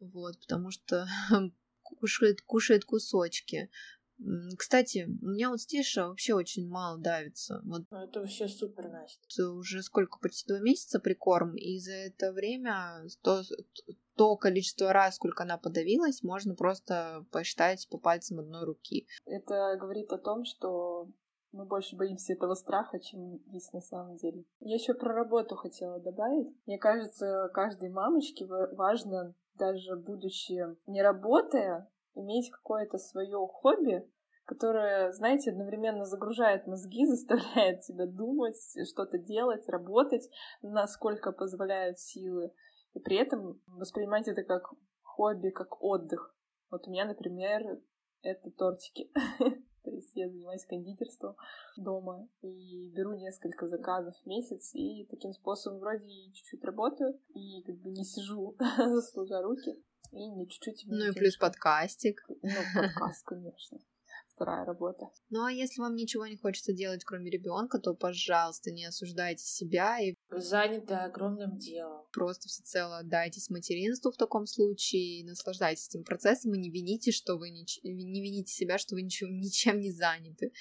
вот, 0.00 0.38
потому 0.40 0.70
что 0.70 1.06
кушает, 1.82 2.42
кушает 2.42 2.84
кусочки. 2.84 3.70
Кстати, 4.56 5.06
у 5.22 5.26
меня 5.26 5.50
вот 5.50 5.60
Стиша 5.60 6.06
вообще 6.06 6.34
очень 6.34 6.68
мало 6.68 6.98
давится. 6.98 7.60
Вот 7.64 7.82
ну, 7.90 7.98
это 7.98 8.20
вообще 8.20 8.46
супер, 8.46 8.88
Настя. 8.88 9.50
Уже 9.50 9.82
сколько, 9.82 10.18
почти 10.20 10.46
два 10.46 10.60
месяца 10.60 11.00
прикорм, 11.00 11.56
и 11.56 11.78
за 11.80 11.92
это 11.92 12.32
время 12.32 13.04
то, 13.22 13.42
то 14.16 14.36
количество 14.36 14.92
раз, 14.92 15.16
сколько 15.16 15.42
она 15.42 15.58
подавилась, 15.58 16.22
можно 16.22 16.54
просто 16.54 17.26
посчитать 17.32 17.86
по 17.90 17.98
пальцам 17.98 18.38
одной 18.38 18.64
руки. 18.64 19.08
Это 19.26 19.76
говорит 19.80 20.12
о 20.12 20.18
том, 20.18 20.44
что 20.44 21.10
мы 21.54 21.64
больше 21.64 21.96
боимся 21.96 22.32
этого 22.32 22.54
страха, 22.54 22.98
чем 22.98 23.36
есть 23.46 23.72
на 23.72 23.80
самом 23.80 24.16
деле. 24.16 24.44
Я 24.60 24.74
еще 24.74 24.92
про 24.92 25.14
работу 25.14 25.54
хотела 25.54 26.00
добавить. 26.00 26.48
Мне 26.66 26.78
кажется, 26.78 27.48
каждой 27.54 27.90
мамочке 27.90 28.44
важно, 28.46 29.34
даже 29.58 29.96
будучи 29.96 30.60
не 30.86 31.00
работая, 31.00 31.88
иметь 32.14 32.50
какое-то 32.50 32.98
свое 32.98 33.38
хобби, 33.46 34.04
которая, 34.44 35.12
знаете, 35.12 35.50
одновременно 35.50 36.04
загружает 36.04 36.66
мозги, 36.66 37.06
заставляет 37.06 37.82
тебя 37.82 38.06
думать, 38.06 38.58
что-то 38.90 39.18
делать, 39.18 39.68
работать, 39.68 40.28
насколько 40.60 41.32
позволяют 41.32 41.98
силы. 41.98 42.52
И 42.94 43.00
при 43.00 43.16
этом 43.16 43.60
воспринимать 43.66 44.28
это 44.28 44.42
как 44.42 44.72
хобби, 45.02 45.50
как 45.50 45.82
отдых. 45.82 46.34
Вот 46.70 46.86
у 46.88 46.90
меня, 46.90 47.04
например, 47.04 47.80
это 48.22 48.50
тортики. 48.50 49.10
То 50.04 50.06
есть 50.06 50.16
я 50.16 50.28
занимаюсь 50.28 50.66
кондитерством 50.66 51.34
дома 51.76 52.28
и 52.42 52.90
беру 52.90 53.14
несколько 53.14 53.66
заказов 53.68 54.14
в 54.22 54.26
месяц, 54.26 54.74
и 54.74 55.06
таким 55.10 55.32
способом 55.32 55.78
вроде 55.78 56.06
и 56.06 56.32
чуть-чуть 56.34 56.62
работаю, 56.62 57.18
и 57.34 57.62
как 57.62 57.76
бы 57.76 57.90
не 57.90 58.04
сижу, 58.04 58.54
сложа 59.12 59.40
руки, 59.40 59.82
и 60.12 60.28
не 60.28 60.46
чуть-чуть... 60.46 60.84
Ну 60.86 61.10
и 61.10 61.12
плюс 61.12 61.36
подкастик. 61.38 62.22
Ну, 62.28 62.50
подкаст, 62.74 63.24
конечно 63.24 63.78
вторая 64.34 64.64
работа. 64.64 65.10
Ну 65.30 65.44
а 65.44 65.52
если 65.52 65.80
вам 65.80 65.94
ничего 65.94 66.26
не 66.26 66.36
хочется 66.36 66.72
делать, 66.72 67.04
кроме 67.04 67.30
ребенка, 67.30 67.78
то, 67.78 67.94
пожалуйста, 67.94 68.70
не 68.70 68.84
осуждайте 68.84 69.44
себя 69.44 69.98
и 70.00 70.14
заняты 70.30 70.94
огромным 70.94 71.56
делом. 71.58 72.06
Просто 72.12 72.48
всецело 72.48 72.98
отдайтесь 72.98 73.50
материнству 73.50 74.10
в 74.10 74.16
таком 74.16 74.46
случае, 74.46 75.20
и 75.20 75.24
наслаждайтесь 75.24 75.88
этим 75.88 76.04
процессом 76.04 76.54
и 76.54 76.58
не 76.58 76.70
вините, 76.70 77.12
что 77.12 77.36
вы 77.36 77.50
не, 77.50 77.64
не 77.82 78.22
вините 78.22 78.52
себя, 78.52 78.78
что 78.78 78.94
вы 78.94 79.02
ничем, 79.02 79.38
ничем 79.38 79.80
не 79.80 79.92
заняты. 79.92 80.52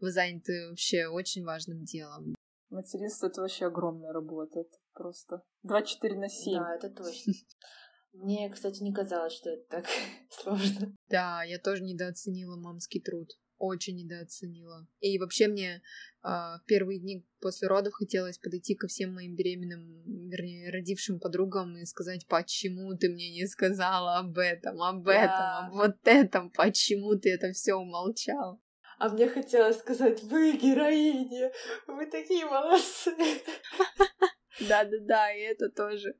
Вы 0.00 0.10
заняты 0.10 0.68
вообще 0.68 1.06
очень 1.06 1.44
важным 1.44 1.84
делом. 1.84 2.34
Материнство— 2.70 3.26
это 3.28 3.40
вообще 3.40 3.66
огромная 3.66 4.12
работа. 4.12 4.60
Это 4.60 4.78
просто 4.94 5.42
24 5.64 6.16
на 6.16 6.28
7. 6.28 6.54
Да, 6.54 6.74
это 6.76 6.88
точно. 6.90 7.32
Мне, 8.12 8.50
кстати, 8.50 8.82
не 8.82 8.92
казалось, 8.92 9.32
что 9.32 9.50
это 9.50 9.64
так 9.68 9.86
сложно. 10.30 10.94
Да, 11.08 11.42
я 11.44 11.58
тоже 11.58 11.82
недооценила 11.82 12.56
мамский 12.56 13.00
труд. 13.00 13.30
Очень 13.58 13.96
недооценила. 13.96 14.88
И 15.00 15.18
вообще 15.18 15.46
мне 15.46 15.74
э, 15.74 16.28
в 16.28 16.62
первые 16.66 16.98
дни 16.98 17.26
после 17.40 17.68
родов 17.68 17.92
хотелось 17.92 18.38
подойти 18.38 18.74
ко 18.74 18.88
всем 18.88 19.14
моим 19.14 19.36
беременным, 19.36 20.02
вернее, 20.30 20.70
родившим 20.70 21.20
подругам 21.20 21.76
и 21.76 21.84
сказать, 21.84 22.26
почему 22.26 22.96
ты 22.96 23.10
мне 23.10 23.30
не 23.30 23.46
сказала 23.46 24.18
об 24.18 24.38
этом, 24.38 24.80
об 24.80 25.04
да. 25.04 25.12
этом, 25.12 25.66
об 25.66 25.72
вот 25.74 25.96
этом, 26.04 26.50
почему 26.50 27.18
ты 27.18 27.30
это 27.32 27.52
все 27.52 27.74
умолчал. 27.74 28.62
А 28.98 29.08
мне 29.08 29.28
хотелось 29.28 29.78
сказать, 29.78 30.22
вы 30.22 30.56
героини, 30.56 31.50
вы 31.86 32.06
такие 32.06 32.46
молодцы. 32.46 33.14
Да-да-да, 34.68 35.32
и 35.32 35.40
это 35.40 35.68
тоже. 35.68 36.14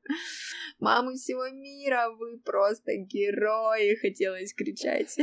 Мамы 0.79 1.15
всего 1.15 1.47
мира, 1.49 2.09
вы 2.17 2.39
просто 2.39 2.95
герои, 2.95 3.95
хотелось 3.95 4.53
кричать. 4.53 5.17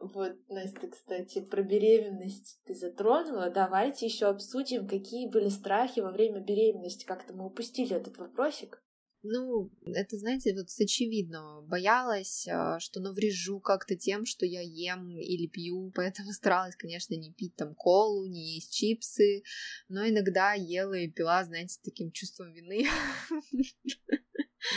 Вот, 0.00 0.36
Настя, 0.48 0.88
кстати, 0.88 1.40
про 1.40 1.62
беременность 1.62 2.60
ты 2.66 2.74
затронула. 2.74 3.50
Давайте 3.50 4.06
еще 4.06 4.26
обсудим, 4.26 4.88
какие 4.88 5.28
были 5.28 5.48
страхи 5.48 6.00
во 6.00 6.10
время 6.10 6.40
беременности. 6.40 7.04
Как-то 7.04 7.34
мы 7.34 7.46
упустили 7.46 7.94
этот 7.94 8.16
вопросик. 8.18 8.82
Ну, 9.22 9.70
это, 9.84 10.16
знаете, 10.16 10.54
вот 10.54 10.70
с 10.70 10.80
очевидного. 10.80 11.62
Боялась, 11.62 12.46
а, 12.48 12.78
что 12.78 13.00
наврежу 13.00 13.58
как-то 13.60 13.96
тем, 13.96 14.24
что 14.24 14.46
я 14.46 14.60
ем 14.60 15.10
или 15.10 15.46
пью, 15.46 15.90
поэтому 15.94 16.32
старалась, 16.32 16.76
конечно, 16.76 17.14
не 17.14 17.32
пить 17.32 17.56
там 17.56 17.74
колу, 17.74 18.26
не 18.26 18.54
есть 18.54 18.72
чипсы, 18.72 19.42
но 19.88 20.08
иногда 20.08 20.52
ела 20.52 20.94
и 20.94 21.10
пила, 21.10 21.44
знаете, 21.44 21.74
с 21.74 21.78
таким 21.78 22.12
чувством 22.12 22.52
вины. 22.52 22.86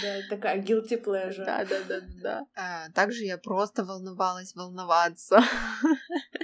Да, 0.01 0.21
такая 0.29 0.61
guilty 0.61 1.03
pleasure. 1.03 1.45
Да, 1.45 1.65
да, 1.65 1.83
да, 1.87 2.01
да. 2.21 2.45
А, 2.55 2.91
также 2.91 3.23
я 3.23 3.37
просто 3.37 3.83
волновалась 3.83 4.55
волноваться. 4.55 5.41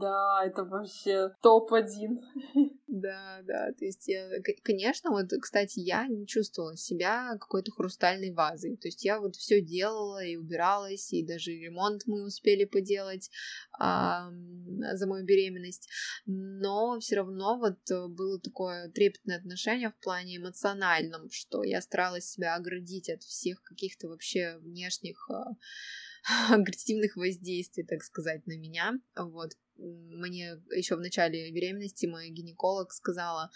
Да, 0.00 0.44
это 0.44 0.64
вообще 0.64 1.30
топ-1. 1.42 2.18
Да, 2.90 3.42
да, 3.42 3.70
то 3.78 3.84
есть 3.84 4.08
я, 4.08 4.30
конечно, 4.62 5.10
вот, 5.10 5.26
кстати, 5.42 5.78
я 5.78 6.08
не 6.08 6.26
чувствовала 6.26 6.74
себя 6.74 7.36
какой-то 7.38 7.70
хрустальной 7.70 8.32
вазой, 8.32 8.78
то 8.78 8.88
есть 8.88 9.04
я 9.04 9.20
вот 9.20 9.36
все 9.36 9.60
делала 9.60 10.24
и 10.24 10.36
убиралась, 10.36 11.12
и 11.12 11.24
даже 11.24 11.52
ремонт 11.52 12.06
мы 12.06 12.24
успели 12.24 12.64
поделать 12.64 13.30
а, 13.78 14.30
за 14.94 15.06
мою 15.06 15.24
беременность, 15.26 15.88
но 16.24 16.98
все 16.98 17.16
равно 17.16 17.58
вот 17.58 17.78
было 18.10 18.40
такое 18.40 18.88
трепетное 18.88 19.36
отношение 19.36 19.90
в 19.90 19.98
плане 19.98 20.38
эмоциональном, 20.38 21.28
что 21.30 21.62
я 21.64 21.82
старалась 21.82 22.30
себя 22.30 22.54
оградить 22.54 23.10
от 23.10 23.22
всех 23.22 23.62
каких-то 23.62 24.08
вообще 24.08 24.56
внешних 24.62 25.28
а, 25.30 25.52
агрессивных 26.54 27.16
воздействий, 27.16 27.84
так 27.84 28.02
сказать, 28.02 28.46
на 28.46 28.56
меня. 28.56 28.94
Вот. 29.16 29.52
Мне 29.78 30.60
еще 30.74 30.96
в 30.96 31.00
начале 31.00 31.50
беременности 31.52 32.06
мой 32.06 32.30
гинеколог 32.30 32.92
сказала, 32.92 33.50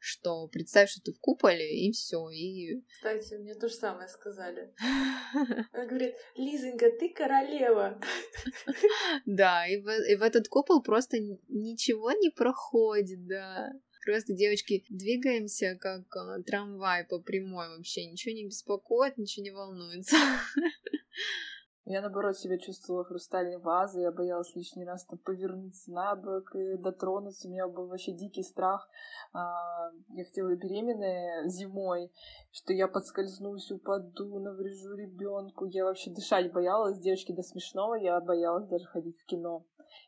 что 0.00 0.48
представь, 0.48 0.90
что 0.90 1.00
ты 1.00 1.12
в 1.12 1.20
куполе, 1.20 1.86
и 1.86 1.92
все. 1.92 2.28
И... 2.30 2.82
Кстати, 2.88 3.34
мне 3.34 3.54
то 3.54 3.68
же 3.68 3.74
самое 3.74 4.08
сказали. 4.08 4.74
Она 5.72 5.86
говорит, 5.86 6.14
Лизонька, 6.36 6.90
ты 6.98 7.10
королева. 7.10 8.00
Да, 9.26 9.66
и 9.66 9.76
в, 9.76 9.88
и 9.88 10.16
в 10.16 10.22
этот 10.22 10.48
купол 10.48 10.82
просто 10.82 11.18
ничего 11.48 12.12
не 12.12 12.30
проходит, 12.30 13.26
да. 13.26 13.72
Просто, 14.04 14.32
девочки, 14.32 14.84
двигаемся 14.88 15.76
как 15.78 16.04
а, 16.16 16.42
трамвай 16.42 17.04
по 17.04 17.18
прямой 17.20 17.68
вообще. 17.68 18.06
Ничего 18.06 18.34
не 18.34 18.46
беспокоит, 18.46 19.18
ничего 19.18 19.44
не 19.44 19.50
волнуется. 19.50 20.16
Я, 21.90 22.02
наоборот, 22.02 22.36
себя 22.36 22.58
чувствовала 22.58 23.02
хрустальной 23.02 23.56
вазой, 23.56 24.02
я 24.02 24.12
боялась 24.12 24.54
лишний 24.54 24.84
раз 24.84 25.06
там 25.06 25.18
повернуться 25.18 25.90
на 25.90 26.14
бок 26.16 26.54
и 26.54 26.76
дотронуться. 26.76 27.48
У 27.48 27.50
меня 27.50 27.66
был 27.66 27.86
вообще 27.86 28.12
дикий 28.12 28.42
страх. 28.42 28.90
А, 29.32 29.90
я 30.10 30.26
хотела 30.26 30.54
беременная 30.54 31.48
зимой, 31.48 32.12
что 32.52 32.74
я 32.74 32.88
подскользнусь, 32.88 33.72
упаду, 33.72 34.38
наврежу 34.38 34.96
ребенку. 34.96 35.64
Я 35.64 35.86
вообще 35.86 36.10
дышать 36.10 36.52
боялась, 36.52 36.98
девочки, 36.98 37.32
до 37.32 37.42
смешного. 37.42 37.94
Я 37.94 38.20
боялась 38.20 38.68
даже 38.68 38.84
ходить 38.84 39.18
в 39.18 39.24
кино. 39.24 39.64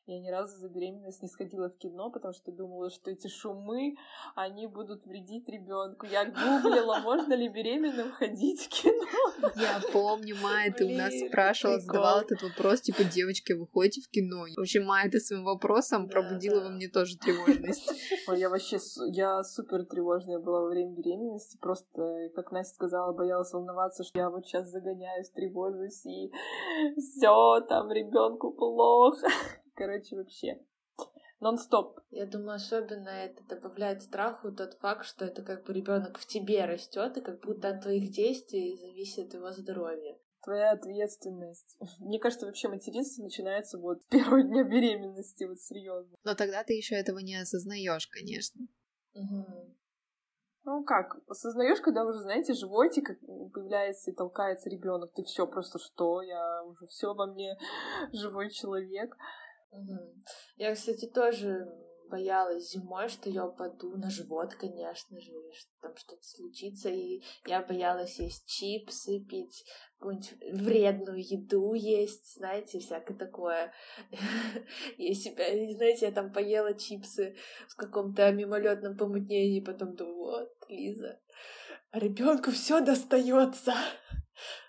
Я 0.06 0.18
ни 0.20 0.28
разу 0.28 0.56
за 0.58 0.68
беременность 0.68 1.22
не 1.22 1.28
сходила 1.28 1.68
в 1.68 1.76
кино, 1.78 2.10
потому 2.10 2.32
что 2.34 2.52
думала, 2.52 2.90
что 2.90 3.10
эти 3.10 3.28
шумы, 3.28 3.96
они 4.34 4.66
будут 4.66 5.04
вредить 5.06 5.48
ребенку. 5.48 6.06
Я 6.06 6.24
гуглила, 6.24 6.98
можно 7.02 7.34
ли 7.34 7.48
беременным 7.48 8.12
ходить 8.12 8.60
в 8.60 8.68
кино. 8.68 9.52
Я 9.56 9.80
помню, 9.92 10.36
Майя, 10.42 10.72
ты 10.72 10.84
у 10.84 10.96
нас 10.96 11.12
спрашивала, 11.28 11.78
задавала 11.80 12.20
этот 12.20 12.42
вопрос, 12.42 12.80
типа, 12.80 13.04
девочки, 13.04 13.52
вы 13.52 13.66
ходите 13.66 14.00
в 14.00 14.08
кино? 14.10 14.46
В 14.56 14.60
общем, 14.60 14.84
Майя, 14.84 15.10
ты 15.10 15.20
своим 15.20 15.44
вопросом 15.44 16.08
пробудила 16.08 16.60
во 16.60 16.70
мне 16.70 16.88
тоже 16.88 17.16
тревожность. 17.16 17.90
Я 18.36 18.48
вообще, 18.48 18.78
я 19.08 19.42
супер 19.42 19.84
тревожная 19.84 20.38
была 20.38 20.60
во 20.60 20.68
время 20.68 20.94
беременности, 20.94 21.58
просто, 21.60 22.30
как 22.34 22.52
Настя 22.52 22.74
сказала, 22.74 23.12
боялась 23.12 23.52
волноваться, 23.52 24.04
что 24.04 24.18
я 24.18 24.30
вот 24.30 24.46
сейчас 24.46 24.68
загоняюсь, 24.68 25.30
тревожусь, 25.30 26.06
и 26.06 26.32
все, 26.96 27.60
там 27.68 27.90
ребенку 27.90 28.52
плохо. 28.52 29.26
Короче, 29.80 30.14
вообще 30.14 30.58
нон-стоп. 31.40 32.00
Я 32.10 32.26
думаю, 32.26 32.56
особенно 32.56 33.08
это 33.08 33.42
добавляет 33.44 34.02
страху 34.02 34.52
тот 34.52 34.74
факт, 34.74 35.06
что 35.06 35.24
это 35.24 35.42
как 35.42 35.64
бы 35.64 35.72
ребенок 35.72 36.18
в 36.18 36.26
тебе 36.26 36.66
растет, 36.66 37.16
и 37.16 37.22
как 37.22 37.40
будто 37.40 37.70
от 37.70 37.80
твоих 37.80 38.12
действий 38.12 38.76
зависит 38.76 39.32
его 39.32 39.50
здоровье. 39.52 40.20
Твоя 40.42 40.72
ответственность. 40.72 41.78
Мне 41.98 42.18
кажется, 42.18 42.44
вообще 42.44 42.68
материнство 42.68 43.22
начинается 43.22 43.78
вот 43.78 44.02
с 44.02 44.06
первого 44.08 44.42
дня 44.42 44.64
беременности, 44.64 45.44
вот 45.44 45.60
серьезно. 45.60 46.14
Но 46.24 46.34
тогда 46.34 46.62
ты 46.62 46.74
еще 46.74 46.94
этого 46.94 47.20
не 47.20 47.36
осознаешь, 47.36 48.06
конечно. 48.08 48.60
Угу. 49.14 49.76
Ну 50.64 50.84
как, 50.84 51.16
осознаешь, 51.26 51.80
когда 51.80 52.04
уже, 52.04 52.18
знаете, 52.18 52.52
животик 52.52 53.18
появляется 53.54 54.10
и 54.10 54.14
толкается 54.14 54.68
ребенок, 54.68 55.10
ты 55.14 55.22
все 55.22 55.46
просто 55.46 55.78
что, 55.78 56.20
я 56.20 56.62
уже 56.64 56.86
все 56.86 57.14
во 57.14 57.26
мне 57.26 57.56
живой 58.12 58.50
человек. 58.50 59.16
Я, 60.56 60.74
кстати, 60.74 61.06
тоже 61.06 61.66
боялась 62.10 62.70
зимой, 62.70 63.08
что 63.08 63.30
я 63.30 63.46
упаду 63.46 63.96
на 63.96 64.10
живот, 64.10 64.54
конечно 64.54 65.18
же, 65.20 65.32
что 65.54 65.70
там 65.80 65.96
что-то 65.96 66.22
случится, 66.22 66.90
и 66.90 67.22
я 67.46 67.62
боялась 67.62 68.18
есть 68.18 68.46
чипсы, 68.46 69.20
пить 69.20 69.64
какую-нибудь 69.98 70.34
вредную 70.52 71.18
еду 71.20 71.74
есть, 71.74 72.34
знаете, 72.36 72.80
всякое 72.80 73.16
такое. 73.16 73.72
Я 74.98 75.14
себя, 75.14 75.44
знаете, 75.74 76.06
я 76.06 76.12
там 76.12 76.32
поела 76.32 76.72
чипсы 76.74 77.36
в 77.68 77.76
каком-то 77.76 78.32
мимолетном 78.32 78.96
помутнении, 78.96 79.60
потом 79.60 79.94
думаю, 79.94 80.16
вот, 80.16 80.52
Лиза, 80.68 81.20
ребенку 81.92 82.50
все 82.50 82.80
достается. 82.80 83.74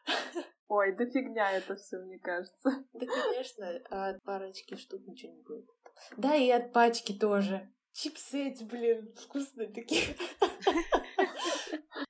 Ой, 0.73 0.95
да 0.95 1.05
фигня 1.05 1.51
это 1.51 1.75
все, 1.75 1.97
мне 1.97 2.17
кажется. 2.17 2.85
Да, 2.93 3.05
конечно, 3.05 3.67
а 3.89 4.09
от 4.11 4.23
парочки 4.23 4.75
штук 4.77 5.05
ничего 5.05 5.33
не 5.33 5.41
будет. 5.41 5.69
Да, 6.15 6.33
и 6.33 6.49
от 6.49 6.71
пачки 6.71 7.11
тоже. 7.11 7.69
Чипсы 7.91 8.37
эти, 8.47 8.63
блин, 8.63 9.13
вкусные 9.17 9.67
такие. 9.67 10.15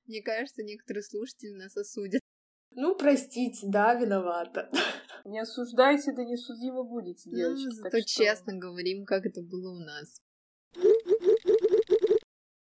Мне 0.05 0.21
кажется, 0.21 0.61
некоторые 0.61 1.01
слушатели 1.01 1.55
нас 1.55 1.75
осудят. 1.75 2.21
Ну, 2.69 2.95
простите, 2.95 3.65
да, 3.67 3.95
виновата. 3.95 4.69
Не 5.25 5.39
осуждайте, 5.39 6.11
да 6.13 6.23
не 6.23 6.37
судимы 6.37 6.83
будете, 6.83 7.31
Ну, 7.31 7.35
девочки. 7.37 7.67
зато 7.69 7.89
так 7.89 8.01
что- 8.07 8.23
честно 8.23 8.53
говорим, 8.53 9.05
как 9.05 9.25
это 9.25 9.41
было 9.41 9.71
у 9.71 9.79
нас. 9.79 10.21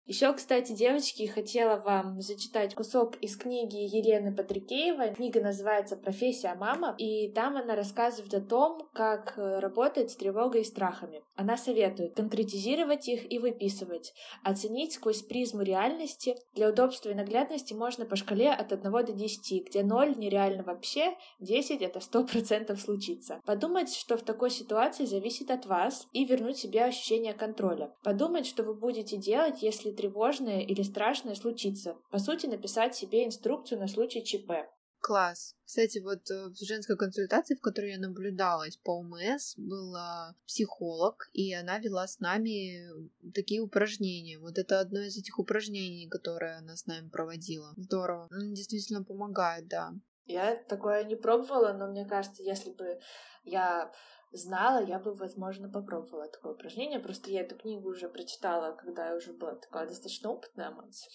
Еще, 0.07 0.31
кстати, 0.35 0.73
девочки, 0.73 1.25
хотела 1.25 1.77
вам 1.77 2.21
зачитать 2.21 2.75
кусок 2.75 3.17
из 3.23 3.39
книги 3.39 3.77
Елены 3.77 4.37
Патрикеевой. 4.37 5.15
Книга 5.15 5.41
называется 5.41 5.97
«Профессия 5.97 6.55
мама», 6.57 6.95
и 6.99 7.31
там 7.31 7.57
она 7.57 7.75
рассказывает 7.75 8.35
о 8.35 8.43
том, 8.43 8.87
как 8.93 9.33
э, 9.39 9.61
работать 9.61 10.11
с 10.11 10.17
тревогой 10.17 10.61
и 10.61 10.65
страхами. 10.65 11.23
Она 11.37 11.57
советует 11.57 12.17
конкретизировать 12.17 13.09
их 13.09 13.33
и 13.33 13.39
выписывать, 13.39 14.13
оценить 14.43 14.93
сквозь 14.93 15.23
призму 15.23 15.63
реальности. 15.63 16.37
Для 16.55 16.69
удобства 16.69 17.09
и 17.09 17.15
наглядности 17.15 17.73
можно 17.73 18.05
по 18.05 18.17
шкале 18.17 18.53
от 18.53 18.75
1 18.75 18.83
до 18.93 19.11
10, 19.13 19.69
где 19.69 19.83
0 19.83 20.19
нереально 20.19 20.65
вообще, 20.65 21.17
10 21.41 21.81
это 21.81 22.01
100% 22.01 22.77
случится. 22.77 23.41
Подумать, 23.47 23.95
что 23.95 24.19
в 24.19 24.23
такой 24.23 24.51
ситуации 24.51 25.07
зависит 25.07 25.51
от 25.51 25.65
вас, 25.65 26.07
и 26.13 26.27
вернуть 26.27 26.59
себе 26.59 26.85
ощущение 26.85 27.33
контроля. 27.33 27.91
Подумать, 28.03 28.47
что 28.47 28.65
вы 28.65 28.75
будете 28.75 29.17
делать, 29.17 29.63
если 29.63 29.94
тревожное 29.95 30.61
или 30.61 30.83
страшное 30.83 31.35
случится. 31.35 31.97
По 32.11 32.19
сути, 32.19 32.47
написать 32.47 32.95
себе 32.95 33.25
инструкцию 33.25 33.81
на 33.81 33.89
случай 33.89 34.25
ЧП. 34.25 34.53
Класс. 35.01 35.55
Кстати, 35.67 35.99
вот 35.99 36.31
э, 36.31 36.49
в 36.49 36.65
женской 36.65 36.97
консультации, 36.97 37.55
в 37.55 37.61
которой 37.61 37.93
я 37.93 37.99
наблюдалась 37.99 38.79
по 38.79 39.01
ОМС, 39.01 39.55
была 39.59 40.35
психолог, 40.47 41.29
и 41.35 41.53
она 41.53 41.79
вела 41.79 42.07
с 42.07 42.21
нами 42.21 42.89
такие 43.35 43.61
упражнения. 43.61 44.39
Вот 44.39 44.57
это 44.57 44.81
одно 44.81 45.01
из 45.01 45.19
этих 45.19 45.39
упражнений, 45.39 46.09
которое 46.09 46.57
она 46.57 46.75
с 46.75 46.87
нами 46.87 47.11
проводила. 47.11 47.75
Здорово. 47.77 48.29
Действительно 48.31 49.05
помогает, 49.05 49.69
да. 49.69 49.93
Я 50.25 50.57
такое 50.57 51.05
не 51.05 51.17
пробовала, 51.17 51.75
но 51.75 51.87
мне 51.87 52.07
кажется, 52.07 52.43
если 52.43 52.71
бы 52.71 52.99
я 53.45 53.93
знала, 54.35 54.83
я 54.85 54.99
бы, 54.99 55.15
возможно, 55.15 55.69
попробовала 55.69 56.29
такое 56.29 56.53
упражнение. 56.53 57.01
Просто 57.01 57.31
я 57.31 57.43
эту 57.43 57.57
книгу 57.57 57.89
уже 57.89 58.09
прочитала, 58.09 58.75
когда 58.77 59.11
я 59.11 59.17
уже 59.17 59.33
была 59.33 59.55
такая 59.55 59.87
достаточно 59.87 60.31
опытная 60.31 60.71
мать. 60.71 61.09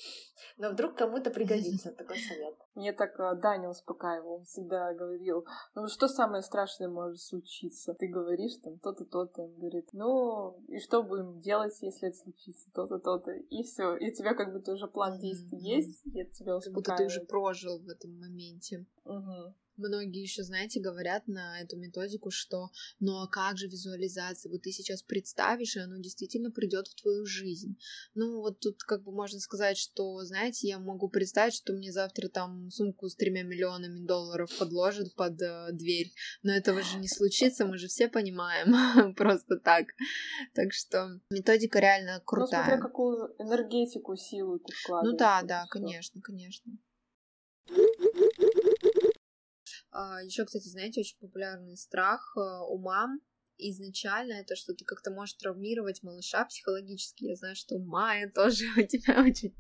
Но 0.58 0.70
вдруг 0.72 0.96
кому-то 0.96 1.30
пригодится 1.30 1.92
такой 1.98 2.18
совет. 2.18 2.56
Мне 2.76 2.94
так 2.94 3.20
а, 3.20 3.36
Даня 3.36 3.70
успокаивал, 3.70 4.36
он 4.36 4.46
всегда 4.46 4.94
говорил, 4.94 5.46
ну 5.76 5.88
что 5.88 6.08
самое 6.08 6.42
страшное 6.42 6.88
может 6.90 7.22
случиться? 7.22 7.94
Ты 7.94 8.08
говоришь 8.08 8.56
там 8.64 8.80
то-то, 8.80 9.06
то-то, 9.06 9.44
он 9.44 9.56
говорит, 9.56 9.90
ну 9.94 10.60
и 10.68 10.80
что 10.80 11.04
будем 11.04 11.40
делать, 11.40 11.74
если 11.82 12.08
это 12.10 12.18
случится, 12.18 12.70
то-то, 12.74 13.00
то-то, 13.00 13.32
и 13.32 13.64
все, 13.64 13.96
и 13.96 14.12
у 14.12 14.14
тебя 14.14 14.34
как 14.34 14.54
будто 14.54 14.72
уже 14.74 14.88
план 14.88 15.20
действий 15.20 15.60
есть, 15.60 16.06
и 16.06 16.20
это 16.20 16.32
тебя 16.34 16.60
Как 16.60 16.74
будто 16.74 16.96
ты 16.96 17.06
уже 17.06 17.20
успокаивает. 17.22 17.30
прожил 17.30 17.80
в 17.80 17.90
этом 17.90 18.18
моменте. 18.20 18.86
Мгм. 19.06 19.54
Многие 19.80 20.22
еще, 20.22 20.44
знаете, 20.44 20.80
говорят 20.80 21.28
на 21.28 21.62
эту 21.62 21.78
методику, 21.78 22.32
что 22.32 22.70
ну 23.00 23.22
а 23.22 23.28
как 23.28 23.58
же 23.58 23.68
визуализация? 23.68 24.52
Вот 24.52 24.62
ты 24.62 24.72
сейчас 24.72 25.02
представишь, 25.02 25.76
и 25.76 25.80
оно 25.80 25.98
действительно 25.98 26.52
придет 26.52 26.88
в 26.88 26.96
твою 27.02 27.26
жизнь. 27.26 27.78
Ну 28.14 28.42
вот 28.42 28.60
тут 28.60 28.84
как 28.84 29.04
бы 29.04 29.12
можно 29.12 29.40
сказать, 29.40 29.78
что, 29.78 30.22
знаете, 30.24 30.68
я 30.68 30.80
могу 30.80 31.10
представить, 31.10 31.54
что 31.54 31.74
мне 31.74 31.92
завтра 31.92 32.28
там 32.28 32.70
сумку 32.70 33.08
с 33.10 33.16
тремя 33.16 33.44
миллионами 33.44 34.06
долларов 34.06 34.50
подложат 34.60 35.16
под 35.16 35.42
э, 35.42 35.70
дверь, 35.72 36.12
но 36.44 36.52
этого 36.52 36.82
же 36.82 36.98
не 36.98 37.08
случится, 37.08 37.66
мы 37.66 37.78
же 37.78 37.88
все 37.88 38.10
понимаем, 38.10 39.14
просто 39.16 39.58
так. 39.58 39.88
Так 40.54 40.74
что 40.74 41.20
методика 41.30 41.80
реально 41.80 42.18
Ну, 42.18 42.22
крутая. 42.26 42.64
смотря 42.66 42.82
какую 42.82 43.36
энергетику, 43.40 44.16
силу 44.16 44.60
ты 44.60 44.74
вкладываешь. 44.76 45.14
Ну 45.14 45.18
да, 45.18 45.42
да, 45.44 45.66
конечно, 45.70 46.22
конечно. 46.22 46.74
Еще, 50.24 50.46
кстати, 50.46 50.68
знаете, 50.68 51.02
очень 51.02 51.18
популярный 51.20 51.78
страх 51.78 52.34
э, 52.36 52.40
у 52.40 52.78
мам 52.78 53.22
изначально 53.60 54.34
это 54.34 54.56
что 54.56 54.74
ты 54.74 54.86
как-то 54.86 55.12
можешь 55.12 55.36
травмировать 55.36 56.02
малыша 56.02 56.46
психологически. 56.46 57.26
Я 57.26 57.36
знаю, 57.36 57.56
что 57.56 57.76
у 57.76 57.86
Майя 57.86 58.32
тоже 58.34 58.66
у 58.78 58.82
тебя 58.82 59.22
очень 59.22 59.56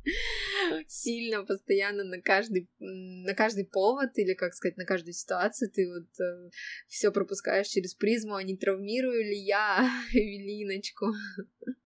сильно, 0.87 1.43
постоянно 1.43 2.03
на 2.03 2.21
каждый, 2.21 2.69
на 2.79 3.33
каждый 3.33 3.65
повод 3.65 4.17
или, 4.17 4.33
как 4.33 4.53
сказать, 4.53 4.77
на 4.77 4.85
каждую 4.85 5.13
ситуацию 5.13 5.69
ты 5.71 5.87
вот 5.87 6.53
все 6.87 7.11
пропускаешь 7.11 7.67
через 7.67 7.93
призму, 7.93 8.35
а 8.35 8.43
не 8.43 8.55
травмирую 8.55 9.23
ли 9.23 9.37
я 9.37 9.89
Эвелиночку. 10.13 11.07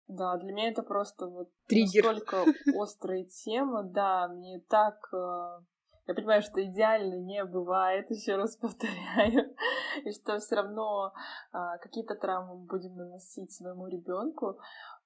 Да, 0.08 0.38
для 0.38 0.52
меня 0.52 0.70
это 0.70 0.82
просто 0.82 1.28
вот 1.28 1.52
Триггер. 1.68 2.04
настолько 2.04 2.46
острая 2.76 3.26
тема, 3.26 3.84
да, 3.84 4.28
мне 4.28 4.60
так... 4.68 5.08
э, 5.14 5.64
Я 6.10 6.16
понимаю, 6.16 6.42
что 6.42 6.60
идеально 6.66 7.20
не 7.20 7.46
бывает, 7.46 8.10
еще 8.10 8.36
раз 8.36 8.56
повторяю, 8.56 9.56
и 10.04 10.12
что 10.12 10.40
все 10.40 10.56
равно 10.56 11.14
а, 11.52 11.78
какие-то 11.78 12.16
травмы 12.16 12.56
мы 12.56 12.66
будем 12.66 12.96
наносить 12.96 13.52
своему 13.52 13.86
ребенку. 13.86 14.58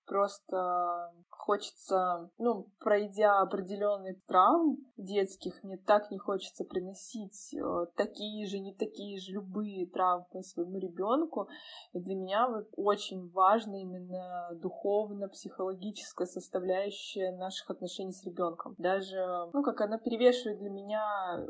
Просто 0.05 1.11
хочется, 1.29 2.29
ну, 2.37 2.67
пройдя 2.79 3.39
определенный 3.41 4.15
травм 4.27 4.77
детских, 4.97 5.61
мне 5.63 5.77
так 5.77 6.09
не 6.11 6.17
хочется 6.17 6.63
приносить 6.63 7.53
э, 7.53 7.85
такие 7.95 8.47
же, 8.47 8.59
не 8.59 8.73
такие 8.73 9.19
же, 9.19 9.33
любые 9.33 9.87
травмы 9.87 10.41
своему 10.41 10.77
ребенку. 10.77 11.47
И 11.93 11.99
для 11.99 12.15
меня 12.15 12.47
вот 12.47 12.67
очень 12.77 13.29
важна 13.31 13.77
именно 13.77 14.49
духовно-психологическая 14.61 16.27
составляющая 16.27 17.31
наших 17.31 17.69
отношений 17.69 18.13
с 18.13 18.23
ребенком. 18.23 18.75
Даже, 18.77 19.49
ну, 19.53 19.63
как 19.63 19.81
она 19.81 19.97
перевешивает 19.97 20.59
для 20.59 20.69
меня 20.69 21.37
э, 21.37 21.45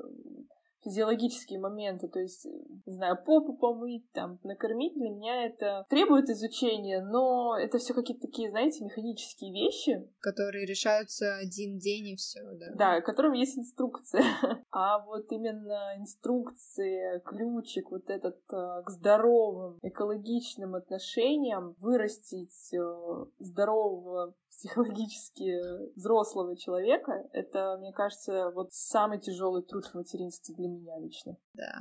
физиологические 0.83 1.59
моменты, 1.59 2.07
то 2.07 2.19
есть, 2.19 2.45
э, 2.45 2.49
не 2.85 2.93
знаю, 2.93 3.17
попу 3.23 3.53
помыть, 3.53 4.09
там, 4.11 4.39
накормить, 4.43 4.93
для 4.95 5.09
меня 5.09 5.45
это 5.45 5.85
требует 5.89 6.29
изучения, 6.29 7.01
но 7.01 7.57
это 7.57 7.77
все 7.77 7.93
какие-то 7.93 8.27
такие, 8.27 8.49
знаете, 8.49 8.83
механические 8.83 9.51
вещи, 9.51 10.07
которые 10.19 10.65
решаются 10.65 11.35
один 11.37 11.77
день 11.79 12.09
и 12.09 12.15
все, 12.15 12.41
да. 12.53 12.73
да, 12.75 13.01
которым 13.01 13.33
есть 13.33 13.57
инструкция. 13.57 14.23
А 14.75 14.99
вот 15.05 15.31
именно 15.31 15.95
инструкция, 15.97 17.19
ключик 17.19 17.91
вот 17.91 18.09
этот 18.09 18.39
э, 18.51 18.81
к 18.83 18.89
здоровым, 18.89 19.77
экологичным 19.83 20.73
отношениям, 20.73 21.75
вырастить 21.79 22.73
э, 22.73 23.25
здорового 23.39 24.33
психологически 24.57 25.95
взрослого 25.95 26.55
человека, 26.57 27.27
это, 27.33 27.77
мне 27.79 27.91
кажется, 27.93 28.51
вот 28.51 28.71
самый 28.73 29.19
тяжелый 29.19 29.63
труд 29.63 29.85
в 29.85 29.93
материнстве 29.95 30.55
для 30.55 30.67
меня 30.67 30.99
лично. 30.99 31.37
Да, 31.53 31.73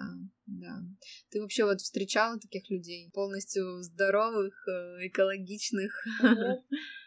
да. 0.47 0.79
Ты 1.31 1.41
вообще 1.41 1.65
вот 1.65 1.81
встречала 1.81 2.39
таких 2.39 2.69
людей, 2.71 3.11
полностью 3.15 3.83
здоровых, 3.83 4.55
э, 4.69 5.07
экологичных? 5.07 5.93
Нет, 6.23 6.63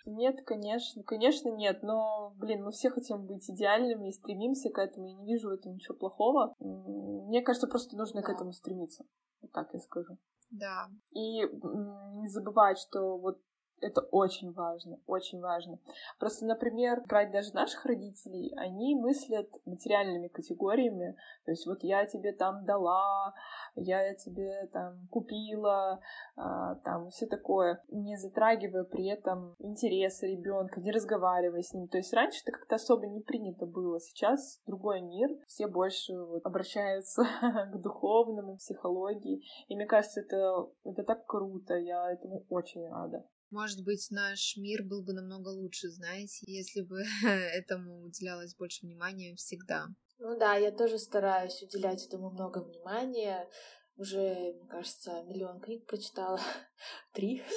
нет, 0.06 0.46
конечно, 0.46 1.04
конечно 1.04 1.50
нет, 1.50 1.82
но, 1.84 2.34
блин, 2.38 2.64
мы 2.64 2.72
все 2.72 2.90
хотим 2.90 3.26
быть 3.26 3.50
идеальными 3.50 4.10
и 4.10 4.14
стремимся 4.14 4.70
к 4.70 4.78
этому, 4.78 5.08
и 5.08 5.14
не 5.14 5.34
вижу 5.34 5.50
в 5.50 5.54
этом 5.54 5.74
ничего 5.74 5.96
плохого. 5.96 6.54
Мне 6.60 7.42
кажется, 7.42 7.68
просто 7.68 7.98
нужно 7.98 8.22
к 8.22 8.28
Да. 8.28 8.34
этому 8.34 8.54
стремиться. 8.54 9.06
Вот 9.42 9.52
так 9.52 9.74
я 9.74 9.80
скажу. 9.80 10.18
Да. 10.52 10.88
И 11.12 11.42
не 11.42 12.28
забывать, 12.28 12.78
что 12.78 13.18
вот 13.18 13.42
это 13.82 14.02
очень 14.02 14.52
важно, 14.54 15.00
очень 15.08 15.40
важно. 15.40 15.80
Просто, 16.20 16.46
например, 16.46 17.04
брать 17.08 17.32
даже 17.32 17.54
наших 17.54 17.86
родителей, 17.86 18.54
они 18.58 18.96
мыслят 18.96 19.50
материальными 19.66 20.28
категориями. 20.28 21.16
То 21.46 21.52
есть 21.52 21.66
вот 21.68 21.84
я 21.84 22.06
тебе 22.06 22.32
там 22.32 22.66
дала, 22.66 23.34
я 23.76 24.14
тебе 24.16 24.68
там 24.72 25.08
купила, 25.12 26.00
а, 26.36 26.76
там 26.76 27.10
все 27.10 27.28
такое, 27.28 27.84
не 27.90 28.18
затрагивая 28.18 28.84
при 28.84 29.08
этом 29.08 29.56
интересы 29.60 30.28
ребенка, 30.28 30.80
не 30.80 30.92
разговаривая 30.92 31.62
с 31.62 31.74
ним. 31.74 31.88
То 31.88 31.98
есть 31.98 32.14
раньше 32.14 32.42
это 32.44 32.52
как-то 32.52 32.76
особо 32.76 33.08
не 33.08 33.22
принято 33.22 33.66
было. 33.66 34.00
Сейчас 34.00 34.62
другой 34.66 35.02
мир, 35.02 35.30
все 35.48 35.68
больше 35.68 36.14
вот 36.18 36.46
обращаются 36.46 37.24
к 37.74 37.82
духовному, 37.82 38.58
психологии. 38.58 39.44
И 39.68 39.76
мне 39.76 39.86
кажется, 39.86 40.22
это, 40.22 40.70
это 40.84 41.04
так 41.04 41.26
круто, 41.26 41.76
я 41.76 42.12
этому 42.12 42.46
очень 42.50 42.88
рада. 42.88 43.26
Может 43.52 43.84
быть, 43.84 44.08
наш 44.12 44.58
мир 44.58 44.84
был 44.84 45.04
бы 45.04 45.14
намного 45.14 45.50
лучше, 45.50 45.90
знаете, 45.90 46.46
если 46.48 46.82
бы 46.82 47.04
этому 47.24 48.04
уделялось 48.04 48.56
больше 48.56 48.86
внимания 48.86 49.36
всегда. 49.36 49.88
Ну 50.20 50.38
да, 50.38 50.56
я 50.56 50.72
тоже 50.72 50.98
стараюсь 50.98 51.62
уделять 51.62 52.06
этому 52.06 52.32
много 52.32 52.60
внимания. 52.60 53.50
Уже, 53.98 54.54
мне 54.54 54.68
кажется, 54.68 55.24
миллион 55.24 55.62
книг 55.62 55.86
прочитала. 55.86 56.40
Три. 57.14 57.44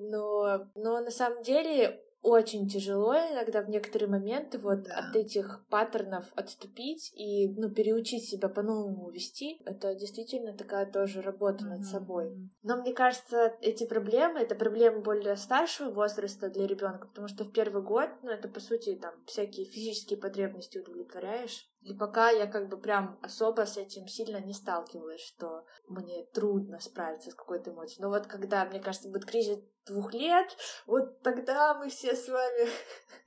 Но, 0.00 0.70
но 0.76 1.00
на 1.00 1.10
самом 1.10 1.42
деле 1.42 2.00
очень 2.22 2.68
тяжело 2.68 3.14
иногда 3.14 3.62
в 3.62 3.68
некоторые 3.68 4.08
моменты 4.08 4.58
вот 4.58 4.84
Да. 4.84 5.08
от 5.08 5.16
этих 5.16 5.64
паттернов 5.70 6.24
отступить 6.34 7.12
и 7.14 7.48
ну, 7.56 7.70
переучить 7.70 8.28
себя 8.28 8.48
по-новому 8.48 9.10
вести. 9.10 9.60
Это 9.64 9.94
действительно 9.94 10.52
такая 10.56 10.86
тоже 10.90 11.22
работа 11.22 11.64
над 11.64 11.80
Мгм, 11.80 11.84
собой. 11.84 12.50
Но 12.62 12.76
мне 12.76 12.92
кажется, 12.92 13.54
эти 13.60 13.84
проблемы 13.86 14.40
это 14.40 14.54
проблемы 14.54 15.00
более 15.00 15.36
старшего 15.36 15.90
возраста 15.90 16.50
для 16.50 16.66
ребенка, 16.66 17.06
потому 17.08 17.28
что 17.28 17.44
в 17.44 17.52
первый 17.52 17.82
год, 17.82 18.10
ну, 18.22 18.30
это 18.30 18.48
по 18.48 18.60
сути 18.60 18.94
там 18.96 19.14
всякие 19.26 19.66
физические 19.66 20.18
потребности 20.18 20.78
удовлетворяешь. 20.78 21.68
И 21.82 21.94
пока 21.94 22.30
я 22.30 22.46
как 22.46 22.68
бы 22.68 22.76
прям 22.76 23.18
особо 23.22 23.64
с 23.64 23.76
этим 23.76 24.08
сильно 24.08 24.38
не 24.38 24.52
сталкивалась, 24.52 25.20
что 25.20 25.64
мне 25.86 26.24
трудно 26.34 26.80
справиться 26.80 27.30
с 27.30 27.34
какой-то 27.34 27.70
эмоцией. 27.70 28.02
Но 28.02 28.08
вот 28.08 28.26
когда, 28.26 28.64
мне 28.64 28.80
кажется, 28.80 29.08
будет 29.08 29.24
кризис 29.24 29.58
двух 29.86 30.12
лет, 30.12 30.48
вот 30.86 31.22
тогда 31.22 31.74
мы 31.74 31.88
все 31.88 32.14
с 32.14 32.28
вами 32.28 32.68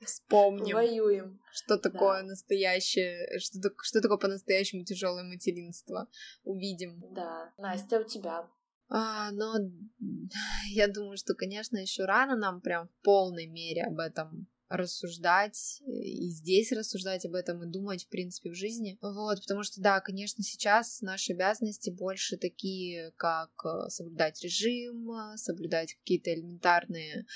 вспомним, 0.04 0.74
воюем. 0.74 1.40
Что 1.50 1.78
такое 1.78 2.20
да. 2.20 2.28
настоящее, 2.28 3.38
что, 3.38 3.70
что 3.82 4.00
такое 4.00 4.18
по-настоящему 4.18 4.84
тяжелое 4.84 5.24
материнство. 5.24 6.08
Увидим. 6.44 7.02
Да. 7.10 7.52
Настя, 7.56 8.00
у 8.00 8.04
тебя? 8.04 8.48
А, 8.88 9.30
но 9.32 9.54
я 10.68 10.88
думаю, 10.88 11.16
что, 11.16 11.34
конечно, 11.34 11.78
еще 11.78 12.04
рано 12.04 12.36
нам 12.36 12.60
прям 12.60 12.86
в 12.86 12.94
полной 13.02 13.46
мере 13.46 13.84
об 13.84 13.98
этом 13.98 14.46
рассуждать 14.72 15.82
и 15.86 16.30
здесь 16.30 16.72
рассуждать 16.72 17.26
об 17.26 17.34
этом 17.34 17.62
и 17.62 17.70
думать, 17.70 18.04
в 18.04 18.08
принципе, 18.08 18.50
в 18.50 18.54
жизни. 18.54 18.98
Вот, 19.00 19.40
потому 19.40 19.62
что, 19.62 19.80
да, 19.80 20.00
конечно, 20.00 20.42
сейчас 20.42 21.02
наши 21.02 21.32
обязанности 21.32 21.90
больше 21.90 22.36
такие, 22.36 23.12
как 23.16 23.50
э, 23.64 23.88
соблюдать 23.88 24.42
режим, 24.42 25.10
э, 25.12 25.36
соблюдать 25.36 25.94
какие-то 25.94 26.32
элементарные 26.34 27.26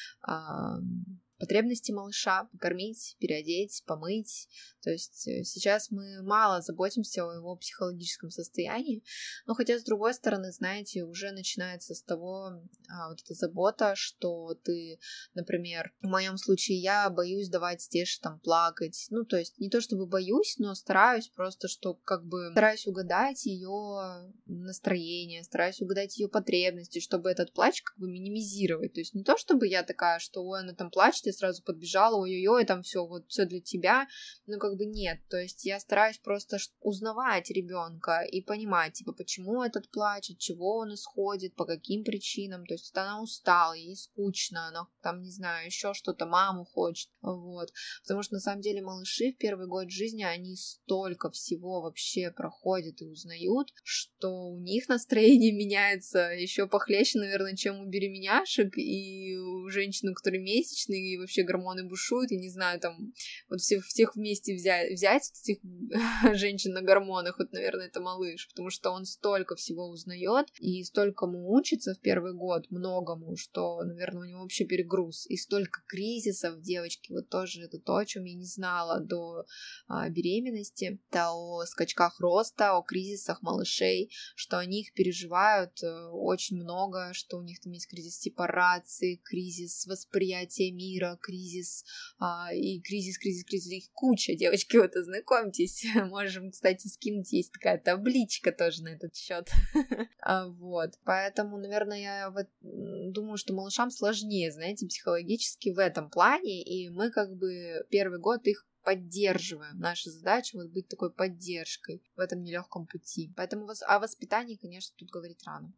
потребности 1.39 1.93
малыша, 1.93 2.45
покормить, 2.53 3.17
переодеть, 3.19 3.83
помыть. 3.87 4.49
То 4.83 4.91
есть 4.91 5.27
э, 5.27 5.45
сейчас 5.45 5.91
мы 5.91 6.23
мало 6.23 6.63
заботимся 6.63 7.25
о 7.25 7.35
его 7.35 7.57
психологическом 7.57 8.31
состоянии, 8.31 9.03
но 9.47 9.55
хотя 9.55 9.79
с 9.79 9.85
другой 9.85 10.15
стороны, 10.15 10.53
знаете, 10.53 11.05
уже 11.05 11.33
начинается 11.33 11.95
с 11.95 12.03
того 12.03 12.63
а, 12.89 13.09
вот 13.09 13.21
эта 13.23 13.35
забота, 13.35 13.95
что 13.97 14.55
ты, 14.55 14.99
например, 15.35 15.93
в 16.01 16.07
моем 16.07 16.37
случае 16.37 16.79
я 16.79 17.11
боюсь 17.11 17.49
давать 17.49 17.83
Стеше 17.83 18.21
там 18.21 18.39
плакать, 18.41 19.07
ну 19.11 19.25
то 19.25 19.37
есть 19.37 19.59
не 19.59 19.69
то 19.69 19.81
чтобы 19.81 20.07
боюсь, 20.07 20.57
но 20.59 20.75
стараюсь 20.75 21.29
просто, 21.29 21.69
что 21.69 21.95
как 21.95 22.25
бы 22.25 22.51
стараюсь 22.53 22.87
угадать 22.87 23.45
ее 23.47 24.33
настроение, 24.47 25.43
стараюсь 25.43 25.81
угадать 25.81 26.17
ее 26.19 26.29
потребности, 26.29 27.01
чтобы 27.01 27.31
этот 27.31 27.53
плач 27.53 27.83
как 27.83 27.99
бы 27.99 28.09
минимизировать. 28.09 28.95
То 28.95 29.01
есть 29.01 29.15
не 29.15 29.25
то 29.25 29.37
чтобы 29.37 29.67
я 29.67 29.83
такая, 29.83 30.19
что 30.19 30.45
ой, 30.45 30.61
она 30.61 30.75
там 30.75 30.91
плачет, 30.91 31.26
я 31.27 31.33
сразу 31.33 31.63
подбежала, 31.63 32.17
ой-ой-ой, 32.17 32.65
там 32.65 32.83
все 32.83 33.07
вот 33.07 33.25
все 33.29 33.45
для 33.45 33.61
тебя, 33.61 34.07
но 34.47 34.59
как 34.59 34.77
бы 34.77 34.87
нет, 34.87 35.21
то 35.29 35.37
есть 35.37 35.65
я 35.65 35.81
стараюсь 35.81 36.19
просто 36.19 36.59
узнавать 36.81 37.51
ребенка 37.51 38.23
и 38.23 38.41
понимать, 38.41 38.95
типа, 38.95 39.13
почему 39.13 39.63
этот 39.63 39.91
плач, 39.91 40.31
от 40.31 40.39
чего 40.39 40.79
он 40.79 40.95
исходит, 40.95 41.55
по 41.55 41.65
каким 41.65 42.05
причинам, 42.05 42.67
то 42.67 42.75
есть 42.75 42.97
она 42.97 43.21
устала, 43.21 43.75
ей 43.75 43.97
скучно, 43.97 44.69
она 44.69 44.87
там, 45.03 45.23
не 45.23 45.31
знаю, 45.31 45.67
еще 45.67 45.95
что-то, 45.95 46.27
маму 46.27 46.65
хочет, 46.65 47.11
вот, 47.21 47.71
потому 48.03 48.23
что 48.23 48.35
на 48.35 48.41
самом 48.41 48.63
деле 48.63 48.83
малыши 48.83 49.33
в 49.33 49.39
первый 49.39 49.67
год 49.67 49.91
жизни, 49.91 50.23
они 50.23 50.57
столько 50.57 51.31
всего 51.31 51.83
вообще 51.83 52.31
проходят 52.31 53.01
и 53.03 53.07
узнают, 53.07 53.73
что 53.83 54.49
у 54.51 54.59
них 54.61 54.89
настроение 54.89 55.53
меняется 55.57 56.19
еще 56.31 56.67
похлеще, 56.67 57.19
наверное, 57.19 57.57
чем 57.57 57.81
у 57.81 57.87
беременяшек 57.87 58.77
и 58.77 59.37
у 59.37 59.69
женщин, 59.69 60.11
у 60.11 60.15
которых 60.15 60.43
месячные, 60.43 61.16
и 61.17 61.19
вообще 61.19 61.43
гормоны 61.43 61.85
бушуют, 61.89 62.31
и 62.31 62.39
не 62.39 62.51
знаю, 62.51 62.81
там, 62.81 63.13
вот 63.49 63.61
всех, 63.61 63.85
всех 63.85 64.15
вместе 64.15 64.55
взять, 64.55 64.93
взять 64.93 65.31
этих 65.43 65.59
женщин 66.37 66.73
на 66.73 66.83
гормонах, 66.83 67.39
вот, 67.39 67.53
наверное, 67.53 67.87
это 67.87 68.01
малыш, 68.01 68.49
потому 68.49 68.71
что 68.71 68.91
он 68.91 69.05
столько 69.05 69.57
всего 69.57 69.89
узнает 69.89 70.47
и 70.59 70.83
столькому 70.85 71.53
учится 71.53 71.95
в 71.95 72.01
первый 72.01 72.35
год, 72.35 72.71
многому, 72.71 73.37
что, 73.37 73.83
наверное, 73.83 74.23
у 74.23 74.31
него 74.31 74.41
вообще 74.41 74.65
перегруз, 74.65 75.27
и 75.27 75.37
столько 75.37 75.81
кризисов, 75.87 76.61
девочки, 76.61 77.13
вот 77.13 77.29
тоже 77.29 77.63
это 77.63 77.79
то, 77.79 77.97
о 77.97 78.07
чем 78.07 78.25
я 78.25 78.35
не 78.35 78.47
знала 78.47 79.01
до 79.01 79.45
а, 79.89 80.09
беременности, 80.09 80.99
это 81.11 81.31
о 81.33 81.65
скачках 81.65 82.21
роста, 82.21 82.77
о 82.77 82.83
кризисах 82.83 83.43
малышей, 83.43 84.11
что 84.35 84.59
они 84.59 84.83
их 84.83 84.93
переживают 84.93 85.83
э, 85.83 86.09
очень 86.13 86.57
много, 86.57 87.13
что 87.13 87.39
у 87.39 87.43
них 87.43 87.61
там 87.61 87.73
есть 87.73 87.89
кризис 87.89 88.19
сепарации, 88.19 89.21
кризис 89.25 89.87
восприятия 89.87 90.71
мира, 90.73 91.06
кризис, 91.21 91.85
а, 92.19 92.53
и 92.53 92.81
кризис, 92.81 93.19
кризис, 93.19 93.45
кризис, 93.45 93.71
их 93.71 93.93
куча, 93.93 94.35
девочки, 94.35 94.77
вот 94.77 94.97
ознакомьтесь, 94.97 95.85
можем, 95.95 96.51
кстати, 96.51 96.89
скинуть, 96.89 97.33
есть 97.33 97.53
такая 97.53 97.79
табличка 97.79 98.51
тоже 98.51 98.83
на 98.83 98.89
этот 98.89 99.15
счет, 99.15 99.49
а, 100.23 100.49
вот, 100.49 100.95
поэтому, 101.05 101.59
наверное, 101.59 102.01
я 102.01 102.31
вот 102.31 102.47
думаю, 102.61 103.37
что 103.37 103.55
малышам 103.55 103.91
сложнее, 103.91 104.51
знаете, 104.51 104.87
психологически 104.87 105.71
в 105.71 105.79
этом 105.79 106.11
плане, 106.11 106.63
и 106.63 106.89
мы 106.89 107.11
как 107.11 107.37
бы 107.37 107.87
первый 107.91 108.19
год 108.19 108.47
их 108.47 108.67
поддерживаем. 108.87 109.81
Наша 109.81 110.11
задача 110.11 110.57
вот 110.57 110.71
быть 110.71 110.89
такой 110.89 111.13
поддержкой 111.13 112.05
в 112.15 112.21
этом 112.21 112.43
нелегком 112.43 112.87
пути. 112.87 113.33
Поэтому 113.37 113.69
о 113.69 113.99
воспитании, 113.99 114.55
конечно, 114.55 114.95
тут 114.97 115.11
говорить 115.11 115.43
рано. 115.45 115.75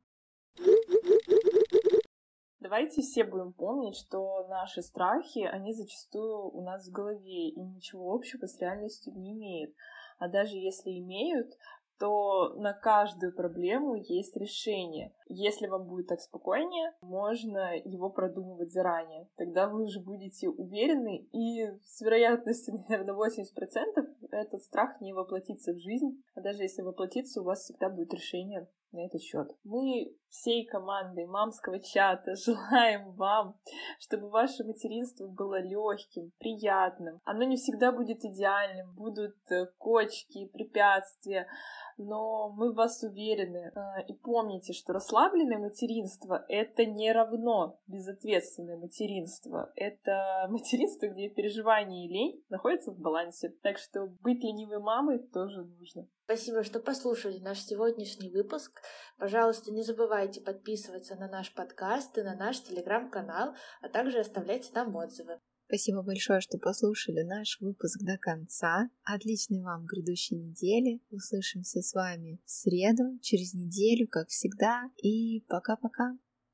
Давайте 2.60 3.02
все 3.02 3.24
будем 3.24 3.52
помнить, 3.52 3.96
что 3.96 4.46
наши 4.48 4.82
страхи, 4.82 5.40
они 5.40 5.72
зачастую 5.72 6.50
у 6.50 6.62
нас 6.62 6.88
в 6.88 6.92
голове 6.92 7.50
и 7.50 7.60
ничего 7.60 8.12
общего 8.12 8.46
с 8.46 8.58
реальностью 8.58 9.12
не 9.14 9.32
имеют. 9.32 9.74
А 10.18 10.28
даже 10.28 10.56
если 10.56 10.90
имеют, 10.98 11.56
то 11.98 12.54
на 12.56 12.72
каждую 12.72 13.34
проблему 13.34 13.94
есть 13.96 14.36
решение. 14.36 15.12
Если 15.26 15.66
вам 15.66 15.86
будет 15.86 16.08
так 16.08 16.20
спокойнее, 16.20 16.94
можно 17.00 17.76
его 17.76 18.08
продумывать 18.10 18.72
заранее. 18.72 19.28
Тогда 19.36 19.68
вы 19.68 19.84
уже 19.84 20.00
будете 20.00 20.48
уверены, 20.48 21.28
и 21.32 21.66
с 21.84 22.00
вероятностью, 22.00 22.84
наверное, 22.88 23.14
80% 23.14 24.28
этот 24.30 24.62
страх 24.62 25.00
не 25.00 25.12
воплотится 25.12 25.72
в 25.72 25.78
жизнь. 25.78 26.22
А 26.34 26.40
даже 26.40 26.62
если 26.62 26.82
воплотится, 26.82 27.40
у 27.40 27.44
вас 27.44 27.62
всегда 27.64 27.88
будет 27.88 28.14
решение 28.14 28.68
на 28.92 29.04
этот 29.04 29.20
счет. 29.20 29.54
Мы 29.64 30.14
всей 30.28 30.66
командой 30.66 31.26
мамского 31.26 31.80
чата 31.80 32.34
желаем 32.44 33.12
вам, 33.12 33.56
чтобы 33.98 34.28
ваше 34.28 34.64
материнство 34.64 35.26
было 35.26 35.60
легким, 35.60 36.32
приятным. 36.38 37.20
Оно 37.24 37.44
не 37.44 37.56
всегда 37.56 37.92
будет 37.92 38.24
идеальным, 38.24 38.94
будут 38.94 39.36
э, 39.50 39.66
кочки, 39.78 40.46
препятствия, 40.46 41.48
но 41.96 42.50
мы 42.50 42.72
в 42.72 42.76
вас 42.76 43.02
уверены. 43.02 43.72
А, 43.74 44.00
и 44.00 44.12
помните, 44.14 44.72
что 44.72 44.92
расслабленное 44.92 45.58
материнство— 45.58 46.44
это 46.48 46.84
не 46.84 47.12
равно 47.12 47.80
безответственное 47.86 48.76
материнство. 48.76 49.72
Это 49.74 50.46
материнство, 50.50 51.06
где 51.06 51.28
переживание 51.28 52.06
и 52.06 52.12
лень 52.12 52.44
находятся 52.48 52.92
в 52.92 52.98
балансе. 52.98 53.54
Так 53.62 53.78
что 53.78 54.06
быть 54.22 54.42
ленивой 54.42 54.80
мамой 54.80 55.18
тоже 55.18 55.64
нужно. 55.64 56.06
Спасибо, 56.24 56.62
что 56.62 56.78
послушали 56.78 57.38
наш 57.38 57.58
сегодняшний 57.60 58.30
выпуск. 58.30 58.82
Пожалуйста, 59.16 59.72
не 59.72 59.82
забывайте 59.82 60.17
подписываться 60.40 61.16
на 61.16 61.28
наш 61.28 61.54
подкаст 61.54 62.18
и 62.18 62.22
на 62.22 62.34
наш 62.34 62.60
телеграм-канал, 62.60 63.54
а 63.80 63.88
также 63.88 64.20
оставлять 64.20 64.70
нам 64.74 64.94
отзывы. 64.96 65.38
Спасибо 65.66 66.02
большое, 66.02 66.40
что 66.40 66.56
послушали 66.56 67.22
наш 67.22 67.60
выпуск 67.60 68.00
до 68.00 68.16
конца. 68.16 68.88
Отличной 69.04 69.60
вам 69.60 69.84
грядущей 69.84 70.38
недели. 70.38 71.02
Услышимся 71.10 71.82
с 71.82 71.92
вами 71.92 72.40
в 72.46 72.50
среду, 72.50 73.18
через 73.20 73.52
неделю, 73.52 74.08
как 74.08 74.28
всегда. 74.28 74.90
И 74.96 75.44
пока-пока. 75.46 76.16